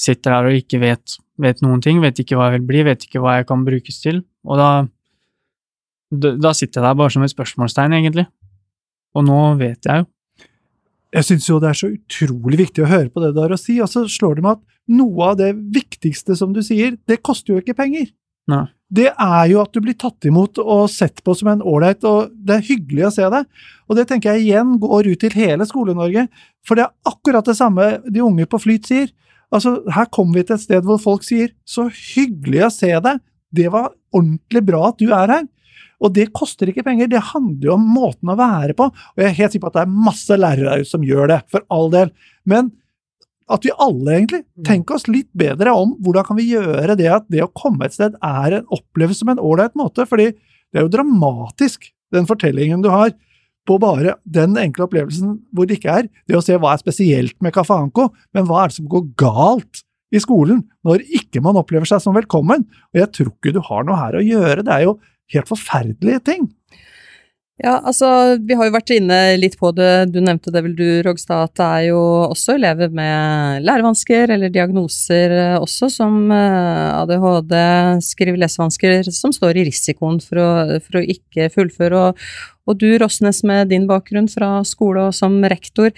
sitter 0.00 0.34
der 0.34 0.50
og 0.50 0.58
ikke 0.58 0.80
vet, 0.80 1.16
vet 1.40 1.62
noen 1.64 1.82
ting, 1.84 2.00
vet 2.04 2.20
ikke 2.20 2.38
hva 2.38 2.50
jeg 2.50 2.58
vil 2.58 2.68
bli, 2.68 2.82
vet 2.86 3.06
ikke 3.08 3.22
hva 3.24 3.38
jeg 3.38 3.48
kan 3.48 3.64
brukes 3.66 4.00
til, 4.02 4.22
og 4.46 4.60
da, 4.60 4.70
da 6.12 6.52
sitter 6.56 6.80
jeg 6.80 6.86
der 6.86 6.98
bare 7.00 7.12
som 7.12 7.24
et 7.24 7.32
spørsmålstegn, 7.32 7.96
egentlig. 7.96 8.26
Og 9.16 9.24
nå 9.24 9.40
vet 9.60 9.88
jeg 9.88 10.04
jo. 10.04 10.08
Jeg 11.16 11.24
syns 11.24 11.48
jo 11.48 11.58
det 11.62 11.70
er 11.70 11.78
så 11.78 11.88
utrolig 11.88 12.58
viktig 12.60 12.84
å 12.84 12.90
høre 12.90 13.08
på 13.12 13.22
det 13.22 13.32
du 13.32 13.40
har 13.40 13.54
å 13.54 13.60
si, 13.60 13.78
og 13.80 13.88
så 13.88 14.04
slår 14.10 14.36
det 14.36 14.44
meg 14.44 14.58
at 14.58 14.64
noe 14.96 15.30
av 15.32 15.38
det 15.40 15.54
viktigste 15.74 16.36
som 16.36 16.52
du 16.52 16.60
sier, 16.64 16.98
det 17.08 17.22
koster 17.24 17.54
jo 17.54 17.62
ikke 17.62 17.76
penger. 17.78 18.10
Nei. 18.50 18.66
Det 18.86 19.08
er 19.10 19.46
jo 19.50 19.58
at 19.64 19.72
du 19.74 19.80
blir 19.82 19.96
tatt 19.98 20.28
imot 20.28 20.60
og 20.62 20.84
sett 20.92 21.18
på 21.26 21.34
som 21.34 21.48
en 21.50 21.64
ålreit, 21.66 22.04
og 22.06 22.30
det 22.30 22.58
er 22.58 22.66
hyggelig 22.68 23.08
å 23.08 23.14
se 23.16 23.30
deg. 23.32 23.48
Og 23.88 23.98
det 23.98 24.04
tenker 24.10 24.36
jeg 24.36 24.44
igjen 24.44 24.76
går 24.82 25.08
ut 25.08 25.22
til 25.24 25.34
hele 25.34 25.66
Skole-Norge, 25.66 26.28
for 26.66 26.78
det 26.78 26.86
er 26.86 27.10
akkurat 27.10 27.48
det 27.48 27.56
samme 27.58 27.88
de 28.04 28.22
unge 28.22 28.46
på 28.46 28.60
Flyt 28.62 28.86
sier. 28.86 29.10
Altså, 29.54 29.80
her 29.90 30.06
kommer 30.14 30.38
vi 30.38 30.46
til 30.46 30.58
et 30.58 30.66
sted 30.66 30.86
hvor 30.86 31.02
folk 31.02 31.26
sier 31.26 31.50
'så 31.66 31.88
hyggelig 31.90 32.62
å 32.66 32.70
se 32.70 32.92
deg', 32.92 33.20
det 33.54 33.70
var 33.72 33.94
ordentlig 34.12 34.62
bra 34.66 34.88
at 34.88 34.98
du 34.98 35.10
er 35.10 35.32
her. 35.32 35.44
Og 36.04 36.12
det 36.12 36.28
koster 36.36 36.68
ikke 36.68 36.84
penger, 36.86 37.08
det 37.08 37.22
handler 37.32 37.70
jo 37.70 37.76
om 37.76 37.86
måten 37.96 38.32
å 38.32 38.36
være 38.38 38.76
på. 38.76 38.88
Og 38.90 39.22
jeg 39.22 39.30
er 39.30 39.38
helt 39.38 39.54
sikker 39.54 39.64
på 39.64 39.70
at 39.72 39.78
det 39.78 39.84
er 39.86 40.02
masse 40.08 40.36
lærere 40.36 40.68
der 40.68 40.84
ute 40.84 40.92
som 40.92 41.06
gjør 41.06 41.30
det, 41.32 41.38
for 41.52 41.64
all 41.72 41.88
del. 41.94 42.12
Men 42.48 42.72
at 43.52 43.62
vi 43.62 43.74
alle 43.78 44.16
egentlig 44.16 44.42
tenker 44.66 44.96
oss 44.96 45.06
litt 45.08 45.28
bedre 45.38 45.72
om 45.78 45.94
hvordan 46.02 46.26
kan 46.26 46.38
vi 46.38 46.48
gjøre 46.50 46.96
det 46.98 47.06
at 47.14 47.28
det 47.30 47.44
å 47.44 47.52
komme 47.54 47.86
et 47.86 47.94
sted 47.94 48.16
er 48.18 48.58
en 48.58 48.74
opplevelse 48.74 49.22
som 49.22 49.30
en 49.32 49.42
ålreit 49.42 49.76
måte. 49.78 50.06
fordi 50.06 50.32
det 50.34 50.80
er 50.80 50.86
jo 50.88 50.92
dramatisk, 50.92 51.86
den 52.12 52.26
fortellingen 52.26 52.82
du 52.82 52.90
har, 52.90 53.14
på 53.66 53.78
bare 53.82 54.14
den 54.22 54.54
enkle 54.60 54.84
opplevelsen 54.86 55.38
hvor 55.54 55.66
det 55.66 55.80
ikke 55.80 55.94
er 56.02 56.08
det 56.28 56.36
å 56.38 56.42
se 56.44 56.54
hva 56.58 56.74
er 56.74 56.82
spesielt 56.82 57.34
med 57.42 57.54
Kaffe 57.54 57.74
Anko, 57.74 58.10
men 58.34 58.46
hva 58.46 58.62
er 58.62 58.70
det 58.70 58.78
som 58.78 58.90
går 58.90 59.08
galt 59.18 59.82
i 60.14 60.20
skolen 60.22 60.62
når 60.86 61.02
ikke 61.18 61.42
man 61.42 61.58
opplever 61.58 61.88
seg 61.88 62.02
som 62.02 62.14
velkommen. 62.14 62.66
Og 62.94 63.00
jeg 63.00 63.10
tror 63.14 63.32
ikke 63.32 63.54
du 63.56 63.62
har 63.66 63.86
noe 63.86 63.98
her 63.98 64.18
å 64.18 64.26
gjøre, 64.26 64.66
det 64.66 64.74
er 64.74 64.86
jo 64.86 64.94
helt 65.34 65.50
forferdelige 65.50 66.22
ting. 66.30 66.46
Ja, 67.56 67.78
altså, 67.88 68.36
vi 68.44 68.52
har 68.52 68.68
jo 68.68 68.72
vært 68.74 68.90
inne 68.92 69.16
litt 69.40 69.54
på 69.56 69.70
det, 69.72 70.10
du 70.12 70.18
nevnte 70.20 70.52
det 70.52 70.60
vel 70.60 70.74
du, 70.76 70.84
Rogstad, 71.06 71.46
at 71.46 71.54
det 71.56 71.68
er 71.78 71.84
jo 71.86 72.00
også 72.26 72.58
elever 72.58 72.92
med 72.92 73.64
lærevansker 73.64 74.34
eller 74.34 74.52
diagnoser 74.52 75.32
eh, 75.32 75.54
også, 75.56 75.88
som 75.94 76.18
eh, 76.36 76.98
ADHD, 76.98 77.56
skrive-lesevansker, 78.04 79.08
som 79.08 79.32
står 79.32 79.56
i 79.56 79.64
risikoen 79.70 80.20
for 80.20 80.42
å, 80.42 80.50
for 80.84 81.00
å 81.00 81.04
ikke 81.16 81.48
fullføre. 81.56 82.04
Og, 82.10 82.28
og 82.68 82.80
du, 82.84 82.90
Rossnes, 83.00 83.40
med 83.48 83.72
din 83.72 83.88
bakgrunn 83.88 84.28
fra 84.28 84.58
skole 84.68 85.08
og 85.08 85.16
som 85.16 85.40
rektor, 85.48 85.96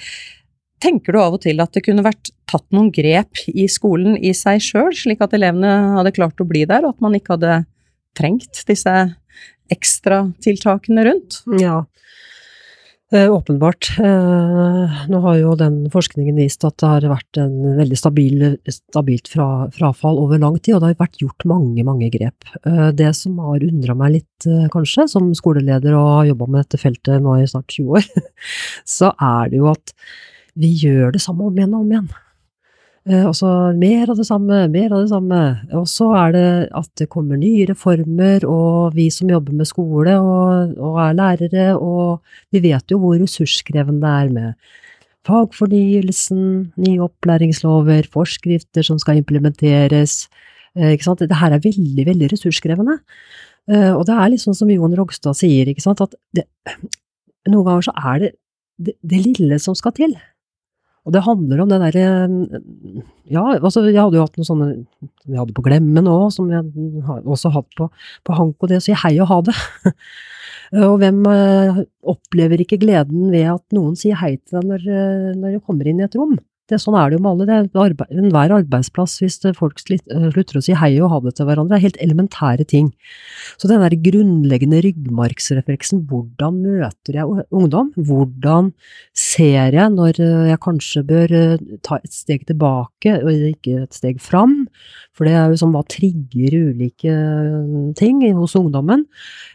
tenker 0.78 1.10
du 1.10 1.18
av 1.18 1.40
og 1.40 1.42
til 1.42 1.58
at 1.58 1.74
det 1.74 1.82
kunne 1.88 2.06
vært 2.06 2.30
tatt 2.46 2.68
noen 2.70 2.92
grep 2.94 3.48
i 3.50 3.66
skolen 3.66 4.14
i 4.14 4.30
seg 4.30 4.62
sjøl, 4.62 4.94
slik 4.94 5.26
at 5.26 5.34
elevene 5.34 5.98
hadde 5.98 6.14
klart 6.14 6.38
å 6.38 6.46
bli 6.46 6.62
der, 6.70 6.86
og 6.86 6.94
at 6.94 7.02
man 7.02 7.18
ikke 7.18 7.34
hadde 7.34 7.64
trengt 8.14 8.62
disse 8.70 8.94
ekstratiltakene 9.72 11.04
rundt? 11.06 11.40
Ja, 11.60 11.82
eh, 13.12 13.28
åpenbart. 13.32 13.90
Eh, 13.98 14.98
nå 15.08 15.20
har 15.24 15.38
jo 15.38 15.54
den 15.58 15.80
forskningen 15.92 16.38
vist 16.40 16.64
at 16.68 16.76
det 16.80 16.90
har 16.90 17.08
vært 17.12 17.40
en 17.40 17.56
veldig 17.78 17.98
stabil, 17.98 18.44
stabilt 18.72 19.30
fra, 19.32 19.48
frafall 19.74 20.20
over 20.20 20.40
lang 20.42 20.58
tid, 20.60 20.76
og 20.76 20.82
det 20.82 20.92
har 20.92 21.02
vært 21.02 21.20
gjort 21.22 21.48
mange, 21.48 21.84
mange 21.86 22.10
grep. 22.14 22.48
Eh, 22.64 22.88
det 22.96 23.14
som 23.16 23.38
har 23.44 23.64
undra 23.64 23.96
meg 23.98 24.18
litt, 24.18 24.48
kanskje, 24.74 25.08
som 25.10 25.32
skoleleder 25.36 25.96
og 25.98 26.14
har 26.20 26.30
jobba 26.32 26.48
med 26.48 26.64
dette 26.64 26.82
feltet 26.84 27.24
nå 27.24 27.40
i 27.40 27.48
snart 27.50 27.72
20 27.74 27.98
år, 27.98 28.08
så 28.98 29.12
er 29.14 29.52
det 29.52 29.62
jo 29.62 29.70
at 29.72 29.94
vi 30.58 30.72
gjør 30.74 31.12
det 31.14 31.22
samme 31.22 31.46
om 31.46 31.54
igjen 31.54 31.76
og 31.76 31.84
om 31.84 31.92
igjen. 31.94 32.08
Eh, 33.08 33.24
og 33.24 33.32
så 33.38 33.48
mer 33.78 34.10
av 34.12 34.18
det 34.18 34.26
samme, 34.28 34.66
mer 34.72 34.92
av 34.92 35.04
det 35.04 35.12
samme. 35.12 35.40
Og 35.78 35.86
så 35.88 36.10
er 36.18 36.34
det 36.34 36.48
at 36.76 36.90
det 37.00 37.08
kommer 37.12 37.40
nye 37.40 37.64
reformer, 37.70 38.44
og 38.44 38.96
vi 38.96 39.08
som 39.14 39.30
jobber 39.32 39.56
med 39.56 39.68
skole 39.70 40.18
og, 40.20 40.76
og 40.76 41.00
er 41.06 41.16
lærere, 41.16 41.70
og 41.76 42.20
vi 42.52 42.62
vet 42.68 42.92
jo 42.92 43.00
hvor 43.00 43.16
ressurskrevende 43.20 44.04
det 44.04 44.12
er 44.12 44.34
med 44.34 44.76
fagfornyelsen, 45.28 46.44
nye 46.80 47.02
opplæringslover, 47.04 48.06
forskrifter 48.12 48.86
som 48.86 49.00
skal 49.00 49.20
implementeres. 49.20 50.22
Eh, 50.76 50.94
ikke 50.94 51.08
sant? 51.08 51.24
Det 51.24 51.36
er 51.36 51.58
veldig, 51.64 52.06
veldig 52.06 52.32
ressurskrevende. 52.32 52.98
Eh, 53.68 53.92
og 53.92 54.06
det 54.08 54.16
er 54.16 54.32
litt 54.32 54.44
sånn 54.44 54.56
som 54.56 54.70
Jon 54.72 54.96
Rogstad 54.96 55.36
sier, 55.36 55.68
ikke 55.68 55.84
sant? 55.84 56.04
at 56.04 56.16
det, 56.36 56.46
noen 57.48 57.66
ganger 57.66 57.88
så 57.88 57.96
er 58.12 58.24
det 58.24 58.32
det, 58.78 58.94
det 59.02 59.24
lille 59.24 59.58
som 59.60 59.76
skal 59.76 59.96
til. 59.96 60.14
Og 61.08 61.14
det 61.14 61.24
handler 61.24 61.62
om 61.62 61.70
det 61.70 61.78
derre 61.80 62.06
Ja, 63.32 63.44
altså 63.56 63.86
jeg 63.86 63.96
hadde 63.96 64.18
jo 64.18 64.26
hatt 64.26 64.36
noen 64.36 64.48
sånne 64.48 64.66
Vi 65.24 65.38
hadde 65.38 65.56
på 65.56 65.64
Glemmen 65.64 66.10
òg, 66.10 66.28
som 66.34 66.50
jeg 66.52 66.66
har 67.06 67.22
også 67.24 67.52
hatt 67.54 67.70
på, 67.78 67.88
på 68.28 68.36
Hanko, 68.36 68.68
det 68.68 68.82
å 68.82 68.84
si 68.84 68.96
hei 68.96 69.14
og 69.22 69.30
ha 69.32 69.38
det. 69.48 69.56
og 70.84 70.98
hvem 71.00 71.22
eh, 71.32 71.80
opplever 72.12 72.60
ikke 72.64 72.80
gleden 72.82 73.30
ved 73.32 73.48
at 73.54 73.64
noen 73.76 73.96
sier 73.96 74.20
hei 74.20 74.34
til 74.36 74.60
deg 74.60 74.68
når, 74.68 74.86
eh, 74.92 75.26
når 75.40 75.56
du 75.56 75.64
kommer 75.64 75.88
inn 75.88 76.02
i 76.02 76.06
et 76.08 76.16
rom? 76.18 76.36
Det, 76.68 76.76
sånn 76.82 76.96
er 77.00 77.08
det 77.08 77.16
jo 77.16 77.22
med 77.24 77.30
alle. 77.30 77.46
Det 77.48 77.54
er 77.56 77.80
arbeid, 77.86 78.10
enhver 78.12 78.52
arbeidsplass 78.58 79.14
hvis 79.22 79.38
folk 79.56 79.80
eh, 79.94 80.26
slutter 80.34 80.58
å 80.58 80.62
si 80.64 80.74
hei 80.76 80.90
og 81.00 81.12
ha 81.14 81.20
det 81.24 81.32
til 81.38 81.46
hverandre. 81.48 81.72
Det 81.72 81.78
er 81.78 81.84
helt 81.86 82.00
elementære 82.04 82.66
ting. 82.68 82.90
Så 83.56 83.70
den 83.70 83.80
der 83.80 83.96
grunnleggende 84.04 84.82
ryggmargsrefleksen, 84.84 86.02
hvordan 86.10 86.58
møter 86.66 87.16
jeg 87.16 87.46
ungdom? 87.48 87.88
Hvordan 87.96 88.72
ser 89.16 89.78
jeg 89.78 89.94
når 89.94 90.20
eh, 90.20 90.50
jeg 90.50 90.60
kanskje 90.66 91.04
bør 91.08 91.36
eh, 91.38 91.62
ta 91.88 92.00
et 92.02 92.12
steg 92.12 92.44
tilbake 92.50 93.14
og 93.22 93.30
ikke 93.54 93.86
et 93.86 93.96
steg 93.96 94.20
fram? 94.20 94.58
For 95.16 95.24
det 95.24 95.38
er 95.38 95.48
jo 95.48 95.62
sånn 95.62 95.72
hva 95.72 95.86
trigger 95.88 96.58
ulike 96.68 97.14
ting 97.96 98.20
hos 98.36 98.54
ungdommen. 98.58 99.06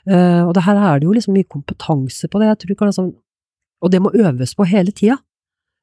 Og 0.09 0.51
det 0.55 0.63
her 0.65 0.79
er 0.79 0.99
det 0.99 1.07
jo 1.07 1.13
liksom 1.15 1.37
mye 1.37 1.47
kompetanse 1.47 2.27
på 2.27 2.41
det. 2.41 2.49
Jeg 2.49 2.59
tror 2.59 2.73
ikke 2.73 2.89
liksom, 2.89 3.13
og 3.83 3.93
det 3.93 4.01
må 4.03 4.11
øves 4.11 4.55
på 4.57 4.67
hele 4.67 4.91
tida. 4.95 5.21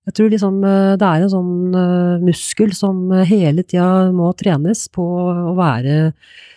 Jeg 0.08 0.16
tror 0.16 0.30
liksom 0.32 0.62
eh, 0.64 0.94
det 0.98 1.06
er 1.06 1.24
en 1.24 1.32
sånn 1.32 1.76
eh, 1.76 2.22
muskel 2.24 2.72
som 2.76 3.02
eh, 3.12 3.26
hele 3.28 3.64
tida 3.66 4.08
må 4.16 4.30
trenes 4.38 4.86
på 4.92 5.04
å 5.04 5.52
være 5.58 6.12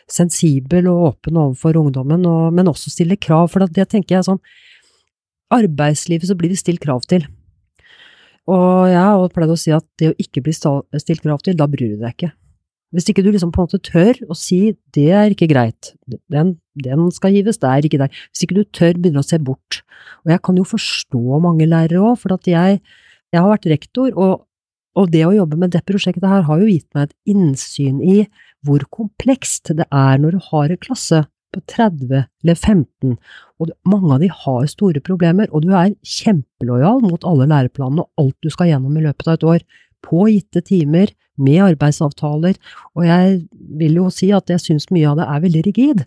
sensibel 0.09 0.87
og 0.91 1.07
åpen 1.09 1.39
overfor 1.41 1.79
ungdommen, 1.81 2.23
og, 2.29 2.53
men 2.55 2.71
også 2.71 2.93
stille 2.93 3.19
krav, 3.19 3.49
for 3.51 3.65
det 3.67 3.89
tenker 3.91 4.17
jeg 4.17 4.29
sånn 4.29 4.41
Arbeidslivet 5.53 6.25
så 6.25 6.33
blir 6.39 6.49
det 6.49 6.57
stilt 6.57 6.81
krav 6.81 7.03
til. 7.05 7.27
Og 8.49 8.87
jeg 8.89 8.97
har 8.97 9.33
pleid 9.35 9.51
å 9.53 9.57
si 9.59 9.69
at 9.75 9.85
det 10.01 10.09
å 10.09 10.15
ikke 10.17 10.41
bli 10.41 10.53
stilt 10.55 11.21
krav 11.21 11.43
til, 11.45 11.53
da 11.59 11.67
bryr 11.69 11.91
du 11.93 11.99
deg 12.01 12.15
ikke. 12.15 12.31
Hvis 12.93 13.11
ikke 13.11 13.21
du 13.25 13.29
liksom 13.33 13.51
på 13.53 13.61
en 13.61 13.67
måte 13.67 13.81
tør 13.85 14.17
å 14.33 14.37
si 14.37 14.73
det 14.97 15.11
er 15.13 15.35
ikke 15.35 15.49
greit, 15.51 15.91
den, 16.09 16.55
den 16.77 17.05
skal 17.13 17.37
gives, 17.37 17.61
det 17.61 17.69
er 17.69 17.85
ikke 17.85 18.01
der. 18.01 18.17
Hvis 18.31 18.47
ikke 18.47 18.57
du 18.57 18.63
tør 18.65 18.97
begynne 18.97 19.21
å 19.21 19.27
se 19.27 19.37
bort. 19.41 19.83
Og 20.25 20.33
jeg 20.33 20.41
kan 20.45 20.57
jo 20.57 20.65
forstå 20.67 21.39
mange 21.43 21.69
lærere 21.69 22.01
òg, 22.01 22.19
for 22.21 22.33
at 22.33 22.49
jeg 22.49 22.81
jeg 23.34 23.41
har 23.41 23.51
vært 23.51 23.69
rektor, 23.71 24.13
og, 24.13 24.45
og 24.97 25.11
det 25.13 25.23
å 25.25 25.34
jobbe 25.36 25.57
med 25.59 25.73
det 25.73 25.84
prosjektet 25.89 26.25
her 26.29 26.45
har 26.47 26.61
jo 26.61 26.69
gitt 26.69 26.89
meg 26.95 27.09
et 27.09 27.34
innsyn 27.34 28.01
i 28.01 28.17
hvor 28.63 28.86
komplekst 28.93 29.73
det 29.75 29.88
er 29.89 30.21
når 30.21 30.38
du 30.38 30.49
har 30.51 30.73
en 30.73 30.84
klasse 30.84 31.23
på 31.53 31.61
30 31.69 32.23
eller 32.23 32.57
15, 32.57 33.17
og 33.61 33.73
mange 33.89 34.15
av 34.15 34.23
de 34.23 34.29
har 34.34 34.69
store 34.71 35.01
problemer, 35.05 35.49
og 35.51 35.65
du 35.65 35.73
er 35.77 35.93
kjempelojal 36.01 37.03
mot 37.05 37.25
alle 37.29 37.49
læreplanene 37.51 38.05
og 38.05 38.23
alt 38.23 38.38
du 38.45 38.49
skal 38.53 38.71
gjennom 38.71 38.95
i 38.97 39.05
løpet 39.05 39.29
av 39.29 39.38
et 39.38 39.49
år, 39.55 39.67
på 40.03 40.25
gitte 40.27 40.63
timer, 40.67 41.13
med 41.41 41.63
arbeidsavtaler, 41.65 42.57
og 42.93 43.05
jeg 43.07 43.38
vil 43.79 43.95
jo 43.97 44.09
si 44.13 44.27
at 44.36 44.51
jeg 44.51 44.61
syns 44.61 44.91
mye 44.93 45.07
av 45.09 45.17
det 45.17 45.25
er 45.25 45.39
veldig 45.47 45.63
rigid. 45.65 46.03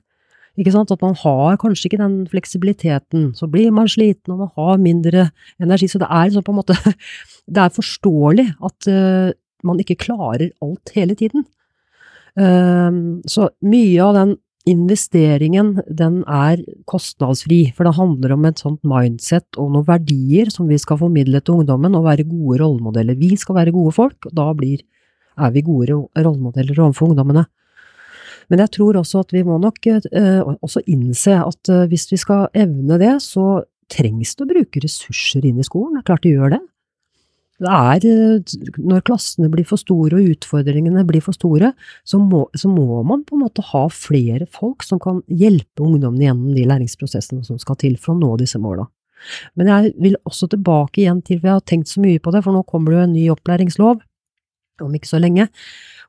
Ikke 0.57 0.73
sant? 0.73 0.93
At 0.93 1.03
man 1.05 1.17
har 1.21 1.59
kanskje 1.61 1.91
ikke 1.91 2.01
den 2.01 2.17
fleksibiliteten. 2.31 3.29
Så 3.37 3.49
blir 3.53 3.73
man 3.75 3.91
sliten, 3.93 4.33
og 4.33 4.45
man 4.45 4.53
har 4.57 4.81
mindre 4.81 5.29
energi. 5.63 5.89
Så 5.93 6.01
det 6.01 6.09
er 6.09 6.31
liksom 6.31 6.47
på 6.47 6.55
en 6.55 6.61
måte 6.63 6.79
Det 7.57 7.63
er 7.63 7.77
forståelig 7.77 8.49
at 8.67 8.89
uh, 8.91 9.31
man 9.67 9.79
ikke 9.83 10.01
klarer 10.03 10.49
alt 10.65 10.97
hele 10.97 11.15
tiden. 11.19 11.45
Uh, 12.37 13.23
så 13.31 13.51
mye 13.63 14.03
av 14.03 14.17
den 14.17 14.35
investeringen, 14.67 15.77
den 15.87 16.23
er 16.27 16.59
kostnadsfri, 16.91 17.61
for 17.77 17.87
det 17.87 17.95
handler 18.01 18.35
om 18.35 18.49
et 18.49 18.59
sånt 18.59 18.81
mindset 18.89 19.61
og 19.63 19.71
noen 19.71 19.87
verdier 19.87 20.51
som 20.51 20.67
vi 20.67 20.79
skal 20.83 20.99
formidle 20.99 21.39
til 21.39 21.61
ungdommen, 21.61 21.95
og 21.95 22.09
være 22.09 22.27
gode 22.27 22.59
rollemodeller. 22.65 23.19
Vi 23.21 23.37
skal 23.39 23.61
være 23.61 23.75
gode 23.77 23.95
folk, 23.95 24.19
og 24.27 24.35
da 24.35 24.49
blir, 24.59 24.83
er 25.39 25.55
vi 25.55 25.63
gode 25.63 26.01
rollemodeller 26.19 26.83
overfor 26.83 27.13
ungdommene. 27.13 27.47
Men 28.53 28.63
jeg 28.63 28.75
tror 28.77 29.01
også 29.01 29.25
at 29.25 29.35
vi 29.35 29.43
må 29.47 29.59
nok 29.63 29.89
uh, 29.91 30.55
også 30.61 30.85
innse 30.91 31.35
at 31.41 31.73
uh, 31.73 31.85
hvis 31.91 32.07
vi 32.13 32.21
skal 32.21 32.47
evne 32.57 32.99
det, 33.03 33.17
så 33.25 33.65
trengs 33.93 34.35
det 34.35 34.47
å 34.47 34.51
bruke 34.51 34.83
ressurser 34.83 35.47
inn 35.47 35.61
i 35.63 35.67
skolen. 35.67 35.97
Det 35.97 36.05
er 36.05 36.09
klart 36.11 36.27
de 36.27 36.35
gjør 36.35 36.57
det. 36.57 36.63
Det 37.57 37.73
er, 37.73 38.07
uh, 38.07 38.81
når 38.93 39.07
klassene 39.09 39.51
blir 39.53 39.67
for 39.69 39.81
store 39.81 40.21
og 40.21 40.35
utfordringene 40.37 41.07
blir 41.09 41.25
for 41.25 41.37
store, 41.37 41.73
så 42.07 42.21
må, 42.23 42.45
så 42.55 42.71
må, 42.71 43.03
man 43.09 43.25
på 43.27 43.39
en 43.39 43.47
måte 43.47 43.65
ha 43.73 43.87
flere 43.93 44.47
folk 44.47 44.87
som 44.87 45.03
kan 45.03 45.23
hjelpe 45.27 45.83
ungdommene 45.83 46.29
gjennom 46.29 46.53
de 46.55 46.69
læringsprosessene 46.69 47.47
som 47.47 47.59
skal 47.63 47.81
til 47.83 47.99
for 47.99 48.15
å 48.15 48.21
nå 48.21 48.37
disse 48.43 48.61
måla. 48.63 48.87
Men 49.59 49.71
jeg 49.73 49.95
vil 50.03 50.19
også 50.29 50.47
tilbake 50.53 51.03
igjen 51.03 51.23
til, 51.25 51.41
for 51.41 51.49
jeg 51.49 51.59
har 51.59 51.67
tenkt 51.67 51.91
så 51.91 52.03
mye 52.05 52.21
på 52.23 52.31
det, 52.35 52.45
for 52.45 52.55
nå 52.55 52.63
kommer 52.69 52.93
det 52.93 52.99
jo 52.99 53.07
en 53.07 53.17
ny 53.17 53.25
opplæringslov 53.33 54.05
om 54.85 54.97
ikke 54.97 55.09
så 55.09 55.21
lenge. 55.23 55.49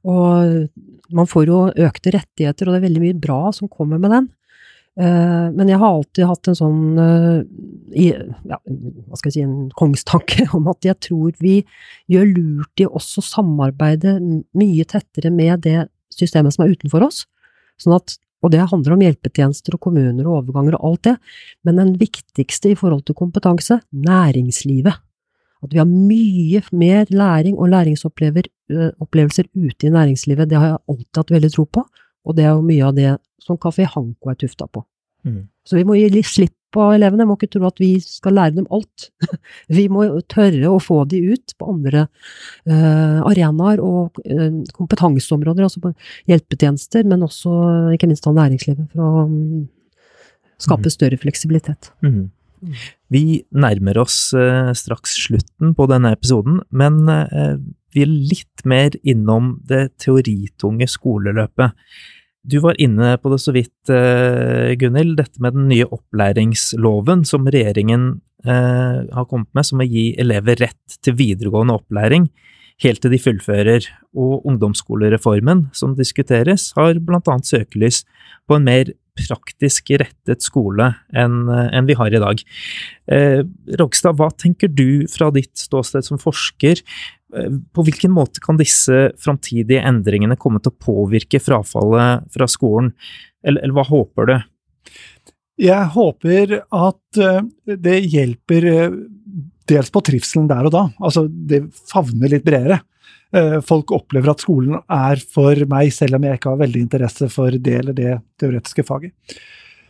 Og 0.07 0.67
man 1.15 1.29
får 1.29 1.47
jo 1.49 1.59
økte 1.87 2.13
rettigheter, 2.15 2.67
og 2.67 2.75
det 2.75 2.81
er 2.81 2.87
veldig 2.87 3.03
mye 3.03 3.19
bra 3.21 3.39
som 3.55 3.71
kommer 3.71 4.01
med 4.01 4.13
den. 4.13 4.27
Eh, 4.97 5.47
men 5.53 5.69
jeg 5.69 5.77
har 5.77 5.93
alltid 5.93 6.25
hatt 6.25 6.49
en 6.49 6.57
sånn 6.57 6.85
eh, 6.97 8.21
ja, 8.49 8.57
hva 8.57 9.19
skal 9.19 9.29
jeg 9.29 9.35
si, 9.35 9.43
en 9.45 9.67
kongstanke 9.77 10.47
om 10.57 10.69
at 10.71 10.87
jeg 10.87 10.97
tror 11.05 11.35
vi 11.43 11.59
gjør 12.09 12.31
lurt 12.31 12.81
i 12.81 12.87
også 12.89 13.21
å 13.21 13.27
samarbeide 13.27 14.17
mye 14.57 14.87
tettere 14.89 15.29
med 15.33 15.67
det 15.67 15.83
systemet 16.13 16.55
som 16.55 16.65
er 16.65 16.73
utenfor 16.73 17.05
oss. 17.05 17.27
Sånn 17.77 17.93
at, 17.99 18.17
og 18.41 18.53
det 18.55 18.65
handler 18.71 18.95
om 18.95 19.03
hjelpetjenester 19.05 19.77
og 19.77 19.83
kommuner 19.85 20.25
og 20.25 20.41
overganger 20.41 20.79
og 20.79 20.89
alt 20.89 21.03
det, 21.11 21.15
men 21.67 21.77
den 21.83 21.93
viktigste 22.01 22.73
i 22.73 22.79
forhold 22.79 23.05
til 23.05 23.17
kompetanse 23.19 23.83
næringslivet. 23.93 24.97
At 25.67 25.75
vi 25.75 25.81
har 25.81 25.89
mye 25.89 26.63
mer 26.71 27.09
læring 27.11 27.57
og 27.59 27.71
læringsopplevelser 27.73 29.49
ute 29.53 29.87
i 29.87 29.93
næringslivet, 29.93 30.49
det 30.49 30.59
har 30.59 30.73
jeg 30.73 30.83
alltid 30.87 31.21
hatt 31.21 31.33
veldig 31.35 31.53
tro 31.53 31.67
på, 31.77 31.83
og 32.27 32.37
det 32.37 32.45
er 32.45 32.55
jo 32.55 32.67
mye 32.67 32.85
av 32.87 32.95
det 32.95 33.17
som 33.43 33.59
Kafé 33.59 33.87
Hanko 33.87 34.31
er 34.31 34.39
tufta 34.39 34.67
på. 34.71 34.83
Mm. 35.27 35.43
Så 35.67 35.75
vi 35.79 35.83
må 35.87 35.97
gi 35.97 36.07
litt 36.13 36.29
slipp 36.29 36.55
på 36.75 36.83
elevene, 36.93 37.23
jeg 37.23 37.29
må 37.29 37.37
ikke 37.37 37.49
tro 37.55 37.67
at 37.67 37.79
vi 37.79 37.89
skal 38.03 38.35
lære 38.37 38.57
dem 38.57 38.67
alt. 38.75 39.07
vi 39.77 39.87
må 39.91 40.05
tørre 40.31 40.71
å 40.71 40.81
få 40.83 41.01
de 41.09 41.21
ut 41.33 41.55
på 41.59 41.69
andre 41.71 42.05
uh, 42.67 43.23
arenaer 43.27 43.81
og 43.83 44.19
uh, 44.23 44.61
kompetanseområder, 44.75 45.63
altså 45.67 45.83
på 45.83 45.93
hjelpetjenester, 46.31 47.07
men 47.07 47.25
også 47.27 47.53
ikke 47.95 48.11
minst 48.11 48.27
av 48.27 48.35
næringslivet, 48.37 48.89
for 48.93 49.03
å 49.03 49.27
um, 49.27 49.67
skape 50.61 50.87
mm. 50.87 50.95
større 50.95 51.21
fleksibilitet. 51.21 51.91
Mm. 52.03 52.27
Vi 53.13 53.41
nærmer 53.55 53.99
oss 54.01 54.33
eh, 54.37 54.73
straks 54.77 55.15
slutten 55.25 55.73
på 55.77 55.87
denne 55.91 56.13
episoden, 56.15 56.61
men 56.69 57.03
eh, 57.11 57.55
vi 57.95 58.03
er 58.03 58.13
litt 58.33 58.65
mer 58.67 58.97
innom 59.07 59.55
det 59.67 59.97
teoritunge 60.03 60.89
skoleløpet. 60.91 61.75
Du 62.47 62.59
var 62.63 62.79
inne 62.79 63.15
på 63.19 63.31
det 63.33 63.41
så 63.43 63.53
vidt, 63.55 63.91
eh, 63.91 64.73
Gunhild, 64.79 65.17
dette 65.19 65.43
med 65.43 65.57
den 65.57 65.67
nye 65.71 65.87
opplæringsloven 65.87 67.25
som 67.27 67.47
regjeringen 67.47 68.15
har 68.47 69.25
kommet 69.27 69.49
med, 69.57 69.65
som 69.65 69.81
å 69.81 69.85
gi 69.89 70.11
elever 70.21 70.55
rett 70.61 70.99
til 71.03 71.15
videregående 71.17 71.73
opplæring 71.75 72.29
helt 72.83 73.01
til 73.01 73.13
de 73.13 73.19
fullfører, 73.21 73.87
og 74.17 74.45
ungdomsskolereformen 74.47 75.67
som 75.75 75.95
diskuteres, 75.97 76.71
har 76.77 76.99
blant 77.03 77.29
annet 77.31 77.49
søkelys 77.49 78.03
på 78.47 78.57
en 78.57 78.67
mer 78.67 78.93
praktisk 79.17 79.91
rettet 79.99 80.45
skole 80.45 80.91
enn 81.17 81.47
en 81.49 81.89
vi 81.89 81.97
har 81.97 82.13
i 82.13 82.21
dag. 82.21 82.41
Eh, 83.11 83.41
Rogstad, 83.79 84.17
hva 84.19 84.29
tenker 84.31 84.71
du 84.71 85.07
fra 85.11 85.31
ditt 85.35 85.55
ståsted 85.57 86.05
som 86.07 86.21
forsker? 86.21 86.83
Eh, 87.35 87.49
på 87.73 87.83
hvilken 87.83 88.13
måte 88.15 88.43
kan 88.43 88.59
disse 88.59 89.09
framtidige 89.19 89.83
endringene 89.83 90.39
komme 90.39 90.61
til 90.63 90.71
å 90.71 90.83
påvirke 90.87 91.41
frafallet 91.43 92.27
fra 92.33 92.47
skolen, 92.51 92.93
eller, 93.43 93.63
eller 93.63 93.75
hva 93.75 93.87
håper 93.89 94.29
du? 94.29 94.37
Jeg 95.67 95.89
håper 95.95 96.59
at 96.61 97.21
eh, 97.21 97.41
det 97.75 97.97
hjelper 98.05 98.69
eh, 98.71 98.99
dels 99.67 99.91
på 99.91 100.03
trivselen 100.05 100.47
der 100.47 100.69
og 100.69 100.75
da, 100.75 100.85
altså 101.03 101.25
det 101.27 101.65
favner 101.91 102.31
litt 102.31 102.45
bredere. 102.47 102.79
Eh, 103.35 103.57
folk 103.65 103.91
opplever 103.95 104.31
at 104.31 104.43
skolen 104.43 104.77
er 104.79 105.21
for 105.33 105.59
meg, 105.69 105.91
selv 105.95 106.17
om 106.17 106.27
jeg 106.27 106.39
ikke 106.39 106.53
har 106.53 106.61
veldig 106.61 106.83
interesse 106.85 107.29
for 107.31 107.51
det 107.51 107.79
eller 107.81 107.97
det 107.97 108.13
teoretiske 108.39 108.85
faget. 108.87 109.13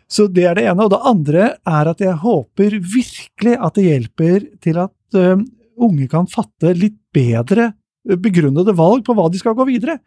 Så 0.09 0.25
det 0.31 0.47
er 0.47 0.55
det 0.57 0.65
ene. 0.69 0.85
Og 0.85 0.93
det 0.93 1.03
andre 1.05 1.49
er 1.67 1.91
at 1.91 2.01
jeg 2.01 2.21
håper 2.23 2.79
virkelig 2.79 3.57
at 3.59 3.77
det 3.77 3.87
hjelper 3.89 4.47
til 4.63 4.79
at 4.85 5.19
uh, 5.19 5.43
unge 5.83 6.07
kan 6.09 6.29
fatte 6.31 6.71
litt 6.77 6.95
bedre 7.13 7.73
begrunnede 8.07 8.71
valg 8.77 9.03
på 9.03 9.13
hva 9.17 9.27
de 9.29 9.41
skal 9.41 9.55
gå 9.57 9.67
videre. 9.67 9.97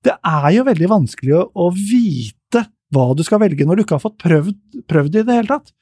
Det 0.00 0.14
er 0.16 0.48
jo 0.56 0.64
veldig 0.64 0.88
vanskelig 0.88 1.36
å, 1.36 1.44
å 1.52 1.68
vite 1.76 2.64
hva 2.90 3.10
du 3.14 3.22
skal 3.26 3.42
velge 3.42 3.66
når 3.68 3.78
du 3.78 3.84
ikke 3.84 3.98
har 3.98 4.06
fått 4.06 4.18
prøvd, 4.22 4.56
prøvd 4.88 5.12
det 5.14 5.22
i 5.22 5.28
det 5.28 5.36
hele 5.42 5.52
tatt. 5.52 5.74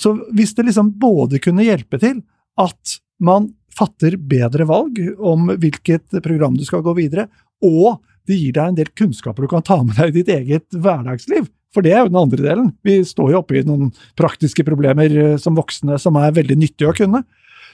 Så 0.00 0.14
hvis 0.32 0.54
det 0.56 0.68
liksom 0.70 0.94
både 1.02 1.42
kunne 1.42 1.66
hjelpe 1.66 2.00
til 2.00 2.22
at 2.60 2.96
man 3.20 3.50
fatter 3.76 4.16
bedre 4.18 4.66
valg 4.68 4.98
om 5.16 5.52
hvilket 5.52 6.20
program 6.24 6.56
du 6.58 6.64
skal 6.66 6.84
gå 6.84 6.94
videre, 6.98 7.28
og 7.64 8.00
det 8.28 8.38
gir 8.38 8.54
deg 8.56 8.70
en 8.70 8.78
del 8.78 8.90
kunnskaper 8.96 9.46
du 9.46 9.50
kan 9.50 9.64
ta 9.66 9.80
med 9.82 9.96
deg 9.98 10.12
i 10.12 10.20
ditt 10.20 10.32
eget 10.34 10.76
hverdagsliv. 10.76 11.48
For 11.74 11.86
det 11.86 11.92
er 11.94 12.02
jo 12.02 12.10
den 12.10 12.18
andre 12.18 12.42
delen. 12.42 12.70
Vi 12.86 12.96
står 13.06 13.30
jo 13.30 13.40
oppe 13.44 13.60
i 13.60 13.66
noen 13.66 13.92
praktiske 14.18 14.64
problemer 14.66 15.12
eh, 15.14 15.36
som 15.38 15.58
voksne 15.58 16.00
som 16.02 16.18
er 16.18 16.34
veldig 16.34 16.56
nyttige 16.58 16.90
å 16.90 16.96
kunne. 16.96 17.22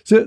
Så 0.06 0.26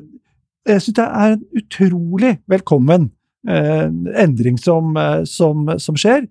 jeg 0.67 0.83
syns 0.83 0.97
det 0.97 1.05
er 1.05 1.35
en 1.35 1.43
utrolig 1.61 2.33
velkommen 2.49 3.09
eh, 3.47 3.87
endring 4.23 4.57
som, 4.61 4.95
eh, 4.97 5.23
som, 5.29 5.69
som, 5.81 5.97
skjer. 5.99 6.25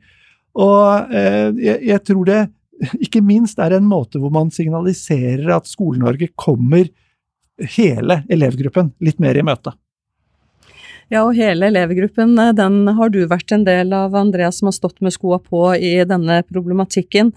Og 0.59 1.15
eh, 1.15 1.51
jeg, 1.63 1.79
jeg, 1.93 2.05
tror 2.11 2.29
det 2.29 2.41
ikke 3.07 3.23
minst 3.25 3.61
er 3.63 3.77
en 3.77 3.89
måte 3.89 4.21
hvor 4.23 4.35
man 4.35 4.53
signaliserer 4.55 5.49
at 5.57 5.71
Skole-Norge 5.71 6.31
kommer 6.39 6.91
hele 7.77 8.23
elevgruppen 8.31 8.93
litt 9.05 9.21
mer 9.23 9.39
i 9.39 9.45
møte. 9.47 9.75
Ja, 11.09 11.23
og 11.25 11.39
hele 11.39 11.71
elevgruppen, 11.71 12.37
eh, 12.39 12.53
den 12.53 12.87
har 12.99 13.09
du 13.09 13.23
vært 13.27 13.53
en 13.53 13.65
del 13.65 13.93
av, 13.97 14.15
Andreas, 14.15 14.59
som 14.61 14.69
har 14.69 14.77
stått 14.77 15.01
med 15.01 15.15
skoa 15.15 15.39
på 15.41 15.73
i 15.75 16.05
denne 16.05 16.43
problematikken. 16.45 17.33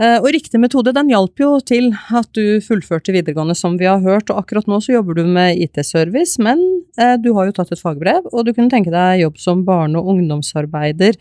Eh, 0.00 0.18
og 0.22 0.30
riktig 0.32 0.56
metode 0.62 0.94
den 0.96 1.10
hjalp 1.10 1.42
jo 1.42 1.50
til 1.60 1.90
at 2.14 2.30
du 2.32 2.62
fullførte 2.64 3.12
videregående, 3.12 3.56
som 3.58 3.74
vi 3.76 3.88
har 3.90 4.00
hørt, 4.00 4.30
og 4.30 4.38
akkurat 4.40 4.70
nå 4.70 4.78
så 4.80 4.94
jobber 4.94 5.18
du 5.18 5.26
med 5.26 5.58
IT-service, 5.60 6.38
men 6.40 6.62
eh, 6.96 7.18
du 7.20 7.32
har 7.36 7.50
jo 7.50 7.56
tatt 7.58 7.74
et 7.74 7.82
fagbrev, 7.82 8.30
og 8.32 8.46
du 8.46 8.54
kunne 8.54 8.72
tenke 8.72 8.94
deg 8.94 9.20
jobb 9.26 9.36
som 9.42 9.66
barne- 9.66 9.98
og 9.98 10.14
ungdomsarbeider, 10.14 11.18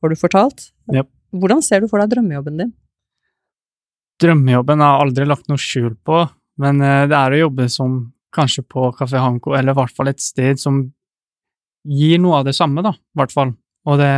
har 0.00 0.08
du 0.08 0.16
fortalt. 0.16 0.70
Yep. 0.94 1.10
Hvordan 1.36 1.60
ser 1.60 1.82
du 1.82 1.90
for 1.90 2.00
deg 2.00 2.14
drømmejobben 2.14 2.62
din? 2.62 2.72
Drømmejobben 4.22 4.80
har 4.80 4.94
jeg 4.94 5.08
aldri 5.08 5.28
lagt 5.28 5.50
noe 5.50 5.60
skjul 5.60 5.92
på, 6.06 6.22
men 6.62 6.80
det 6.80 7.16
er 7.16 7.34
å 7.34 7.40
jobbe 7.46 7.66
som 7.72 7.98
kanskje 8.36 8.64
på 8.68 8.90
Kafé 8.96 9.20
Hanko, 9.20 9.54
eller 9.56 9.74
i 9.74 9.78
hvert 9.78 9.96
fall 9.96 10.10
et 10.12 10.22
sted 10.22 10.60
som 10.60 10.80
gir 11.86 12.20
noe 12.20 12.40
av 12.40 12.48
det 12.48 12.56
samme, 12.56 12.82
da, 12.84 12.92
i 12.92 13.20
hvert 13.20 13.34
fall. 13.34 13.54
Og 13.86 14.00
det 14.00 14.12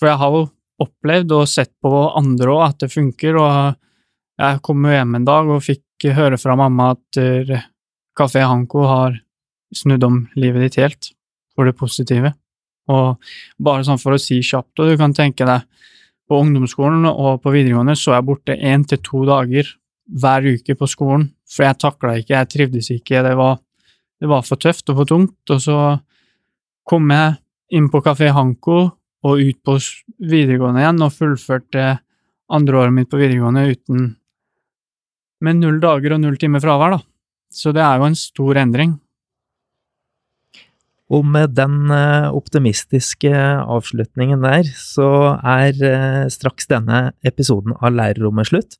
For 0.00 0.10
jeg 0.10 0.18
har 0.18 0.32
jo 0.34 0.46
opplevd 0.82 1.32
og 1.36 1.46
sett 1.46 1.70
på 1.78 1.90
andre 2.18 2.50
òg 2.50 2.62
at 2.64 2.80
det 2.82 2.90
funker, 2.90 3.36
og 3.38 3.76
jeg 4.42 4.62
kom 4.66 4.82
jo 4.88 4.94
hjem 4.96 5.14
en 5.14 5.28
dag 5.28 5.50
og 5.54 5.62
fikk 5.62 6.08
høre 6.16 6.38
fra 6.40 6.56
mamma 6.58 6.88
at 6.96 7.20
Kafé 8.18 8.42
Hanko 8.42 8.82
har 8.90 9.20
snudd 9.72 10.02
om 10.04 10.24
livet 10.34 10.66
ditt 10.66 10.80
helt, 10.82 11.12
for 11.54 11.68
det 11.68 11.76
positive. 11.78 12.32
Og 12.90 13.22
bare 13.62 13.86
sånn 13.86 14.00
for 14.02 14.16
å 14.16 14.20
si 14.20 14.40
kjapt, 14.42 14.74
og 14.82 14.90
du 14.90 14.98
kan 14.98 15.14
tenke 15.14 15.46
deg 15.46 15.68
på 16.26 16.40
ungdomsskolen 16.42 17.06
og 17.10 17.42
på 17.44 17.52
videregående 17.54 17.94
så 17.98 18.16
jeg 18.16 18.26
borte 18.26 18.56
én 18.56 18.86
til 18.88 19.00
to 19.04 19.22
dager 19.28 19.68
hver 20.06 20.48
uke 20.54 20.76
på 20.78 20.88
skolen, 20.90 21.28
for 21.48 21.66
jeg 21.66 21.78
takla 21.80 22.16
ikke, 22.18 22.34
jeg 22.34 22.50
trivdes 22.52 22.90
ikke, 22.94 23.22
det 23.24 23.36
var 23.38 23.60
det 24.22 24.30
var 24.30 24.44
for 24.46 24.60
tøft 24.62 24.86
og 24.92 25.00
for 25.00 25.10
tungt, 25.10 25.50
og 25.50 25.58
så 25.62 25.76
kom 26.86 27.10
jeg 27.10 27.38
inn 27.74 27.88
på 27.90 28.02
Kafé 28.04 28.28
Hanko 28.30 28.76
og 29.22 29.40
ut 29.42 29.58
på 29.66 29.74
videregående 30.30 30.82
igjen, 30.82 31.02
og 31.02 31.14
fullførte 31.16 31.86
andre 32.52 32.78
året 32.78 32.94
mitt 32.94 33.10
på 33.10 33.18
videregående 33.18 33.64
uten 33.72 34.04
med 35.42 35.58
null 35.58 35.80
dager 35.82 36.14
og 36.14 36.22
null 36.22 36.38
timer 36.38 36.62
fravær, 36.62 36.94
da. 36.94 37.00
Så 37.52 37.74
det 37.74 37.82
er 37.82 37.98
jo 37.98 38.06
en 38.06 38.18
stor 38.18 38.60
endring. 38.62 38.94
Og 41.12 41.26
med 41.28 41.52
den 41.58 41.90
eh, 41.92 42.30
optimistiske 42.32 43.32
avslutningen 43.34 44.46
der, 44.46 44.70
så 44.78 45.34
er 45.36 45.82
eh, 45.84 46.30
straks 46.32 46.70
denne 46.70 47.10
episoden 47.26 47.74
av 47.82 47.92
Lærerrommet 47.98 48.48
slutt. 48.48 48.78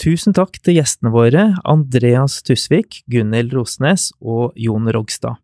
Tusen 0.00 0.32
takk 0.32 0.54
til 0.64 0.78
gjestene 0.78 1.10
våre, 1.12 1.42
Andreas 1.68 2.38
Tusvik, 2.46 3.02
Gunhild 3.12 3.52
Rosnes 3.52 4.08
og 4.24 4.54
Jon 4.56 4.88
Rogstad. 4.88 5.36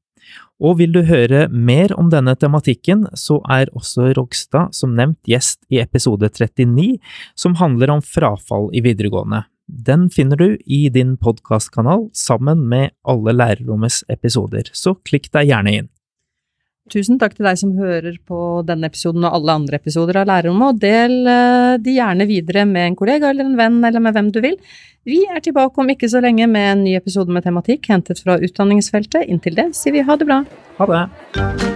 Og 0.57 0.79
vil 0.79 0.95
du 0.95 1.03
høre 1.05 1.43
mer 1.53 1.93
om 2.01 2.09
denne 2.09 2.33
tematikken, 2.41 3.05
så 3.13 3.37
er 3.53 3.69
også 3.77 4.15
Rogstad 4.17 4.73
som 4.73 4.95
nevnt 4.97 5.21
gjest 5.29 5.61
i 5.69 5.83
episode 5.83 6.31
39, 6.33 6.97
som 7.37 7.59
handler 7.61 7.93
om 7.99 8.01
frafall 8.01 8.71
i 8.73 8.81
videregående. 8.87 9.43
Den 9.67 10.09
finner 10.15 10.41
du 10.41 10.57
i 10.65 10.87
din 10.95 11.19
podkastkanal 11.21 12.07
sammen 12.17 12.65
med 12.71 12.95
alle 13.05 13.37
Lærerrommets 13.37 14.07
episoder, 14.09 14.71
så 14.73 14.97
klikk 15.05 15.29
deg 15.37 15.51
gjerne 15.51 15.77
inn. 15.83 15.93
Tusen 16.93 17.19
takk 17.19 17.35
til 17.35 17.47
deg 17.49 17.59
som 17.59 17.73
hører 17.75 18.15
på 18.29 18.41
denne 18.67 18.87
episoden 18.87 19.25
og 19.27 19.39
alle 19.41 19.57
andre 19.59 19.81
episoder 19.81 20.21
av 20.21 20.29
Lærerrommet, 20.31 20.77
og 20.77 20.83
del 20.83 21.17
eh, 21.33 21.73
de 21.83 21.97
gjerne 21.97 22.29
videre 22.31 22.67
med 22.69 22.93
en 22.93 22.99
kollega 22.99 23.33
eller 23.33 23.49
en 23.49 23.59
venn 23.59 23.81
eller 23.83 24.05
med 24.05 24.15
hvem 24.15 24.31
du 24.35 24.39
vil. 24.45 24.59
Vi 25.07 25.21
er 25.31 25.43
tilbake 25.43 25.83
om 25.83 25.91
ikke 25.91 26.11
så 26.11 26.23
lenge 26.23 26.47
med 26.51 26.71
en 26.73 26.85
ny 26.87 26.97
episode 26.99 27.35
med 27.35 27.47
tematikk 27.47 27.91
hentet 27.91 28.23
fra 28.23 28.39
utdanningsfeltet. 28.43 29.27
Inntil 29.27 29.59
det 29.59 29.73
sier 29.79 29.99
vi 29.99 30.07
ha 30.07 30.19
det 30.19 30.31
bra. 30.31 30.45
Ha 30.79 30.93
det. 30.93 31.76